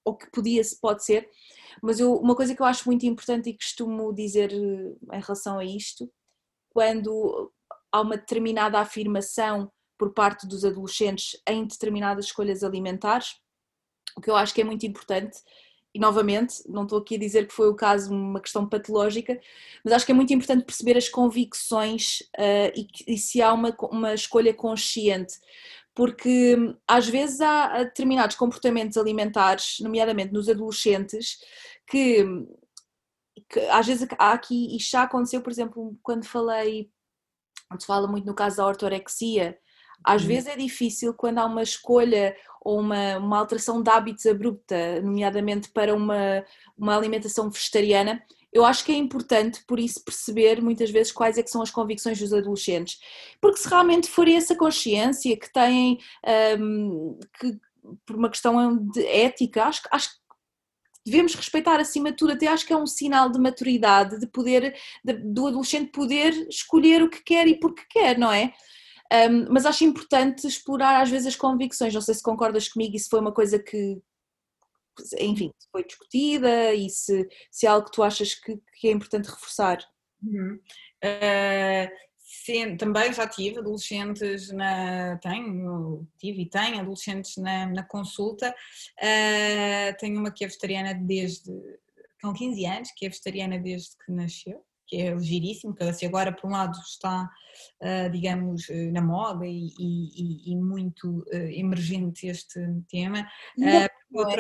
ou 0.05 0.17
que 0.17 0.31
podia, 0.31 0.63
pode 0.81 1.05
ser, 1.05 1.29
mas 1.83 2.01
eu, 2.01 2.15
uma 2.15 2.35
coisa 2.35 2.55
que 2.55 2.63
eu 2.63 2.67
acho 2.67 2.89
muito 2.89 3.07
importante 3.07 3.51
e 3.51 3.57
costumo 3.57 4.13
dizer 4.13 4.53
eh, 4.53 5.17
em 5.17 5.21
relação 5.21 5.59
a 5.59 5.65
isto, 5.65 6.11
quando 6.71 7.53
há 7.93 8.01
uma 8.01 8.17
determinada 8.17 8.79
afirmação 8.79 9.71
por 9.99 10.13
parte 10.13 10.47
dos 10.47 10.65
adolescentes 10.65 11.41
em 11.49 11.67
determinadas 11.67 12.27
escolhas 12.27 12.63
alimentares, 12.63 13.37
o 14.17 14.21
que 14.21 14.31
eu 14.31 14.37
acho 14.37 14.55
que 14.55 14.61
é 14.61 14.65
muito 14.65 14.87
importante, 14.87 15.39
e 15.95 15.99
novamente, 15.99 16.63
não 16.69 16.83
estou 16.83 16.99
aqui 16.99 17.15
a 17.15 17.19
dizer 17.19 17.47
que 17.49 17.55
foi 17.55 17.71
o 17.71 17.75
caso, 17.75 18.13
uma 18.13 18.39
questão 18.39 18.69
patológica, 18.69 19.41
mas 19.83 19.95
acho 19.95 20.05
que 20.05 20.13
é 20.13 20.15
muito 20.15 20.33
importante 20.35 20.63
perceber 20.63 20.95
as 20.95 21.09
convicções 21.09 22.21
uh, 22.39 22.71
e, 22.77 22.87
e, 23.15 23.17
se 23.17 23.41
há 23.41 23.51
uma, 23.51 23.75
uma 23.91 24.13
escolha 24.13 24.53
consciente, 24.53 25.39
porque 25.97 26.55
hum, 26.57 26.77
às 26.87 27.09
vezes 27.09 27.41
há 27.41 27.83
determinados 27.85 28.37
comportamentos 28.37 28.99
alimentares, 28.99 29.79
nomeadamente 29.81 30.33
nos 30.33 30.47
adolescentes, 30.47 31.39
que, 31.89 32.23
que 33.49 33.61
às 33.71 33.87
vezes 33.87 34.07
há 34.19 34.33
aqui, 34.33 34.77
e 34.77 34.79
já 34.79 35.05
aconteceu, 35.05 35.41
por 35.41 35.51
exemplo, 35.51 35.99
quando 36.03 36.27
falei, 36.27 36.91
se 37.79 37.87
fala 37.87 38.07
muito 38.07 38.27
no 38.27 38.35
caso 38.35 38.59
da 38.59 38.67
ortorexia, 38.67 39.59
Às 40.05 40.23
uhum. 40.23 40.29
vezes 40.29 40.49
é 40.49 40.57
difícil 40.57 41.15
quando 41.15 41.39
há 41.39 41.47
uma 41.47 41.63
escolha 41.63 42.37
ou 42.61 42.81
uma, 42.81 43.17
uma 43.19 43.39
alteração 43.39 43.83
de 43.83 43.91
hábitos 43.91 44.27
abrupta, 44.27 45.01
nomeadamente 45.01 45.71
para 45.71 45.95
uma, 45.95 46.45
uma 46.77 46.97
alimentação 46.97 47.51
vegetariana, 47.51 48.23
eu 48.57 48.65
acho 48.65 48.87
que 48.87 48.93
é 48.93 48.95
importante, 48.95 49.63
por 49.67 49.79
isso, 49.79 50.03
perceber 50.03 50.63
muitas 50.63 50.91
vezes 50.91 51.13
quais 51.13 51.37
é 51.37 51.43
que 51.43 51.51
são 51.51 51.61
as 51.61 51.71
convicções 51.71 52.19
dos 52.19 52.33
adolescentes. 52.33 52.99
Porque 53.39 53.59
se 53.59 53.69
realmente 53.69 54.09
for 54.09 54.27
essa 54.27 54.57
consciência 54.57 55.37
que 55.37 55.53
têm, 55.53 55.99
um, 56.59 57.19
que, 57.39 57.59
por 58.07 58.17
uma 58.17 58.31
questão 58.31 58.79
de 58.79 59.07
ética, 59.07 59.65
acho, 59.65 59.83
acho 59.91 60.09
que 60.09 60.17
devemos 61.05 61.35
respeitar 61.35 61.79
acima 61.79 62.11
de 62.11 62.17
tudo, 62.17 62.33
até 62.33 62.47
acho 62.47 62.67
que 62.67 62.73
é 62.73 62.77
um 62.77 62.87
sinal 62.87 63.31
de 63.31 63.39
maturidade, 63.39 64.19
de 64.19 64.27
poder, 64.27 64.75
de, 65.05 65.13
do 65.13 65.49
adolescente 65.49 65.93
poder 65.93 66.33
escolher 66.49 67.03
o 67.03 67.11
que 67.11 67.23
quer 67.23 67.47
e 67.47 67.61
porque 67.61 67.83
quer, 67.91 68.17
não 68.17 68.33
é? 68.33 68.55
Um, 69.31 69.53
mas 69.53 69.67
acho 69.67 69.85
importante 69.85 70.47
explorar 70.47 71.03
às 71.03 71.11
vezes 71.11 71.29
as 71.29 71.37
convicções, 71.37 71.93
não 71.93 72.01
sei 72.01 72.15
se 72.15 72.23
concordas 72.23 72.69
comigo, 72.69 72.97
isso 72.97 73.11
foi 73.11 73.21
uma 73.21 73.33
coisa 73.33 73.59
que, 73.59 74.01
enfim, 75.19 75.53
foi 75.71 75.85
discutida 75.85 76.75
e 76.75 76.89
se, 76.89 77.29
se 77.51 77.67
é 77.67 77.69
algo 77.69 77.87
que 77.87 77.93
tu 77.93 78.03
achas 78.03 78.35
que, 78.35 78.59
que 78.79 78.89
é 78.89 78.93
importante 78.93 79.29
reforçar. 79.29 79.79
Uhum. 80.23 80.59
Uh, 81.05 81.91
sim, 82.17 82.77
também 82.77 83.13
já 83.13 83.27
tive 83.27 83.59
adolescentes 83.59 84.51
na. 84.51 85.19
Tenho, 85.19 86.07
tive 86.19 86.43
e 86.43 86.51
tenho 86.51 86.81
adolescentes 86.81 87.37
na, 87.37 87.67
na 87.67 87.83
consulta. 87.83 88.55
Uh, 88.99 89.97
tenho 89.99 90.19
uma 90.19 90.31
que 90.31 90.45
é 90.45 90.49
vegetariana 90.49 90.95
desde. 90.95 91.53
com 92.21 92.33
15 92.33 92.67
anos, 92.67 92.91
que 92.97 93.07
é 93.07 93.09
vegetariana 93.09 93.59
desde 93.59 93.97
que 94.05 94.13
nasceu 94.13 94.65
que 94.89 94.99
é 94.99 95.19
giríssimo, 95.19 95.75
que 95.75 95.83
assim 95.83 96.07
agora 96.07 96.33
por 96.33 96.49
um 96.49 96.53
lado 96.53 96.79
está, 96.79 97.29
uh, 97.83 98.09
digamos, 98.09 98.69
na 98.93 99.03
moda 99.03 99.45
e, 99.45 99.67
e, 99.77 100.53
e 100.53 100.57
muito 100.57 101.25
emergente 101.33 102.29
este 102.29 102.61
tema, 102.89 103.29
lado 104.13 104.31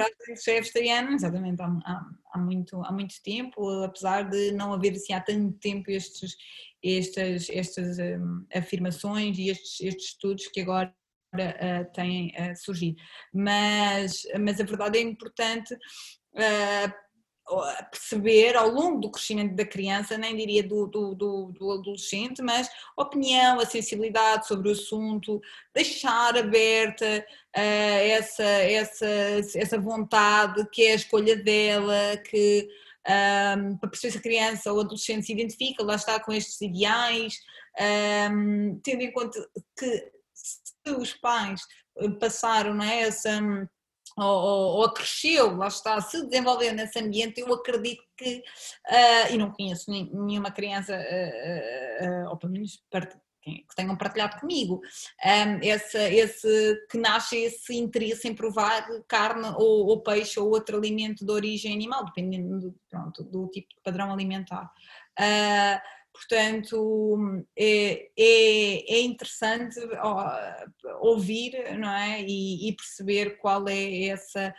já 0.44 0.52
é 0.52 0.60
vegetariano, 0.60 1.12
exatamente, 1.12 1.60
há, 1.60 1.66
há, 1.66 2.10
há, 2.32 2.38
muito, 2.38 2.82
há 2.82 2.92
muito 2.92 3.14
tempo, 3.22 3.68
apesar 3.82 4.28
de 4.28 4.52
não 4.52 4.72
haver 4.72 4.92
assim 4.92 5.12
há 5.12 5.20
tanto 5.20 5.58
tempo 5.58 5.90
estes, 5.90 6.36
estas, 6.82 7.48
estas 7.50 7.98
um, 7.98 8.46
afirmações 8.54 9.38
e 9.38 9.48
estes, 9.48 9.80
estes 9.80 10.06
estudos 10.10 10.46
que 10.48 10.60
agora 10.60 10.94
uh, 11.34 11.92
têm 11.92 12.28
uh, 12.28 12.56
surgido. 12.56 12.96
Mas, 13.32 14.22
mas 14.40 14.60
a 14.60 14.64
verdade 14.64 14.98
é 14.98 15.02
importante 15.02 15.74
uh, 15.74 17.05
perceber 17.90 18.56
ao 18.56 18.68
longo 18.68 19.00
do 19.00 19.10
crescimento 19.10 19.54
da 19.54 19.64
criança, 19.64 20.18
nem 20.18 20.36
diria 20.36 20.64
do, 20.64 20.86
do, 20.86 21.14
do, 21.14 21.52
do, 21.52 21.72
adolescente, 21.72 22.42
mas 22.42 22.68
opinião, 22.96 23.60
a 23.60 23.66
sensibilidade 23.66 24.48
sobre 24.48 24.68
o 24.68 24.72
assunto, 24.72 25.40
deixar 25.72 26.36
aberta 26.36 27.24
uh, 27.56 27.60
essa, 28.10 28.42
essa, 28.42 29.06
essa 29.54 29.78
vontade 29.78 30.66
que 30.72 30.82
é 30.82 30.92
a 30.92 30.96
escolha 30.96 31.36
dela, 31.36 32.16
que 32.28 32.68
um, 33.06 33.12
ehm, 33.12 33.76
para 33.76 33.90
perceber 33.90 34.12
se 34.12 34.18
a 34.18 34.22
criança 34.22 34.72
ou 34.72 34.80
adolescente 34.80 35.26
se 35.26 35.32
identifica, 35.32 35.84
lá 35.84 35.94
está 35.94 36.18
com 36.18 36.32
estes 36.32 36.60
ideais, 36.60 37.38
um, 37.78 37.84
ehm, 37.84 38.80
tendo 38.82 39.02
em 39.02 39.12
conta 39.12 39.48
que 39.78 40.12
se 40.34 40.90
os 40.90 41.14
pais 41.14 41.62
passaram 42.18 42.74
não 42.74 42.84
é, 42.84 43.02
essa 43.02 43.40
ou, 44.16 44.80
ou, 44.80 44.92
cresceu, 44.92 45.56
lá 45.56 45.68
está, 45.68 46.00
se 46.00 46.26
desenvolveu 46.26 46.72
nesse 46.74 46.98
ambiente, 46.98 47.40
eu 47.40 47.52
acredito 47.52 48.02
que, 48.16 48.42
uh, 48.88 49.32
e 49.32 49.36
não 49.36 49.50
conheço 49.50 49.90
nenhuma 49.90 50.50
criança, 50.50 50.96
uh, 50.96 52.04
uh, 52.04 52.30
ou 52.30 52.36
pelo 52.36 52.52
menos 52.52 52.82
que 53.46 53.76
tenham 53.76 53.96
partilhado 53.96 54.40
comigo, 54.40 54.80
um, 55.24 55.60
esse, 55.62 55.98
esse, 55.98 56.86
que 56.90 56.98
nasce 56.98 57.36
esse 57.36 57.76
interesse 57.76 58.26
em 58.26 58.34
provar 58.34 58.86
carne 59.06 59.48
ou, 59.56 59.86
ou, 59.86 60.02
peixe 60.02 60.40
ou 60.40 60.50
outro 60.50 60.76
alimento 60.76 61.24
de 61.24 61.30
origem 61.30 61.72
animal, 61.72 62.04
dependendo 62.04 62.58
do, 62.58 62.74
pronto, 62.90 63.22
do 63.22 63.46
tipo 63.48 63.68
de 63.68 63.80
padrão 63.84 64.12
alimentar. 64.12 64.72
Uh, 65.18 65.95
Portanto, 66.16 67.44
é, 67.56 68.08
é, 68.16 68.94
é 68.94 69.00
interessante 69.02 69.78
ouvir 71.00 71.76
não 71.78 71.90
é? 71.90 72.22
e, 72.22 72.68
e 72.68 72.72
perceber 72.74 73.38
qual 73.38 73.68
é 73.68 74.06
essa. 74.06 74.54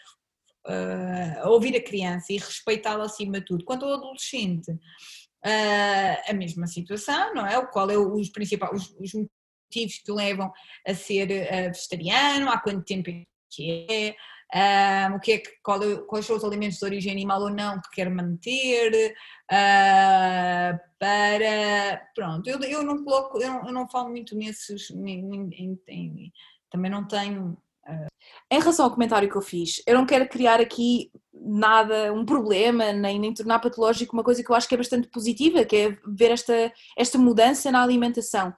Uh, 0.68 1.48
ouvir 1.48 1.78
a 1.78 1.82
criança 1.82 2.34
e 2.34 2.38
respeitá-la 2.38 3.06
acima 3.06 3.40
de 3.40 3.46
tudo. 3.46 3.64
Quanto 3.64 3.86
ao 3.86 3.94
adolescente, 3.94 4.70
uh, 4.70 6.30
a 6.30 6.34
mesma 6.34 6.68
situação, 6.68 7.34
não 7.34 7.46
é? 7.46 7.58
O 7.58 7.68
qual 7.68 7.90
é 7.90 7.98
os 7.98 8.30
principais 8.30 8.74
os, 8.74 8.96
os 9.00 9.14
motivos 9.14 10.00
que 10.00 10.12
levam 10.12 10.52
a 10.86 10.94
ser 10.94 11.30
uh, 11.30 11.74
vegetariano, 11.74 12.50
há 12.50 12.60
quanto 12.60 12.84
tempo 12.84 13.10
é 13.10 13.24
que 13.50 13.88
é, 13.90 14.16
um, 14.54 15.16
o 15.16 15.20
que 15.20 15.34
é 15.34 15.38
que, 15.40 15.50
qual, 15.62 15.82
é, 15.84 15.98
quais 15.98 16.26
são 16.26 16.38
os 16.38 16.44
alimentos 16.44 16.78
de 16.78 16.86
origem 16.86 17.12
animal 17.12 17.42
ou 17.42 17.50
não 17.50 17.82
que 17.82 17.90
quer 17.92 18.10
manter, 18.10 19.14
uh, 19.52 20.80
para, 20.98 22.02
pronto, 22.16 22.48
eu, 22.50 22.60
eu 22.62 22.84
não 22.84 23.04
coloco, 23.04 23.40
eu 23.40 23.50
não, 23.50 23.68
eu 23.68 23.74
não 23.74 23.90
falo 23.90 24.10
muito 24.10 24.36
nesses, 24.36 24.90
nem, 24.92 25.22
nem, 25.22 25.50
nem, 25.88 26.34
também 26.70 26.90
não 26.90 27.06
tenho... 27.06 27.58
Uh... 27.86 28.08
Em 28.50 28.60
relação 28.60 28.86
ao 28.86 28.92
comentário 28.92 29.30
que 29.30 29.36
eu 29.36 29.42
fiz, 29.42 29.82
eu 29.86 29.96
não 29.96 30.06
quero 30.06 30.28
criar 30.30 30.62
aqui 30.62 31.12
nada, 31.34 32.14
um 32.14 32.26
problema, 32.26 32.94
nem, 32.94 33.20
nem 33.20 33.34
tornar 33.34 33.60
patológico 33.60 34.14
uma 34.14 34.24
coisa 34.24 34.44
que 34.44 34.50
eu 34.50 34.56
acho 34.56 34.68
que 34.68 34.76
é 34.76 34.78
bastante 34.78 35.10
positiva, 35.10 35.66
que 35.66 35.76
é 35.76 35.98
ver 36.08 36.32
esta, 36.32 36.74
esta 36.98 37.18
mudança 37.18 37.72
na 37.72 37.84
alimentação. 37.84 38.54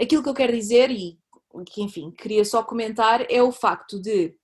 Aquilo 0.00 0.22
que 0.22 0.28
eu 0.28 0.34
quero 0.34 0.52
dizer, 0.52 0.90
e 0.90 1.18
que 1.66 1.82
enfim, 1.82 2.10
queria 2.10 2.44
só 2.44 2.62
comentar, 2.62 3.24
é 3.30 3.42
o 3.42 3.52
facto 3.52 4.00
de 4.00 4.34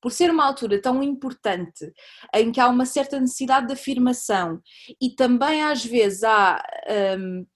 por 0.00 0.12
ser 0.12 0.30
uma 0.30 0.44
altura 0.44 0.80
tão 0.80 1.02
importante 1.02 1.92
em 2.34 2.50
que 2.52 2.60
há 2.60 2.68
uma 2.68 2.86
certa 2.86 3.18
necessidade 3.20 3.66
de 3.66 3.72
afirmação 3.72 4.60
e 5.00 5.10
também 5.10 5.62
às 5.62 5.84
vezes 5.84 6.24
há 6.24 6.62
um, 7.18 7.46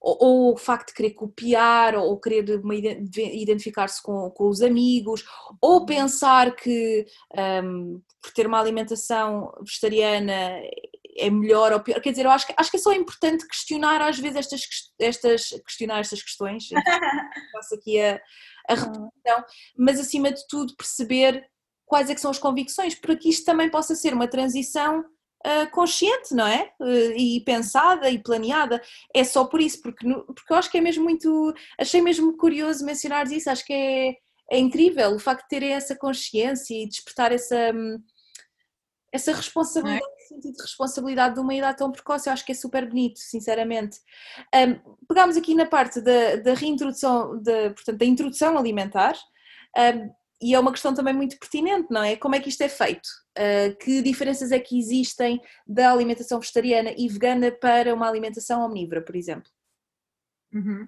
ou, 0.00 0.18
ou, 0.20 0.52
o 0.52 0.56
facto 0.58 0.88
de 0.88 0.94
querer 0.94 1.14
copiar 1.14 1.94
ou 1.96 2.20
querer 2.20 2.44
identificar-se 3.16 4.02
com, 4.02 4.30
com, 4.30 4.48
os 4.48 4.60
amigos 4.60 5.24
ou 5.62 5.80
uhum. 5.80 5.86
pensar 5.86 6.54
que 6.54 7.06
um, 7.64 8.02
por 8.20 8.32
ter 8.32 8.46
uma 8.46 8.60
alimentação 8.60 9.50
vegetariana 9.60 10.60
é 11.16 11.30
melhor 11.30 11.72
ou 11.72 11.80
pior, 11.80 12.00
quer 12.00 12.10
dizer, 12.10 12.26
eu 12.26 12.30
acho 12.30 12.46
que, 12.46 12.54
acho 12.56 12.70
que 12.70 12.76
é 12.76 12.80
só 12.80 12.92
importante 12.92 13.46
questionar 13.46 14.00
às 14.02 14.18
vezes 14.18 14.36
estas, 14.36 14.62
estas 14.98 15.48
questionar 15.64 16.00
estas 16.00 16.22
questões, 16.22 16.68
faço 17.52 17.74
aqui 17.76 18.00
a, 18.00 18.20
a 18.68 18.74
repetição, 18.74 19.44
mas 19.78 20.00
acima 20.00 20.32
de 20.32 20.46
tudo 20.48 20.74
perceber 20.76 21.48
quais 21.86 22.10
é 22.10 22.14
que 22.14 22.20
são 22.20 22.30
as 22.30 22.38
convicções, 22.38 22.94
para 22.94 23.16
que 23.16 23.28
isto 23.28 23.44
também 23.44 23.70
possa 23.70 23.94
ser 23.94 24.14
uma 24.14 24.28
transição 24.28 25.04
uh, 25.44 25.70
consciente, 25.70 26.34
não 26.34 26.46
é? 26.46 26.72
Uh, 26.80 27.12
e 27.16 27.40
pensada 27.44 28.10
e 28.10 28.22
planeada. 28.22 28.80
É 29.14 29.22
só 29.22 29.44
por 29.44 29.60
isso, 29.60 29.80
porque, 29.82 30.06
porque 30.06 30.52
eu 30.52 30.56
acho 30.56 30.70
que 30.70 30.78
é 30.78 30.80
mesmo 30.80 31.04
muito. 31.04 31.54
Achei 31.78 32.00
mesmo 32.00 32.36
curioso 32.36 32.84
mencionar 32.84 33.30
isso, 33.30 33.50
acho 33.50 33.64
que 33.64 33.72
é, 33.72 34.14
é 34.50 34.58
incrível 34.58 35.14
o 35.14 35.18
facto 35.18 35.42
de 35.42 35.48
terem 35.48 35.72
essa 35.72 35.96
consciência 35.96 36.74
e 36.74 36.88
despertar 36.88 37.32
essa. 37.32 37.72
essa 39.12 39.32
responsabilidade, 39.32 40.04
é? 40.04 40.28
sentido 40.28 40.54
de 40.54 40.62
responsabilidade 40.62 41.34
de 41.34 41.40
uma 41.40 41.54
idade 41.54 41.78
tão 41.78 41.92
precoce, 41.92 42.28
eu 42.28 42.32
acho 42.32 42.44
que 42.44 42.52
é 42.52 42.54
super 42.54 42.88
bonito, 42.88 43.18
sinceramente. 43.18 43.98
Um, 44.54 44.96
pegámos 45.06 45.36
aqui 45.36 45.54
na 45.54 45.66
parte 45.66 46.00
da, 46.00 46.36
da 46.36 46.54
reintrodução, 46.54 47.38
de, 47.40 47.70
portanto, 47.70 47.98
da 47.98 48.06
introdução 48.06 48.58
alimentar. 48.58 49.16
Um, 49.76 50.23
e 50.44 50.52
é 50.52 50.60
uma 50.60 50.72
questão 50.72 50.92
também 50.92 51.14
muito 51.14 51.38
pertinente, 51.38 51.86
não 51.90 52.04
é? 52.04 52.16
Como 52.16 52.34
é 52.34 52.40
que 52.40 52.50
isto 52.50 52.60
é 52.60 52.68
feito? 52.68 53.08
Uh, 53.38 53.74
que 53.82 54.02
diferenças 54.02 54.52
é 54.52 54.60
que 54.60 54.78
existem 54.78 55.40
da 55.66 55.90
alimentação 55.90 56.38
vegetariana 56.38 56.92
e 56.98 57.08
vegana 57.08 57.50
para 57.50 57.94
uma 57.94 58.06
alimentação 58.06 58.60
omnívora, 58.60 59.00
por 59.00 59.16
exemplo? 59.16 59.50
Uhum. 60.52 60.86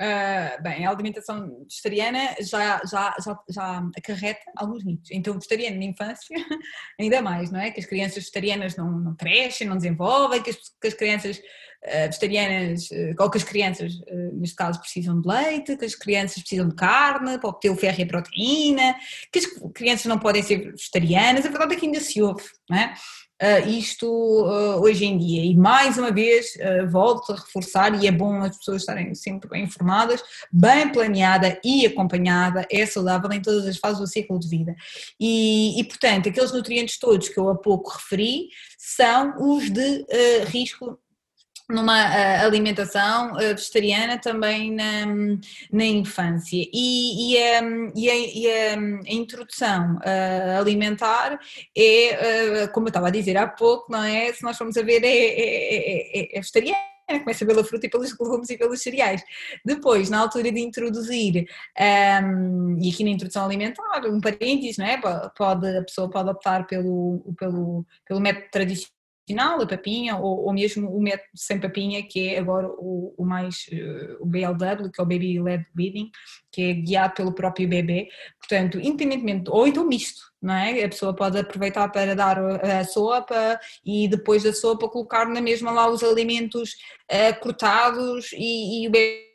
Uh, 0.00 0.62
bem, 0.62 0.86
a 0.86 0.90
alimentação 0.90 1.64
vegetariana 1.68 2.34
já, 2.40 2.80
já, 2.84 3.14
já, 3.22 3.38
já 3.48 3.90
acarreta 3.96 4.40
alguns 4.56 4.82
mitos. 4.84 5.10
Então, 5.10 5.34
vegetariano 5.34 5.78
na 5.78 5.84
infância, 5.84 6.36
ainda 6.98 7.20
mais, 7.22 7.50
não 7.50 7.60
é? 7.60 7.70
Que 7.70 7.80
as 7.80 7.86
crianças 7.86 8.16
vegetarianas 8.16 8.76
não, 8.76 8.90
não 8.90 9.14
crescem, 9.14 9.66
não 9.66 9.76
desenvolvem, 9.76 10.42
que 10.42 10.50
as, 10.50 10.56
que 10.56 10.88
as 10.88 10.94
crianças 10.94 11.38
uh, 11.38 12.06
vegetarianas, 12.06 12.90
uh, 12.90 13.14
ou 13.18 13.30
que 13.30 13.38
as 13.38 13.44
crianças, 13.44 13.92
neste 14.32 14.56
caso, 14.56 14.80
precisam 14.80 15.20
de 15.20 15.28
leite, 15.28 15.76
que 15.76 15.84
as 15.84 15.94
crianças 15.94 16.40
precisam 16.42 16.68
de 16.68 16.74
carne 16.74 17.38
para 17.38 17.50
obter 17.50 17.70
o 17.70 17.76
ferro 17.76 18.00
e 18.00 18.02
a 18.02 18.06
proteína, 18.06 18.96
que 19.30 19.38
as 19.38 19.46
crianças 19.74 20.06
não 20.06 20.18
podem 20.18 20.42
ser 20.42 20.72
vegetarianas. 20.72 21.44
A 21.44 21.50
verdade 21.50 21.74
é 21.74 21.78
que 21.78 21.86
ainda 21.86 22.00
se 22.00 22.20
ouve, 22.22 22.44
não 22.68 22.78
é? 22.78 22.94
Uh, 23.42 23.68
isto 23.68 24.06
uh, 24.06 24.80
hoje 24.80 25.04
em 25.04 25.18
dia. 25.18 25.44
E 25.44 25.54
mais 25.56 25.98
uma 25.98 26.12
vez, 26.12 26.54
uh, 26.56 26.88
volto 26.88 27.32
a 27.32 27.36
reforçar, 27.36 28.00
e 28.00 28.06
é 28.06 28.12
bom 28.12 28.40
as 28.40 28.56
pessoas 28.56 28.82
estarem 28.82 29.14
sempre 29.14 29.50
bem 29.50 29.64
informadas, 29.64 30.22
bem 30.52 30.90
planeada 30.92 31.58
e 31.64 31.84
acompanhada, 31.84 32.66
é 32.70 32.86
saudável 32.86 33.30
em 33.32 33.42
todas 33.42 33.66
as 33.66 33.76
fases 33.76 33.98
do 33.98 34.06
ciclo 34.06 34.38
de 34.38 34.48
vida. 34.48 34.74
E, 35.18 35.78
e 35.80 35.84
portanto, 35.84 36.28
aqueles 36.28 36.52
nutrientes 36.52 36.98
todos 36.98 37.28
que 37.28 37.38
eu 37.38 37.48
há 37.48 37.56
pouco 37.56 37.90
referi 37.90 38.48
são 38.78 39.34
os 39.38 39.70
de 39.70 40.06
risco 40.46 40.98
numa 41.72 42.04
uh, 42.04 42.44
alimentação 42.44 43.32
uh, 43.32 43.38
vegetariana 43.38 44.18
também 44.18 44.70
na, 44.72 45.06
na 45.72 45.84
infância 45.84 46.68
e, 46.72 47.34
e, 47.34 47.62
um, 47.62 47.92
e, 47.96 48.10
a, 48.10 48.16
e 48.16 48.50
a, 48.50 49.12
introdução 49.12 49.96
uh, 49.96 50.60
alimentar 50.60 51.38
é, 51.76 52.66
como 52.68 52.86
eu 52.86 52.90
estava 52.90 53.08
a 53.08 53.10
dizer 53.10 53.36
há 53.36 53.46
pouco, 53.46 53.90
não 53.90 54.02
é? 54.02 54.32
Se 54.32 54.42
nós 54.42 54.56
formos 54.56 54.76
a 54.76 54.82
ver, 54.82 55.02
é, 55.04 55.08
é, 55.08 56.20
é, 56.20 56.38
é 56.38 56.40
vegetariana 56.40 56.92
começa 57.20 57.44
pela 57.44 57.64
fruta 57.64 57.86
e 57.86 57.90
pelos 57.90 58.10
legumes 58.18 58.50
e 58.50 58.56
pelos 58.56 58.80
cereais. 58.80 59.22
Depois, 59.64 60.08
na 60.08 60.20
altura 60.20 60.50
de 60.50 60.60
introduzir, 60.60 61.46
um, 62.24 62.78
e 62.80 62.90
aqui 62.90 63.04
na 63.04 63.10
introdução 63.10 63.44
alimentar, 63.44 64.06
um 64.06 64.20
parênteses, 64.20 64.78
não 64.78 64.86
é? 64.86 65.00
Pode, 65.36 65.76
a 65.76 65.82
pessoa 65.82 66.08
pode 66.08 66.30
optar 66.30 66.66
pelo, 66.66 67.34
pelo, 67.36 67.84
pelo 68.06 68.20
método 68.20 68.46
tradicional 68.50 69.01
final, 69.32 69.60
a 69.60 69.66
papinha, 69.66 70.16
ou, 70.16 70.44
ou, 70.44 70.52
mesmo 70.52 70.94
o 70.94 71.02
método 71.02 71.30
sem 71.34 71.58
papinha, 71.58 72.02
que 72.02 72.28
é 72.28 72.38
agora 72.38 72.68
o, 72.68 73.14
o 73.16 73.24
mais, 73.24 73.66
uh, 73.72 74.22
o 74.22 74.26
BLW, 74.26 74.90
que 74.92 75.00
é 75.00 75.02
o 75.02 75.06
Baby 75.06 75.40
Led 75.40 75.66
Weaning, 75.76 76.10
que 76.50 76.62
é 76.62 76.74
guiado 76.74 77.14
pelo 77.14 77.34
próprio 77.34 77.68
bebê, 77.68 78.08
portanto, 78.38 78.78
independentemente, 78.78 79.50
ou 79.50 79.66
então 79.66 79.86
misto, 79.86 80.20
não 80.40 80.54
é? 80.54 80.84
A 80.84 80.88
pessoa 80.88 81.14
pode 81.14 81.38
aproveitar 81.38 81.88
para 81.88 82.14
dar 82.14 82.38
a 82.38 82.84
sopa 82.84 83.58
e 83.84 84.06
depois 84.06 84.42
da 84.42 84.52
sopa 84.52 84.88
colocar 84.88 85.26
na 85.26 85.40
mesma 85.40 85.70
lá 85.72 85.88
os 85.88 86.02
alimentos 86.02 86.76
uh, 87.10 87.40
cortados 87.40 88.32
e, 88.32 88.84
e 88.84 88.88
o 88.88 88.90
bebê 88.90 89.31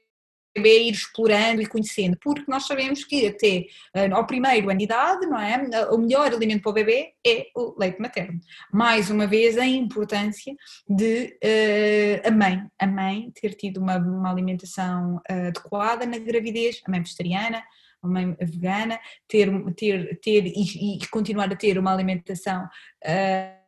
bebê 0.57 0.83
ir 0.83 0.91
explorando 0.91 1.61
e 1.61 1.65
conhecendo, 1.65 2.17
porque 2.21 2.43
nós 2.47 2.65
sabemos 2.65 3.03
que 3.03 3.27
até 3.27 3.65
uh, 3.95 4.15
ao 4.15 4.25
primeiro 4.25 4.69
ano 4.69 4.77
de 4.77 4.85
idade, 4.85 5.25
não 5.25 5.39
é? 5.39 5.57
O 5.91 5.97
melhor 5.97 6.33
alimento 6.33 6.63
para 6.63 6.69
o 6.69 6.73
bebê 6.73 7.13
é 7.25 7.47
o 7.55 7.75
leite 7.79 8.01
materno. 8.01 8.39
Mais 8.71 9.09
uma 9.09 9.27
vez, 9.27 9.57
a 9.57 9.65
importância 9.65 10.55
de 10.87 11.37
uh, 11.43 12.27
a 12.27 12.31
mãe, 12.31 12.63
a 12.79 12.87
mãe 12.87 13.31
ter 13.39 13.53
tido 13.53 13.79
uma, 13.79 13.97
uma 13.97 14.31
alimentação 14.31 15.17
uh, 15.29 15.47
adequada 15.47 16.05
na 16.05 16.17
gravidez, 16.17 16.81
a 16.85 16.91
mãe 16.91 17.01
vegetariana, 17.01 17.63
a 18.01 18.07
mãe 18.07 18.35
vegana, 18.39 18.99
ter, 19.27 19.49
ter, 19.75 20.19
ter 20.19 20.45
e, 20.45 20.97
e 20.97 21.07
continuar 21.07 21.51
a 21.51 21.55
ter 21.55 21.77
uma 21.77 21.93
alimentação 21.93 22.63
uh, 22.63 23.66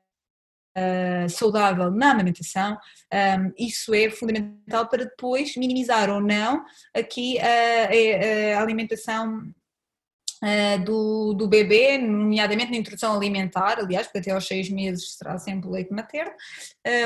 uh, 0.78 1.30
saudável 1.30 1.91
na 1.91 2.11
amamentação, 2.11 2.78
um, 3.13 3.53
isso 3.57 3.93
é 3.93 4.09
fundamental 4.09 4.88
para 4.88 5.05
depois 5.05 5.55
minimizar 5.55 6.09
ou 6.09 6.22
não 6.22 6.63
aqui 6.95 7.38
a, 7.39 8.55
a, 8.55 8.57
a 8.57 8.61
alimentação 8.61 9.51
do, 10.86 11.34
do 11.34 11.49
bebê, 11.49 11.97
nomeadamente 11.97 12.72
na 12.72 12.78
introdução 12.78 13.13
alimentar, 13.13 13.78
aliás, 13.80 14.07
porque 14.07 14.20
até 14.20 14.32
aos 14.32 14.47
seis 14.47 14.70
meses 14.70 15.17
será 15.17 15.38
sempre 15.38 15.70
leite 15.70 15.91
materno, 15.91 16.32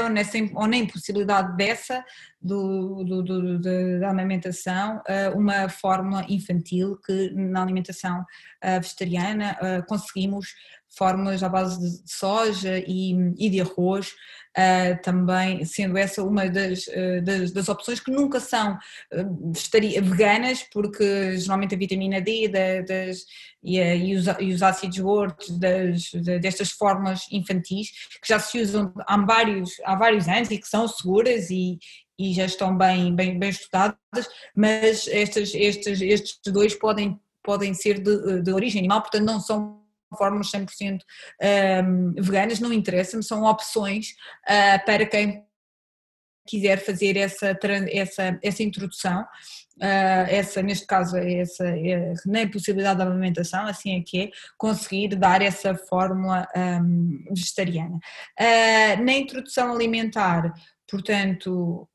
ou, 0.04 0.10
nessa, 0.10 0.38
ou 0.54 0.68
na 0.68 0.78
impossibilidade 0.78 1.58
dessa, 1.58 2.06
do, 2.40 3.04
do, 3.04 3.24
do, 3.24 4.00
da 4.00 4.12
amamentação, 4.12 5.02
uma 5.36 5.68
fórmula 5.68 6.24
infantil 6.30 7.00
que 7.04 7.32
na 7.32 7.64
alimentação 7.64 8.24
vegetariana 8.62 9.58
conseguimos 9.88 10.54
fórmulas 10.96 11.44
à 11.44 11.50
base 11.50 11.80
de 11.80 12.12
soja 12.12 12.78
e, 12.88 13.14
e 13.38 13.50
de 13.50 13.62
arroz, 13.62 14.14
uh, 14.58 15.02
também 15.02 15.66
sendo 15.66 15.98
essa 15.98 16.24
uma 16.24 16.48
das, 16.50 16.88
uh, 16.88 17.22
das, 17.24 17.52
das, 17.52 17.70
opções 17.70 18.00
que 18.00 18.12
nunca 18.12 18.40
são 18.40 18.74
uh, 18.74 19.54
veganas, 20.02 20.64
porque 20.72 21.38
geralmente 21.38 21.76
a 21.76 21.78
vitamina 21.78 22.22
D 22.22 22.48
das, 22.48 23.26
e, 23.64 23.80
e, 23.80 24.16
os, 24.16 24.26
e, 24.40 24.54
os, 24.54 24.62
ácidos 24.62 25.00
gordos 25.00 25.50
das, 25.58 26.12
destas 26.42 26.72
fórmulas 26.72 27.22
infantis, 27.32 27.90
que 28.22 28.28
já 28.28 28.40
se 28.40 28.62
usam 28.62 28.94
há 29.08 29.18
vários, 29.18 29.72
há 29.86 29.96
vários 29.96 30.28
anos 30.28 30.52
e 30.52 30.58
que 30.58 30.68
são 30.68 30.88
seguras 30.88 31.50
e, 31.50 31.80
e 32.20 32.34
já 32.34 32.46
estão 32.46 32.78
bem, 32.78 33.16
bem, 33.16 33.40
bem 33.40 33.50
estudadas, 33.50 33.98
mas 34.56 35.08
estes, 35.08 35.54
estes, 35.56 36.02
estes 36.02 36.40
dois 36.46 36.76
podem, 36.76 37.20
podem 37.42 37.74
ser 37.74 38.00
de, 38.00 38.42
de 38.42 38.52
origem 38.52 38.80
animal, 38.80 39.02
portanto 39.02 39.26
não 39.26 39.40
são 39.40 39.83
fórmulas 40.14 40.52
100% 40.52 41.00
um, 41.86 42.14
veganas, 42.22 42.60
não 42.60 42.74
interessa-me, 42.74 43.24
são 43.24 43.44
opções 43.44 44.08
uh, 44.48 44.86
para 44.86 45.06
quem 45.06 45.44
quiser 46.46 46.78
fazer 46.78 47.18
essa, 47.18 47.58
essa, 47.90 48.40
essa 48.42 48.64
introdução, 48.64 49.22
uh, 49.22 50.28
essa, 50.30 50.62
neste 50.62 50.86
caso, 50.86 51.16
essa, 51.18 51.66
é, 51.66 52.14
na 52.26 52.48
possibilidade 52.48 53.00
da 53.00 53.06
alimentação, 53.06 53.66
assim 53.66 53.98
é 53.98 54.04
que 54.06 54.22
é, 54.24 54.30
conseguir 54.58 55.16
dar 55.16 55.42
essa 55.42 55.76
fórmula 55.76 56.48
um, 56.56 57.24
vegetariana. 57.30 57.98
Uh, 58.40 59.04
na 59.04 59.14
introdução 59.14 59.74
alimentar, 59.74 60.54
Portanto, 60.90 61.88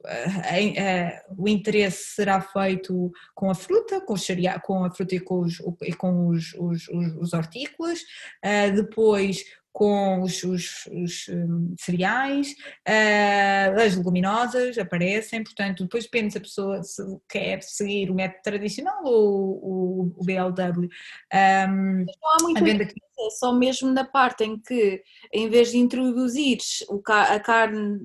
o 1.37 1.49
interesse 1.49 2.15
será 2.15 2.41
feito 2.41 3.13
com 3.35 3.51
a 3.51 3.55
fruta, 3.55 4.01
com, 4.01 4.17
cereal, 4.17 4.61
com 4.61 4.85
a 4.85 4.91
fruta 4.91 5.15
e 5.15 5.21
com 5.21 5.41
os, 5.41 5.61
e 5.83 5.93
com 5.93 6.29
os, 6.29 6.55
os, 6.55 6.89
os 6.89 7.33
hortícolas, 7.33 8.01
ah, 8.43 8.69
depois 8.69 9.45
com 9.79 10.23
os, 10.23 10.43
os, 10.43 10.87
os 10.87 11.29
hum, 11.29 11.73
cereais, 11.79 12.51
uh, 12.89 13.81
as 13.81 13.95
leguminosas 13.95 14.77
aparecem, 14.77 15.45
portanto, 15.45 15.85
depois 15.85 16.03
depende 16.03 16.33
se 16.33 16.39
a 16.39 16.41
pessoa 16.41 16.83
se 16.83 17.01
quer 17.29 17.63
seguir 17.63 18.11
o 18.11 18.15
método 18.15 18.43
tradicional 18.43 19.01
ou 19.05 19.61
o, 19.63 20.15
o 20.17 20.25
BLW. 20.25 20.89
Um, 21.33 22.07
não 22.07 22.31
há 22.33 22.43
muito 22.43 22.83
aqui... 22.83 23.01
é 23.21 23.31
só 23.31 23.53
mesmo 23.53 23.93
na 23.93 24.05
parte 24.05 24.43
em 24.43 24.59
que, 24.59 25.01
em 25.33 25.49
vez 25.49 25.71
de 25.71 25.79
introduzir 25.79 26.59
a 27.07 27.39
carne 27.39 28.01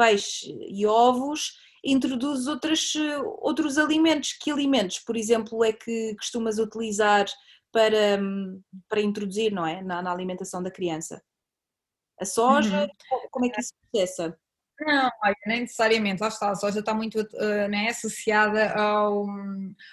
peixe 0.00 0.46
e 0.66 0.86
ovos, 0.86 1.58
introduzes 1.84 2.46
outras, 2.46 2.94
outros 3.40 3.76
alimentos. 3.76 4.32
Que 4.32 4.50
alimentos, 4.50 4.98
por 5.00 5.16
exemplo, 5.16 5.62
é 5.62 5.72
que 5.72 6.14
costumas 6.16 6.58
utilizar 6.58 7.26
para, 7.70 8.18
para 8.88 9.00
introduzir, 9.02 9.52
não 9.52 9.66
é? 9.66 9.82
Na, 9.82 10.00
na 10.00 10.10
alimentação 10.10 10.62
da 10.62 10.70
criança? 10.70 11.22
A 12.18 12.24
soja, 12.24 12.82
uhum. 12.82 13.28
como 13.30 13.46
é 13.46 13.50
que 13.50 13.60
isso 13.60 13.74
processa? 13.90 14.38
Não, 14.80 15.10
nem 15.46 15.60
necessariamente, 15.60 16.22
lá 16.22 16.28
está, 16.28 16.50
a 16.50 16.54
soja 16.54 16.80
está 16.80 16.94
muito 16.94 17.20
uh, 17.20 17.68
né, 17.68 17.88
associada 17.90 18.72
ao, 18.72 19.26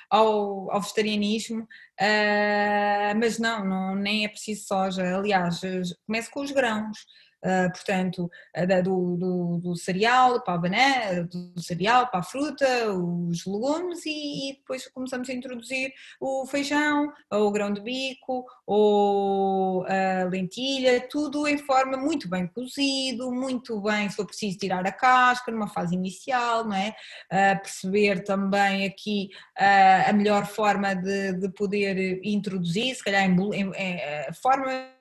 ao, 0.09 0.71
ao 0.71 0.81
vegetarianismo, 0.81 1.63
uh, 1.63 3.19
mas 3.19 3.37
não, 3.37 3.65
não, 3.65 3.95
nem 3.95 4.23
é 4.23 4.29
preciso 4.29 4.65
soja, 4.65 5.17
aliás, 5.17 5.59
comece 6.05 6.31
com 6.31 6.39
os 6.39 6.51
grãos, 6.51 7.05
Uh, 7.45 7.69
portanto, 7.71 8.31
uh, 8.57 8.83
do, 8.83 9.15
do, 9.15 9.57
do, 9.59 9.75
cereal 9.75 10.41
para 10.41 10.55
a 10.55 10.57
banana, 10.57 11.23
do 11.23 11.61
cereal 11.61 12.07
para 12.07 12.21
a 12.21 12.23
fruta, 12.23 12.65
os 12.91 13.45
legumes 13.45 14.03
e, 14.07 14.49
e, 14.49 14.53
depois 14.53 14.88
começamos 14.88 15.29
a 15.29 15.33
introduzir 15.33 15.93
o 16.19 16.47
feijão, 16.47 17.13
ou 17.31 17.47
o 17.47 17.51
grão 17.51 17.71
de 17.71 17.79
bico, 17.79 18.43
ou 18.65 19.85
a 19.85 20.23
lentilha, 20.23 21.07
tudo 21.07 21.47
em 21.47 21.59
forma 21.59 21.95
muito 21.95 22.27
bem 22.27 22.47
cozido, 22.47 23.31
muito 23.31 23.79
bem, 23.81 24.09
se 24.09 24.15
for 24.15 24.25
preciso 24.25 24.57
tirar 24.57 24.85
a 24.88 24.91
casca 24.91 25.51
numa 25.51 25.67
fase 25.67 25.93
inicial, 25.93 26.65
não 26.65 26.75
é? 26.75 26.95
Perceber 27.29 28.23
também 28.23 28.85
aqui 28.85 29.29
a 29.55 30.11
melhor 30.11 30.47
forma 30.47 30.95
de, 30.95 31.33
de 31.33 31.49
poder 31.49 32.19
introduzir, 32.23 32.95
se 32.95 33.03
calhar 33.03 33.23
em, 33.23 33.35
em, 33.53 33.71
em 33.71 34.33
forma 34.33 34.96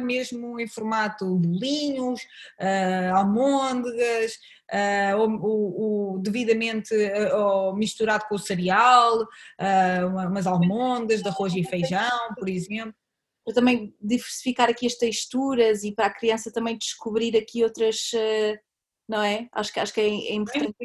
mesmo 0.00 0.58
em 0.58 0.66
formato 0.66 1.36
bolinhos, 1.36 2.22
uh, 2.60 3.14
almôndegas, 3.14 4.34
uh, 4.72 5.16
o, 5.18 6.14
o, 6.14 6.18
devidamente 6.18 6.94
uh, 6.94 7.74
misturado 7.76 8.24
com 8.28 8.34
o 8.34 8.38
cereal, 8.38 9.26
umas 10.28 10.46
almôndegas 10.46 11.22
de 11.22 11.28
arroz 11.28 11.54
e 11.54 11.64
feijão, 11.64 12.34
por 12.36 12.48
exemplo. 12.48 12.94
Para 13.44 13.54
também 13.54 13.94
diversificar 14.00 14.68
aqui 14.68 14.86
as 14.86 14.94
texturas 14.94 15.82
e 15.82 15.94
para 15.94 16.06
a 16.06 16.14
criança 16.14 16.52
também 16.52 16.76
descobrir 16.76 17.36
aqui 17.36 17.64
outras, 17.64 18.10
não 19.08 19.22
é? 19.22 19.48
Acho 19.52 19.72
que, 19.72 19.80
acho 19.80 19.94
que 19.94 20.00
é, 20.00 20.04
é 20.04 20.34
importante. 20.34 20.76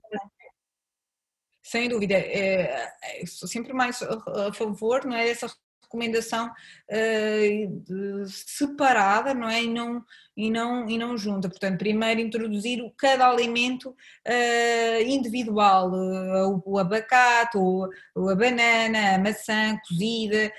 Sem 1.66 1.90
dúvida, 1.90 2.14
é, 2.14 2.92
é, 3.02 3.26
sou 3.26 3.50
sempre 3.50 3.74
mais 3.74 4.00
a 4.04 4.54
favor 4.54 5.04
não 5.04 5.18
é, 5.18 5.26
dessa 5.26 5.52
recomendação 5.86 6.48
uh, 6.48 8.26
separada, 8.28 9.34
não 9.34 9.50
é? 9.50 9.64
E 9.64 9.68
não, 9.68 10.04
e, 10.36 10.52
não, 10.52 10.90
e 10.90 10.98
não 10.98 11.18
junta. 11.18 11.48
Portanto, 11.48 11.78
primeiro 11.80 12.20
introduzir 12.20 12.82
cada 12.98 13.30
alimento 13.30 13.90
uh, 13.90 15.02
individual, 15.06 15.92
uh, 15.92 16.62
o, 16.66 16.74
o, 16.74 16.80
abacate, 16.80 17.58
o, 17.58 17.90
a 18.30 18.36
banana, 18.36 19.16
a 19.16 19.20
maçã 19.20 19.78
cozida, 19.88 20.52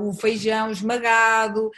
o 0.00 0.12
feijão 0.14 0.70
esmagado, 0.70 1.70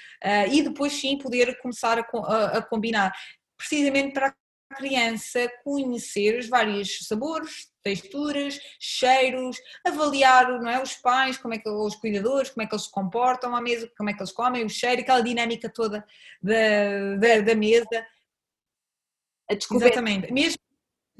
e 0.51 0.62
depois 0.62 0.93
sim 0.93 1.16
poder 1.16 1.59
começar 1.61 1.99
a, 1.99 2.03
a, 2.03 2.59
a 2.59 2.62
combinar. 2.62 3.12
Precisamente 3.57 4.12
para 4.12 4.28
a 4.28 4.76
criança 4.76 5.51
conhecer 5.64 6.39
os 6.39 6.49
vários 6.49 7.07
sabores, 7.07 7.70
texturas, 7.83 8.59
cheiros, 8.78 9.57
avaliar 9.87 10.61
não 10.61 10.70
é, 10.70 10.83
os 10.83 10.95
pais, 10.95 11.39
como 11.39 11.55
é 11.55 11.59
que 11.59 11.68
os 11.68 11.97
cuidadores, 11.97 12.51
como 12.51 12.62
é 12.62 12.66
que 12.66 12.74
eles 12.74 12.85
se 12.85 12.91
comportam 12.91 13.55
à 13.55 13.61
mesa, 13.61 13.91
como 13.97 14.11
é 14.11 14.12
que 14.12 14.20
eles 14.20 14.33
comem, 14.33 14.64
o 14.64 14.68
cheiro, 14.68 15.01
aquela 15.01 15.20
dinâmica 15.20 15.68
toda 15.68 16.05
da, 16.43 17.16
da, 17.16 17.41
da 17.41 17.55
mesa. 17.55 18.07
A 19.51 19.55
descoberta. 19.55 19.95
Exatamente. 19.95 20.33
Mesmo 20.33 20.61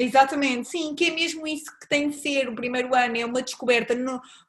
Exatamente, 0.03 0.67
sim, 0.67 0.95
que 0.95 1.09
é 1.09 1.11
mesmo 1.11 1.47
isso 1.47 1.71
que 1.79 1.87
tem 1.87 2.09
de 2.09 2.17
ser. 2.17 2.49
O 2.49 2.55
primeiro 2.55 2.95
ano 2.95 3.19
é 3.19 3.27
uma 3.27 3.43
descoberta. 3.43 3.95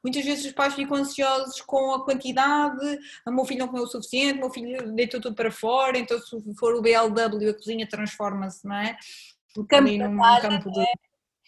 muitas 0.02 0.24
vezes 0.24 0.46
os 0.46 0.54
pais 0.54 0.74
ficam 0.74 0.96
ansiosos 0.96 1.60
com 1.60 1.94
a 1.94 2.06
quantidade. 2.06 2.80
O 3.28 3.32
meu 3.32 3.44
filho 3.44 3.60
não 3.60 3.68
comeu 3.68 3.84
o 3.84 3.88
suficiente, 3.88 4.38
o 4.38 4.42
meu 4.44 4.50
filho 4.50 4.94
deitou 4.94 5.20
tudo 5.20 5.36
para 5.36 5.52
fora. 5.52 5.98
Então, 5.98 6.18
se 6.20 6.56
for 6.58 6.74
o 6.74 6.82
BLW, 6.82 7.50
a 7.50 7.54
cozinha 7.54 7.86
transforma-se, 7.86 8.66
não 8.66 8.78
é? 8.78 8.98
Campo 9.68 9.90
campo 10.40 10.72
de 10.72 10.86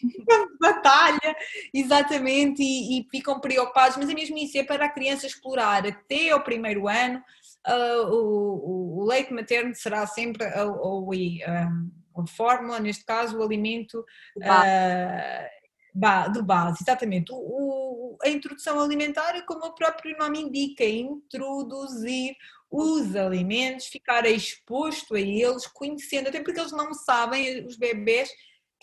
batalha, 0.59 1.35
exatamente, 1.73 2.61
e, 2.61 2.99
e, 2.99 3.07
ficam 3.09 3.39
preocupados. 3.39 3.97
Mas 3.97 4.09
é 4.09 4.13
mesmo 4.13 4.37
isso, 4.37 4.57
é 4.57 4.63
para 4.63 4.85
a 4.85 4.89
criança 4.89 5.27
explorar 5.27 5.85
até 5.85 6.31
ao 6.31 6.43
primeiro 6.43 6.87
ano. 6.87 7.21
Uh, 7.67 8.13
o, 8.13 8.99
o, 8.99 9.05
leite 9.05 9.33
materno 9.33 9.73
será 9.73 10.05
sempre 10.05 10.43
a, 10.43 10.63
a, 10.63 12.21
a 12.21 12.27
fórmula, 12.27 12.79
neste 12.79 13.05
caso, 13.05 13.37
o 13.37 13.43
alimento 13.43 13.99
uh, 14.37 16.31
de 16.31 16.41
base, 16.41 16.83
exatamente. 16.83 17.31
O, 17.31 17.37
o, 17.37 18.17
a 18.21 18.29
introdução 18.29 18.79
alimentar, 18.79 19.41
como 19.45 19.65
o 19.65 19.75
próprio 19.75 20.17
nome 20.17 20.41
indica, 20.41 20.83
introduzir 20.83 22.35
os 22.69 23.15
alimentos, 23.15 23.85
ficar 23.85 24.25
exposto 24.25 25.15
a 25.15 25.19
eles, 25.19 25.67
conhecendo, 25.67 26.29
até 26.29 26.41
porque 26.41 26.59
eles 26.59 26.71
não 26.71 26.93
sabem, 26.93 27.65
os 27.65 27.77
bebés, 27.77 28.29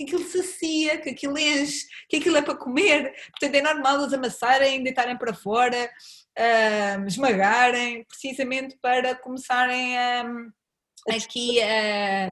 que 0.00 0.04
aquilo 0.04 0.28
sacia, 0.28 0.98
que 0.98 1.10
aquilo 1.10 1.38
enche, 1.38 1.86
que 2.08 2.16
aquilo 2.16 2.36
é 2.36 2.42
para 2.42 2.56
comer. 2.56 3.12
Portanto, 3.30 3.54
é 3.54 3.62
normal 3.62 4.00
eles 4.00 4.12
amassarem, 4.12 4.82
deitarem 4.82 5.16
para 5.16 5.34
fora, 5.34 5.90
uh, 6.38 7.06
esmagarem, 7.06 8.04
precisamente 8.04 8.78
para 8.80 9.14
começarem 9.14 9.98
a, 9.98 10.24
aqui 11.10 11.60
a 11.60 12.30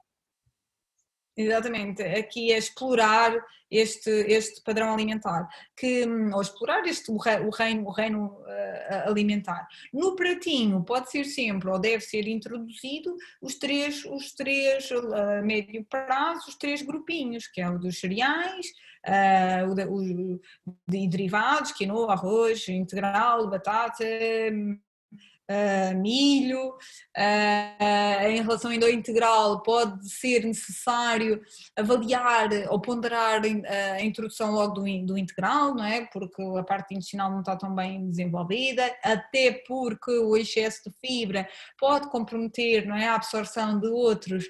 Exatamente, 1.39 2.03
aqui 2.03 2.51
é 2.51 2.57
explorar 2.57 3.33
este, 3.71 4.09
este 4.09 4.61
padrão 4.61 4.93
alimentar, 4.93 5.47
que, 5.73 6.05
ou 6.33 6.41
explorar 6.41 6.85
este, 6.85 7.09
o, 7.09 7.17
reino, 7.17 7.87
o 7.87 7.91
reino 7.91 8.25
uh, 8.41 9.07
alimentar. 9.09 9.65
No 9.93 10.17
pratinho 10.17 10.83
pode 10.83 11.09
ser 11.09 11.23
sempre, 11.23 11.69
ou 11.69 11.79
deve 11.79 12.01
ser 12.01 12.27
introduzido, 12.27 13.15
os 13.41 13.55
três, 13.55 14.03
os 14.03 14.33
três 14.33 14.91
uh, 14.91 15.41
médio 15.41 15.85
prazo, 15.85 16.49
os 16.49 16.55
três 16.55 16.81
grupinhos, 16.81 17.47
que 17.47 17.61
é 17.61 17.69
o 17.69 17.79
dos 17.79 17.97
cereais, 18.01 18.65
uh, 19.07 19.87
o, 19.87 20.33
o, 20.33 20.41
de 20.85 21.07
derivados, 21.07 21.71
quinoa, 21.71 22.11
arroz 22.11 22.67
integral, 22.67 23.49
batata, 23.49 24.03
uh, 25.49 25.97
milho. 25.97 26.69
Uh, 27.17 28.27
em 28.29 28.41
relação 28.41 28.71
ao 28.71 28.89
integral, 28.89 29.61
pode 29.61 30.09
ser 30.09 30.45
necessário 30.45 31.41
avaliar 31.75 32.49
ou 32.69 32.79
ponderar 32.79 33.41
a 33.43 34.01
introdução 34.01 34.51
logo 34.51 34.75
do, 34.75 35.05
do 35.05 35.17
integral, 35.17 35.75
não 35.75 35.83
é? 35.83 36.05
Porque 36.05 36.41
a 36.57 36.63
parte 36.63 36.93
intestinal 36.93 37.31
não 37.31 37.39
está 37.39 37.55
tão 37.55 37.73
bem 37.73 38.09
desenvolvida, 38.09 38.95
até 39.03 39.51
porque 39.67 40.11
o 40.11 40.37
excesso 40.37 40.89
de 40.89 40.95
fibra 40.99 41.47
pode 41.77 42.09
comprometer 42.09 42.85
não 42.85 42.95
é, 42.95 43.07
a 43.07 43.15
absorção 43.15 43.79
de 43.79 43.87
outros 43.87 44.45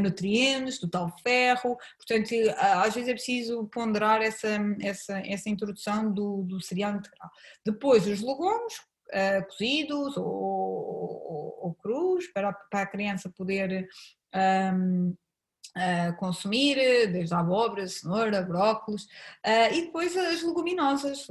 nutrientes, 0.00 0.78
do 0.78 0.88
tal 0.88 1.14
ferro, 1.22 1.76
portanto, 1.96 2.30
às 2.58 2.94
vezes 2.94 3.08
é 3.08 3.14
preciso 3.14 3.64
ponderar 3.66 4.22
essa, 4.22 4.48
essa, 4.80 5.18
essa 5.26 5.48
introdução 5.48 6.12
do, 6.12 6.42
do 6.42 6.60
cereal 6.60 6.92
integral. 6.92 7.30
Depois, 7.64 8.06
os 8.06 8.20
legumes, 8.20 8.74
uh, 9.12 9.46
cozidos 9.46 10.16
ou, 10.16 10.26
ou, 10.26 11.58
ou, 11.62 11.74
crus 11.74 12.26
para, 12.28 12.52
para 12.52 12.82
a 12.82 12.86
criança 12.86 13.30
poder 13.30 13.88
um, 14.74 15.14
Uh, 15.74 16.14
consumir, 16.18 16.76
desde 17.10 17.34
a 17.34 17.38
abóbora, 17.38 17.88
cenoura, 17.88 18.42
brócolis, 18.42 19.04
uh, 19.04 19.72
e 19.72 19.86
depois 19.86 20.14
as 20.14 20.42
leguminosas, 20.42 21.26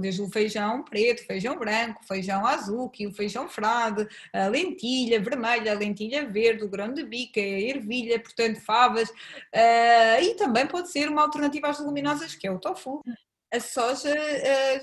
desde 0.00 0.20
o 0.20 0.30
feijão 0.30 0.82
preto, 0.82 1.26
feijão 1.26 1.58
branco, 1.58 2.04
feijão 2.04 2.46
azul, 2.46 2.90
o 3.06 3.12
feijão 3.12 3.48
frade, 3.48 4.06
a 4.32 4.46
lentilha 4.46 5.20
vermelha, 5.20 5.72
a 5.72 5.78
lentilha 5.78 6.26
verde, 6.26 6.64
o 6.64 6.68
grão 6.68 6.92
de 6.92 7.04
bica, 7.04 7.40
a 7.40 7.42
ervilha, 7.42 8.20
portanto 8.20 8.60
favas, 8.60 9.08
uh, 9.08 10.22
e 10.22 10.34
também 10.36 10.66
pode 10.66 10.90
ser 10.90 11.08
uma 11.08 11.22
alternativa 11.22 11.68
às 11.68 11.78
leguminosas, 11.78 12.34
que 12.34 12.46
é 12.46 12.50
o 12.50 12.58
tofu. 12.58 13.02
A 13.52 13.58
soja 13.58 14.14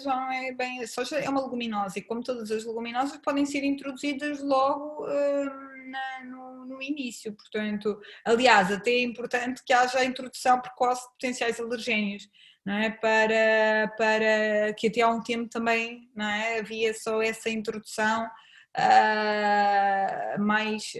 não 0.04 0.32
é 0.32 0.52
bem. 0.52 0.84
A 0.84 0.88
soja 0.88 1.18
é 1.18 1.30
uma 1.30 1.42
leguminosa 1.42 2.00
e, 2.00 2.02
como 2.02 2.22
todas 2.22 2.52
as 2.52 2.66
leguminosas, 2.66 3.18
podem 3.18 3.46
ser 3.46 3.64
introduzidas 3.64 4.44
logo 4.44 5.06
uh, 5.06 5.90
na, 5.90 6.26
no, 6.26 6.66
no, 6.66 6.82
início. 6.82 7.32
Portanto, 7.32 8.00
aliás, 8.26 8.70
até 8.70 8.92
é 8.92 9.04
importante 9.04 9.64
que 9.64 9.72
haja 9.72 10.00
a 10.00 10.06
introdução 10.06 10.60
precoce 10.60 11.02
de 11.04 11.14
potenciais 11.14 11.60
alergénios. 11.60 12.30
Não 12.66 12.74
é? 12.74 12.90
para, 12.90 13.94
para 13.98 14.74
que 14.74 14.88
até 14.88 15.00
há 15.00 15.08
um 15.08 15.24
tempo 15.24 15.48
também 15.48 16.12
não 16.14 16.26
é? 16.26 16.60
havia 16.60 16.94
só 16.94 17.22
essa 17.22 17.50
introdução 17.50 18.30
uh, 18.78 20.42
mais, 20.42 20.92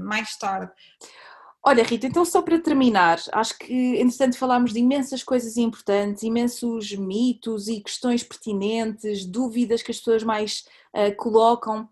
mais 0.00 0.36
tarde. 0.36 0.72
Olha, 1.68 1.84
Rita, 1.84 2.06
então 2.06 2.24
só 2.24 2.40
para 2.40 2.58
terminar, 2.58 3.20
acho 3.30 3.58
que 3.58 4.00
entretanto 4.00 4.38
falámos 4.38 4.72
de 4.72 4.78
imensas 4.78 5.22
coisas 5.22 5.58
importantes, 5.58 6.22
imensos 6.22 6.96
mitos 6.96 7.68
e 7.68 7.82
questões 7.82 8.22
pertinentes, 8.22 9.26
dúvidas 9.26 9.82
que 9.82 9.90
as 9.90 9.98
pessoas 9.98 10.22
mais 10.22 10.64
uh, 10.96 11.14
colocam. 11.18 11.86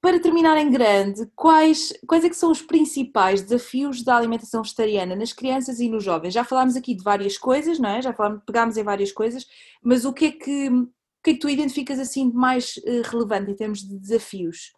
Para 0.00 0.18
terminar 0.18 0.56
em 0.56 0.72
grande, 0.72 1.30
quais, 1.36 1.92
quais 2.04 2.24
é 2.24 2.28
que 2.28 2.34
são 2.34 2.50
os 2.50 2.60
principais 2.60 3.42
desafios 3.42 4.02
da 4.02 4.16
alimentação 4.16 4.60
vegetariana 4.60 5.14
nas 5.14 5.32
crianças 5.32 5.78
e 5.78 5.88
nos 5.88 6.02
jovens? 6.02 6.34
Já 6.34 6.42
falámos 6.42 6.74
aqui 6.74 6.96
de 6.96 7.04
várias 7.04 7.38
coisas, 7.38 7.78
não 7.78 7.88
é? 7.88 8.02
Já 8.02 8.12
falámos, 8.12 8.42
pegámos 8.44 8.76
em 8.76 8.82
várias 8.82 9.12
coisas, 9.12 9.46
mas 9.80 10.04
o 10.04 10.12
que 10.12 10.24
é 10.24 10.32
que, 10.32 10.68
o 10.68 10.88
que, 11.22 11.30
é 11.30 11.34
que 11.34 11.38
tu 11.38 11.48
identificas 11.48 12.00
assim 12.00 12.28
de 12.28 12.34
mais 12.34 12.76
uh, 12.78 13.02
relevante 13.08 13.52
em 13.52 13.54
termos 13.54 13.86
de 13.86 13.96
desafios? 13.96 14.72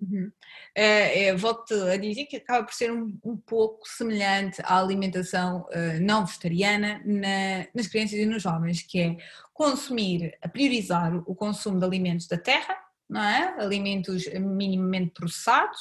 Uhum. 0.00 0.30
É, 0.74 1.24
é, 1.24 1.36
Volto 1.36 1.74
a 1.74 1.96
dizer 1.96 2.26
que 2.26 2.36
acaba 2.36 2.64
por 2.64 2.74
ser 2.74 2.92
um, 2.92 3.18
um 3.24 3.36
pouco 3.36 3.88
semelhante 3.88 4.60
à 4.62 4.78
alimentação 4.78 5.62
uh, 5.70 6.00
não 6.02 6.26
vegetariana 6.26 7.00
na, 7.04 7.66
nas 7.74 7.86
crianças 7.86 8.18
e 8.18 8.26
nos 8.26 8.42
jovens, 8.42 8.82
que 8.82 9.00
é 9.00 9.16
consumir, 9.54 10.36
a 10.42 10.48
priorizar 10.48 11.16
o 11.26 11.34
consumo 11.34 11.78
de 11.78 11.84
alimentos 11.86 12.26
da 12.26 12.36
terra, 12.36 12.76
não 13.08 13.22
é? 13.22 13.54
alimentos 13.58 14.26
minimamente 14.34 15.12
processados, 15.12 15.78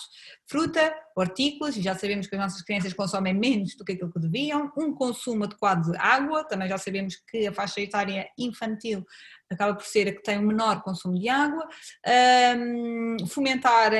fruta, 0.47 0.95
hortícolas, 1.16 1.76
e 1.76 1.82
já 1.82 1.95
sabemos 1.95 2.28
que 2.28 2.36
as 2.36 2.41
nossas 2.41 2.61
crianças 2.61 2.93
consomem 2.93 3.34
menos 3.34 3.76
do 3.76 3.84
que 3.84 3.93
aquilo 3.93 4.11
que 4.11 4.20
deviam, 4.20 4.72
um 4.78 4.93
consumo 4.93 5.43
adequado 5.43 5.91
de 5.91 5.97
água, 5.97 6.43
também 6.43 6.70
já 6.70 6.78
sabemos 6.78 7.16
que 7.16 7.47
a 7.47 7.51
faixa 7.51 7.82
etária 7.82 8.30
infantil 8.38 9.03
acaba 9.51 9.75
por 9.75 9.85
ser 9.85 10.07
a 10.07 10.11
que 10.11 10.23
tem 10.23 10.39
o 10.39 10.41
menor 10.41 10.81
consumo 10.81 11.17
de 11.17 11.29
água, 11.29 11.67
fomentar 13.27 13.91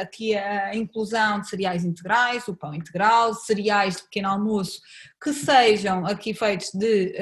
aqui 0.00 0.36
a, 0.36 0.74
inclusão 0.74 1.40
de 1.40 1.48
cereais 1.48 1.84
integrais, 1.84 2.48
o 2.48 2.56
pão 2.56 2.74
integral, 2.74 3.34
cereais 3.34 3.96
de 3.96 4.02
pequeno 4.04 4.28
almoço, 4.28 4.80
que 5.22 5.32
sejam 5.32 6.06
aqui 6.06 6.32
feitos 6.32 6.70
de, 6.72 7.14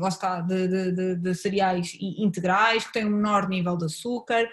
lá 0.00 0.08
está, 0.08 0.40
de, 0.40 0.66
de, 0.66 0.92
de, 0.92 1.16
de, 1.16 1.34
cereais 1.34 1.96
integrais, 2.00 2.86
que 2.86 2.92
tenham 2.92 3.10
um 3.10 3.16
menor 3.16 3.48
nível 3.48 3.76
de 3.76 3.84
açúcar, 3.84 4.48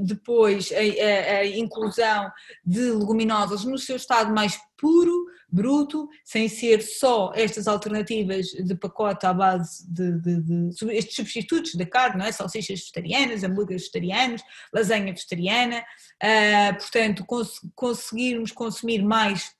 depois 0.00 0.72
a, 0.72 0.76
a, 0.76 1.38
a 1.38 1.46
inclusão 1.46 2.30
de 2.64 2.90
leguminosas 2.92 3.64
no 3.64 3.78
seu 3.78 3.96
estado 3.96 4.32
mais 4.34 4.58
puro, 4.78 5.26
bruto, 5.52 6.08
sem 6.24 6.48
ser 6.48 6.82
só 6.82 7.30
estas 7.34 7.68
alternativas 7.68 8.46
de 8.46 8.74
pacote 8.74 9.26
à 9.26 9.34
base 9.34 9.86
de, 9.86 10.18
de, 10.18 10.40
de 10.40 10.92
estes 10.92 11.14
substitutos 11.14 11.74
da 11.74 11.84
carne, 11.84 12.18
não 12.18 12.26
é? 12.26 12.32
salsichas 12.32 12.80
vegetarianas, 12.80 13.44
hambúrgueres 13.44 13.82
vegetarianos, 13.82 14.42
lasanha 14.72 15.12
vegetariana, 15.12 15.84
uh, 16.22 16.78
portanto 16.78 17.24
cons 17.26 17.60
conseguirmos 17.74 18.50
consumir 18.50 19.02
mais 19.02 19.54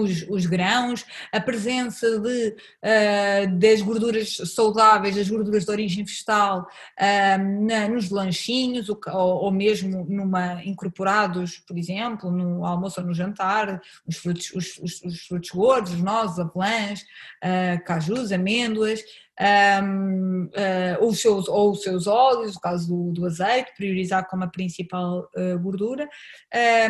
os, 0.00 0.26
os, 0.28 0.46
grãos, 0.46 1.04
a 1.30 1.40
presença 1.40 2.18
de, 2.18 2.48
uh, 2.48 3.58
das 3.58 3.80
gorduras 3.82 4.36
saudáveis, 4.54 5.16
das 5.16 5.28
gorduras 5.28 5.64
de 5.64 5.70
origem 5.70 6.04
vegetal 6.04 6.66
uh, 6.98 7.64
na, 7.66 7.88
nos 7.88 8.10
lanchinhos 8.10 8.88
ou, 8.88 8.98
ou, 9.12 9.50
mesmo 9.50 10.04
numa, 10.08 10.62
incorporados, 10.64 11.58
por 11.58 11.76
exemplo, 11.76 12.30
no 12.30 12.64
almoço 12.64 13.00
ou 13.00 13.06
no 13.06 13.14
jantar, 13.14 13.80
os 14.06 14.16
frutos, 14.16 14.52
os, 14.54 14.78
os, 14.78 15.02
os 15.02 15.26
frutos 15.26 15.50
gordos, 15.50 15.92
os 15.92 16.02
nozes, 16.02 16.38
avelãs, 16.38 17.00
uh, 17.02 17.84
cajus, 17.84 18.32
amêndoas, 18.32 19.02
um, 19.40 20.44
uh, 20.44 21.06
os 21.06 21.20
seus, 21.20 21.48
ou 21.48 21.72
os 21.72 21.82
seus 21.82 22.06
óleos, 22.06 22.54
no 22.54 22.60
caso 22.60 22.88
do, 22.88 23.12
do 23.12 23.26
azeite, 23.26 23.72
priorizar 23.76 24.28
como 24.28 24.44
a 24.44 24.48
principal 24.48 25.28
uh, 25.36 25.58
gordura, 25.58 26.08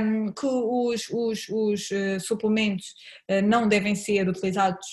um, 0.00 0.32
que 0.32 0.46
os, 0.46 1.08
os, 1.10 1.48
os 1.48 1.90
uh, 1.90 2.20
suplementos 2.20 2.94
não 3.44 3.68
devem 3.68 3.94
ser 3.94 4.28
utilizados 4.28 4.86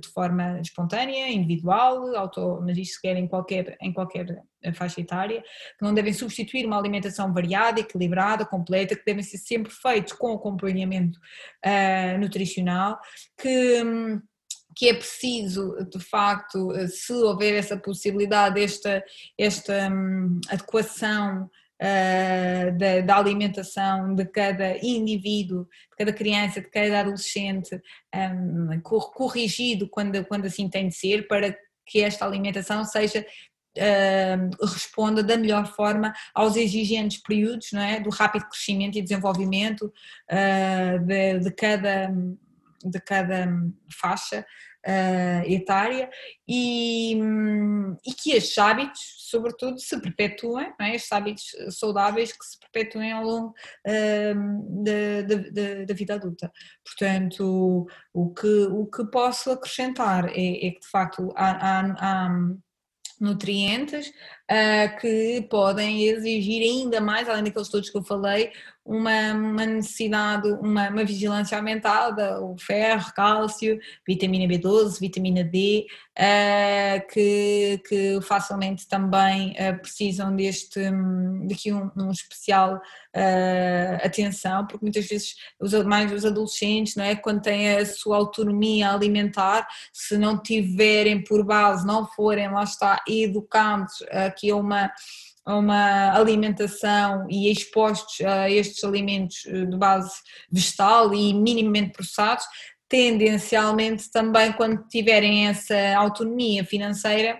de 0.00 0.08
forma 0.12 0.60
espontânea, 0.60 1.30
individual, 1.30 2.14
auto, 2.16 2.60
mas 2.62 2.76
isto 2.76 3.00
quer 3.00 3.16
em 3.16 3.28
qualquer, 3.28 3.76
em 3.80 3.92
qualquer 3.92 4.42
faixa 4.74 5.00
etária, 5.00 5.40
que 5.40 5.84
não 5.84 5.94
devem 5.94 6.12
substituir 6.12 6.66
uma 6.66 6.78
alimentação 6.78 7.32
variada, 7.32 7.80
equilibrada, 7.80 8.44
completa, 8.44 8.96
que 8.96 9.04
devem 9.04 9.22
ser 9.22 9.38
sempre 9.38 9.72
feitos 9.72 10.14
com 10.14 10.32
acompanhamento 10.32 11.18
nutricional, 12.18 12.98
que 13.38 13.82
um, 13.84 14.20
que 14.74 14.88
é 14.88 14.94
preciso, 14.94 15.76
de 15.90 16.00
facto, 16.00 16.70
se 16.88 17.12
houver 17.12 17.54
essa 17.54 17.76
possibilidade, 17.76 18.62
esta, 18.62 19.04
esta 19.38 19.88
um, 19.90 20.40
adequação 20.48 21.50
uh, 21.80 22.78
da, 22.78 23.00
da, 23.00 23.16
alimentação 23.16 24.14
de 24.14 24.24
cada 24.26 24.76
indivíduo, 24.78 25.64
de 25.64 25.96
cada 25.98 26.12
criança, 26.12 26.60
de 26.60 26.68
cada 26.68 27.00
adolescente, 27.00 27.80
um, 28.14 28.80
corrigido 28.80 29.88
quando, 29.88 30.24
quando 30.24 30.46
assim 30.46 30.68
tem 30.68 30.88
de 30.88 30.94
ser, 30.94 31.26
para 31.28 31.56
que 31.86 32.00
esta 32.00 32.24
alimentação 32.26 32.84
seja 32.84 33.24
Uh, 33.76 34.66
responda 34.66 35.20
da 35.20 35.36
melhor 35.36 35.66
forma 35.66 36.14
aos 36.32 36.54
exigentes 36.54 37.20
períodos 37.20 37.72
não 37.72 37.80
é? 37.80 37.98
do 37.98 38.08
rápido 38.08 38.48
crescimento 38.48 38.96
e 38.96 39.02
desenvolvimento 39.02 39.92
uh, 40.30 41.04
de, 41.04 41.40
de, 41.40 41.50
cada, 41.50 42.08
de 42.84 43.00
cada 43.00 43.48
faixa 43.90 44.44
uh, 44.86 45.50
etária 45.50 46.08
e, 46.46 47.18
e, 48.06 48.14
que 48.14 48.32
estes 48.32 48.56
hábitos, 48.58 49.00
sobretudo, 49.30 49.78
se 49.78 50.00
perpetuem, 50.00 50.72
é? 50.80 50.94
estes 50.94 51.12
hábitos 51.12 51.44
saudáveis 51.70 52.32
que 52.32 52.44
se 52.44 52.58
perpetuem 52.60 53.12
ao 53.12 53.24
longo 53.24 53.54
uh, 53.86 54.84
da, 54.84 55.22
da, 55.22 55.84
da, 55.84 55.94
vida 55.94 56.14
adulta. 56.14 56.52
Portanto, 56.84 57.86
o 58.12 58.34
que, 58.34 58.66
o 58.70 58.86
que 58.86 59.04
posso 59.10 59.50
acrescentar 59.50 60.26
é, 60.28 60.66
é 60.66 60.70
que, 60.70 60.80
de 60.80 60.88
facto, 60.90 61.32
há, 61.36 61.80
há, 61.80 62.26
há 62.26 62.30
nutrientes 63.20 64.08
uh, 64.08 65.00
que 65.00 65.46
podem 65.50 66.04
exigir 66.04 66.62
ainda 66.62 67.00
mais, 67.00 67.28
além 67.28 67.44
daqueles 67.44 67.68
todos 67.68 67.90
que 67.90 67.96
eu 67.96 68.04
falei, 68.04 68.52
uma, 68.84 69.32
uma 69.32 69.64
necessidade, 69.64 70.46
uma, 70.60 70.90
uma, 70.90 71.04
vigilância 71.04 71.56
aumentada, 71.56 72.40
o 72.40 72.54
ferro, 72.58 73.12
cálcio, 73.14 73.78
vitamina 74.06 74.46
B12, 74.46 75.00
vitamina 75.00 75.42
D, 75.42 75.86
uh, 76.18 77.06
que, 77.10 77.80
que 77.88 78.20
facilmente 78.20 78.86
também 78.86 79.52
uh, 79.52 79.80
precisam 79.80 80.36
deste, 80.36 80.80
daqui 81.48 81.72
um, 81.72 81.90
um 81.96 82.10
especial 82.10 82.76
uh, 82.76 84.04
atenção, 84.04 84.66
porque 84.66 84.84
muitas 84.84 85.06
vezes, 85.06 85.34
os, 85.58 85.72
mais 85.84 86.12
os 86.12 86.26
adolescentes, 86.26 86.94
não 86.94 87.04
é, 87.04 87.16
quando 87.16 87.40
têm 87.40 87.76
a 87.76 87.86
sua 87.86 88.18
autonomia 88.18 88.90
alimentar, 88.90 89.66
se 89.94 90.18
não 90.18 90.36
tiverem 90.36 91.24
por 91.24 91.42
base, 91.42 91.86
não 91.86 92.06
forem, 92.06 92.50
lá 92.50 92.64
está, 92.64 93.02
educados 93.08 93.94
aqui 94.10 94.50
a 94.50 94.56
uma 94.56 94.92
a 95.44 95.56
uma 95.56 96.12
alimentação 96.12 97.26
e 97.28 97.50
expostos 97.50 98.20
a 98.26 98.48
estes 98.50 98.82
alimentos 98.82 99.44
eh, 99.46 99.66
de 99.66 99.76
base 99.76 100.14
vegetal 100.50 101.14
e 101.14 101.34
minimamente 101.34 101.92
processados, 101.92 102.44
tendencialmente 102.88 104.10
também 104.10 104.52
quando 104.52 104.86
tiverem 104.88 105.48
essa 105.48 105.96
autonomia 105.96 106.64
financeira 106.64 107.38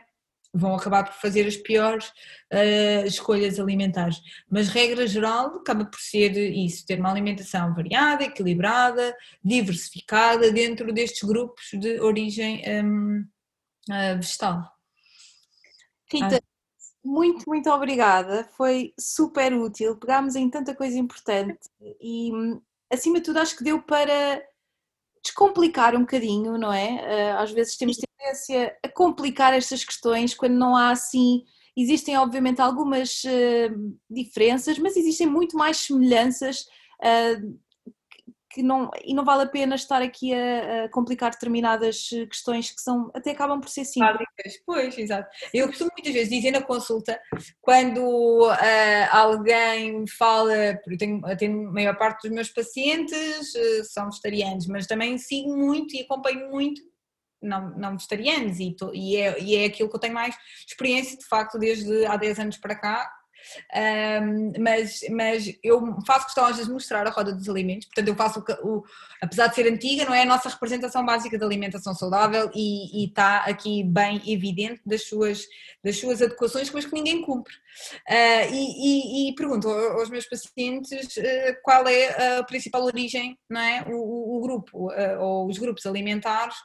vão 0.54 0.76
acabar 0.76 1.04
por 1.04 1.14
fazer 1.14 1.46
as 1.46 1.56
piores 1.56 2.06
uh, 2.52 3.04
escolhas 3.06 3.58
alimentares. 3.58 4.20
Mas 4.48 4.68
regra 4.68 5.04
geral 5.06 5.56
acaba 5.56 5.84
por 5.84 5.98
ser 5.98 6.36
isso, 6.36 6.86
ter 6.86 7.00
uma 7.00 7.10
alimentação 7.10 7.74
variada, 7.74 8.22
equilibrada, 8.22 9.14
diversificada 9.42 10.52
dentro 10.52 10.92
destes 10.92 11.28
grupos 11.28 11.64
de 11.72 11.98
origem 12.00 12.62
um, 12.84 13.20
uh, 13.90 13.92
eh, 13.92 14.14
vegetal. 14.14 14.62
Rita, 16.12 16.40
muito, 17.04 17.44
muito 17.46 17.70
obrigada. 17.70 18.48
Foi 18.56 18.94
super 18.98 19.52
útil. 19.52 19.96
Pegámos 19.96 20.34
em 20.36 20.48
tanta 20.48 20.74
coisa 20.74 20.98
importante 20.98 21.68
e, 22.00 22.30
acima 22.90 23.18
de 23.18 23.24
tudo, 23.24 23.38
acho 23.38 23.56
que 23.56 23.64
deu 23.64 23.82
para 23.82 24.42
descomplicar 25.22 25.96
um 25.96 26.00
bocadinho, 26.00 26.58
não 26.58 26.72
é? 26.72 26.96
Eh, 27.02 27.32
às 27.32 27.50
vezes 27.50 27.76
temos 27.76 27.96
tendência 27.96 28.76
a 28.82 28.88
complicar 28.88 29.54
estas 29.54 29.84
questões 29.84 30.34
quando 30.34 30.54
não 30.54 30.76
há 30.76 30.90
assim. 30.90 31.44
Existem, 31.76 32.16
obviamente, 32.16 32.60
algumas 32.60 33.22
uh, 33.24 33.98
diferenças, 34.08 34.78
mas 34.78 34.96
existem 34.96 35.26
muito 35.26 35.56
mais 35.56 35.78
semelhanças 35.78 36.66
uh, 37.00 37.58
que 38.54 38.62
não, 38.62 38.88
e 39.04 39.12
não 39.12 39.24
vale 39.24 39.42
a 39.42 39.48
pena 39.48 39.74
estar 39.74 40.00
aqui 40.00 40.32
a, 40.32 40.84
a, 40.84 40.88
complicar 40.88 41.32
determinadas 41.32 42.08
questões 42.30 42.70
que 42.70 42.80
são, 42.80 43.10
até 43.12 43.32
acabam 43.32 43.60
por 43.60 43.68
ser 43.68 43.84
simples. 43.84 44.28
Pois, 44.64 44.96
exato. 44.96 45.28
Eu 45.52 45.66
costumo 45.66 45.90
muitas 45.92 46.14
vezes 46.14 46.30
dizer 46.30 46.52
na 46.52 46.62
consulta, 46.62 47.20
quando 47.60 47.98
uh, 47.98 49.08
alguém 49.10 50.06
fala, 50.06 50.54
eu 50.86 50.96
tenho, 50.96 51.20
eu 51.26 51.36
tenho 51.36 51.68
a 51.68 51.72
maior 51.72 51.98
parte 51.98 52.28
dos 52.28 52.34
meus 52.34 52.48
pacientes 52.48 53.54
uh, 53.54 53.84
são 53.84 54.06
vegetarianos, 54.06 54.68
mas 54.68 54.86
também 54.86 55.18
sigo 55.18 55.56
muito 55.56 55.96
e 55.96 56.02
acompanho 56.02 56.48
muito 56.50 56.80
não, 57.42 57.70
não 57.76 57.92
vegetarianos 57.92 58.58
e, 58.58 58.74
tô, 58.74 58.92
e, 58.94 59.16
é, 59.16 59.38
e 59.40 59.56
é 59.56 59.66
aquilo 59.66 59.88
que 59.90 59.96
eu 59.96 60.00
tenho 60.00 60.14
mais 60.14 60.34
experiência 60.66 61.18
de 61.18 61.26
facto 61.26 61.58
desde 61.58 62.06
há 62.06 62.16
10 62.16 62.38
anos 62.38 62.56
para 62.56 62.74
cá 62.74 63.10
um, 64.22 64.52
mas, 64.60 65.00
mas 65.10 65.58
eu 65.62 65.96
faço 66.06 66.26
questão 66.26 66.44
às 66.44 66.52
vezes 66.52 66.66
de 66.66 66.72
mostrar 66.72 67.06
a 67.06 67.10
roda 67.10 67.32
dos 67.32 67.48
alimentos, 67.48 67.86
portanto 67.86 68.08
eu 68.08 68.14
faço 68.14 68.44
o, 68.62 68.68
o, 68.68 68.84
apesar 69.20 69.48
de 69.48 69.54
ser 69.54 69.70
antiga, 69.70 70.04
não 70.04 70.14
é 70.14 70.22
a 70.22 70.26
nossa 70.26 70.48
representação 70.48 71.04
básica 71.04 71.38
de 71.38 71.44
alimentação 71.44 71.94
saudável 71.94 72.50
e, 72.54 73.04
está 73.04 73.38
aqui 73.44 73.82
bem 73.82 74.20
evidente 74.26 74.80
das 74.84 75.04
suas, 75.04 75.46
das 75.82 75.98
suas 75.98 76.22
adequações, 76.22 76.70
mas 76.70 76.84
que 76.84 76.94
ninguém 76.94 77.22
cumpre. 77.22 77.54
Uh, 78.08 78.52
e, 78.52 79.28
e, 79.28 79.30
e, 79.30 79.34
pergunto 79.34 79.68
aos 79.68 80.08
meus 80.08 80.26
pacientes 80.26 81.16
uh, 81.16 81.22
qual 81.62 81.86
é 81.88 82.38
a 82.38 82.44
principal 82.44 82.84
origem, 82.84 83.38
não 83.48 83.60
é? 83.60 83.84
O, 83.88 84.36
o, 84.36 84.40
grupo, 84.40 84.92
uh, 84.92 85.20
ou 85.20 85.48
os 85.48 85.58
grupos 85.58 85.84
alimentares, 85.86 86.56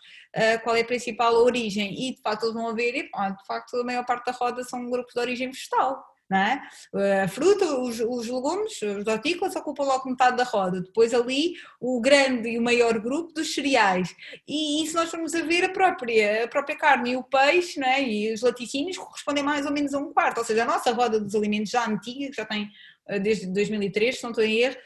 qual 0.63 0.75
é 0.75 0.81
a 0.81 0.85
principal 0.85 1.33
origem, 1.33 1.91
e 1.91 2.13
de 2.13 2.21
facto 2.21 2.43
eles 2.43 2.53
vão 2.53 2.75
ver, 2.75 2.95
e, 2.95 3.03
de 3.03 3.45
facto 3.47 3.77
a 3.77 3.83
maior 3.83 4.05
parte 4.05 4.25
da 4.25 4.31
roda 4.31 4.63
são 4.63 4.87
grupos 4.89 5.13
de 5.13 5.19
origem 5.19 5.49
vegetal 5.49 6.08
não 6.29 6.37
é? 6.37 7.23
A 7.23 7.27
fruta, 7.27 7.65
os, 7.79 7.99
os 7.99 8.27
legumes, 8.27 8.79
os 8.81 9.07
hortícolas 9.07 9.55
ocupam 9.55 9.83
logo 9.83 10.09
metade 10.09 10.37
da 10.37 10.43
roda, 10.43 10.81
depois 10.81 11.13
ali 11.13 11.53
o 11.79 11.99
grande 11.99 12.49
e 12.49 12.59
o 12.59 12.61
maior 12.61 12.99
grupo 12.99 13.33
dos 13.33 13.53
cereais. 13.53 14.15
E 14.47 14.85
se 14.87 14.93
nós 14.93 15.09
formos 15.09 15.33
a 15.33 15.41
ver 15.41 15.65
a 15.65 15.69
própria, 15.69 16.45
a 16.45 16.47
própria 16.47 16.77
carne 16.77 17.11
e 17.11 17.17
o 17.17 17.23
peixe, 17.23 17.79
não 17.79 17.87
é? 17.87 18.03
E 18.03 18.33
os 18.33 18.41
laticínios 18.41 18.97
correspondem 18.97 19.43
mais 19.43 19.65
ou 19.65 19.71
menos 19.71 19.93
a 19.93 19.99
um 19.99 20.13
quarto, 20.13 20.37
ou 20.37 20.45
seja, 20.45 20.63
a 20.63 20.67
nossa 20.67 20.91
roda 20.91 21.19
dos 21.19 21.33
alimentos 21.33 21.71
já 21.71 21.87
antiga, 21.87 22.29
que 22.29 22.35
já 22.35 22.45
tem 22.45 22.69
eh, 23.07 23.19
desde 23.19 23.47
2003, 23.47 24.17
se 24.17 24.23
não 24.23 24.29
estou 24.29 24.43
em 24.43 24.59
erro, 24.59 24.77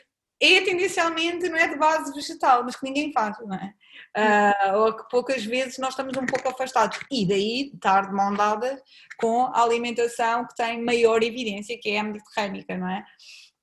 é 0.44 0.62
tendencialmente, 0.62 1.48
não 1.48 1.58
é 1.58 1.68
de 1.68 1.78
base 1.78 2.14
vegetal, 2.14 2.64
mas 2.64 2.76
que 2.76 2.84
ninguém 2.84 3.14
faz, 3.14 3.38
não 3.40 3.56
é? 3.56 3.74
Uh, 4.16 4.78
ou 4.80 4.94
que 4.94 5.10
poucas 5.10 5.46
vezes 5.46 5.78
nós 5.78 5.92
estamos 5.92 6.18
um 6.18 6.26
pouco 6.26 6.50
afastados. 6.50 7.00
E 7.10 7.26
daí 7.26 7.72
estar 7.74 8.08
de 8.08 8.14
mão 8.14 8.34
dada 8.34 8.82
com 9.18 9.46
a 9.46 9.62
alimentação 9.62 10.46
que 10.46 10.56
tem 10.56 10.84
maior 10.84 11.24
evidência, 11.24 11.80
que 11.80 11.92
é 11.92 12.00
a 12.00 12.04
mediterrânica, 12.04 12.78
não 12.78 12.90
é? 12.90 13.06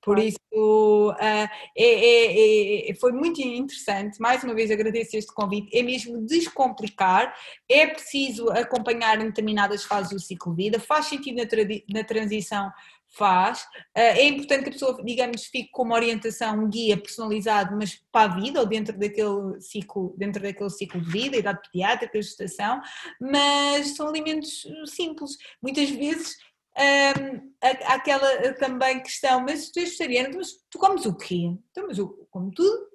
Por 0.01 0.17
isso, 0.17 0.39
uh, 0.55 1.13
é, 1.19 1.47
é, 1.77 2.89
é, 2.89 2.95
foi 2.95 3.11
muito 3.11 3.39
interessante. 3.39 4.19
Mais 4.19 4.43
uma 4.43 4.55
vez 4.55 4.71
agradeço 4.71 5.15
este 5.15 5.31
convite. 5.31 5.77
É 5.77 5.83
mesmo 5.83 6.25
descomplicar. 6.25 7.35
É 7.69 7.85
preciso 7.85 8.49
acompanhar 8.49 9.21
em 9.21 9.25
determinadas 9.25 9.83
fases 9.83 10.11
do 10.11 10.19
ciclo 10.19 10.55
de 10.55 10.63
vida. 10.63 10.79
Faz 10.79 11.05
sentido 11.05 11.37
na, 11.37 11.99
na 11.99 12.03
transição 12.03 12.71
faz. 13.11 13.65
Eh, 13.93 14.21
é 14.21 14.25
importante 14.27 14.63
que 14.63 14.69
a 14.69 14.73
pessoa, 14.73 15.03
digamos, 15.03 15.45
fique 15.45 15.69
com 15.71 15.83
uma 15.83 15.95
orientação, 15.95 16.63
um 16.63 16.69
guia 16.69 16.97
personalizado, 16.97 17.75
mas 17.75 18.01
para 18.11 18.31
a 18.31 18.35
vida 18.35 18.59
ou 18.59 18.65
dentro 18.65 18.97
daquele 18.97 19.59
ciclo, 19.59 20.13
dentro 20.17 20.41
daquele 20.41 20.69
ciclo 20.69 21.01
de 21.01 21.11
vida, 21.11 21.37
idade 21.37 21.59
pediátrica, 21.71 22.21
gestação, 22.21 22.81
mas 23.19 23.95
são 23.95 24.07
alimentos 24.07 24.65
simples. 24.85 25.37
Muitas 25.61 25.89
vezes 25.89 26.37
um, 26.77 26.81
ehm, 26.81 27.53
aquela 27.61 28.53
também 28.53 29.03
questão, 29.03 29.41
mas 29.41 29.69
tu 29.69 29.79
és 29.79 29.89
vegetariano, 29.89 30.37
mas 30.37 30.53
tu 30.69 30.79
comes 30.79 31.05
o 31.05 31.15
quê? 31.15 31.53
Então, 31.71 31.87
mas 31.87 31.97
eu 31.97 32.27
como 32.31 32.49
tudo. 32.51 32.87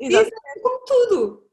Exato. 0.00 0.30
Como 0.62 0.84
tudo. 0.84 1.48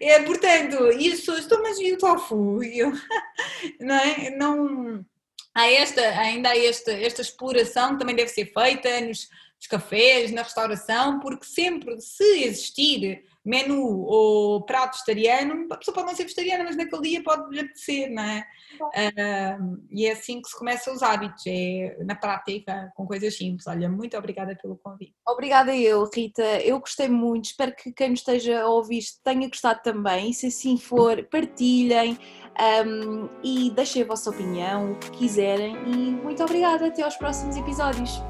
É, 0.00 0.22
portanto, 0.22 0.92
e 0.92 1.10
as 1.10 1.20
pessoas, 1.20 1.44
então, 1.44 1.60
mas 1.62 1.78
e 1.78 1.92
o 1.92 1.98
tofu? 1.98 2.62
Eu, 2.62 2.92
não 3.80 3.94
é? 3.94 4.30
Não 4.36 5.04
há 5.56 5.72
esta, 5.72 6.02
ainda 6.20 6.50
há 6.50 6.58
esta, 6.58 6.92
esta 6.92 7.22
exploração 7.22 7.94
que 7.94 7.98
também 7.98 8.14
deve 8.14 8.28
ser 8.28 8.52
feita 8.52 9.00
nos, 9.00 9.26
nos 9.56 9.66
cafés, 9.66 10.30
na 10.30 10.42
restauração, 10.42 11.18
porque 11.18 11.46
sempre 11.46 11.98
se 11.98 12.44
existir 12.44 13.24
menu 13.46 13.80
ou 13.80 14.60
prato 14.64 14.94
vegetariano, 14.94 15.66
a 15.72 15.76
pessoa 15.76 15.94
pode 15.94 16.08
não 16.08 16.16
ser 16.16 16.24
vegetariana, 16.24 16.64
mas 16.64 16.76
naquele 16.76 17.02
dia 17.02 17.22
pode 17.22 17.48
lhe 17.54 17.60
apetecer, 17.60 18.10
não 18.10 18.22
é? 18.24 18.44
Uh, 18.82 19.86
e 19.90 20.06
é 20.06 20.12
assim 20.12 20.42
que 20.42 20.48
se 20.48 20.58
começa 20.58 20.92
os 20.92 21.00
hábitos, 21.02 21.44
é 21.46 21.96
na 22.04 22.16
prática, 22.16 22.92
com 22.96 23.06
coisas 23.06 23.36
simples. 23.36 23.66
Olha, 23.68 23.88
muito 23.88 24.16
obrigada 24.18 24.56
pelo 24.60 24.76
convite. 24.76 25.14
Obrigada 25.26 25.74
eu, 25.76 26.08
Rita. 26.12 26.42
Eu 26.60 26.80
gostei 26.80 27.08
muito, 27.08 27.46
espero 27.46 27.74
que 27.74 27.92
quem 27.92 28.10
nos 28.10 28.20
esteja 28.20 28.62
a 28.62 28.68
ouvir 28.68 29.02
tenha 29.22 29.48
gostado 29.48 29.80
também. 29.82 30.32
Se 30.32 30.48
assim 30.48 30.76
for, 30.76 31.22
partilhem 31.30 32.18
um, 32.84 33.28
e 33.44 33.70
deixem 33.70 34.02
a 34.02 34.06
vossa 34.06 34.30
opinião, 34.30 34.92
o 34.92 34.98
que 34.98 35.10
quiserem. 35.12 35.76
E 35.86 35.96
muito 36.10 36.42
obrigada, 36.42 36.88
até 36.88 37.02
aos 37.02 37.16
próximos 37.16 37.56
episódios. 37.56 38.20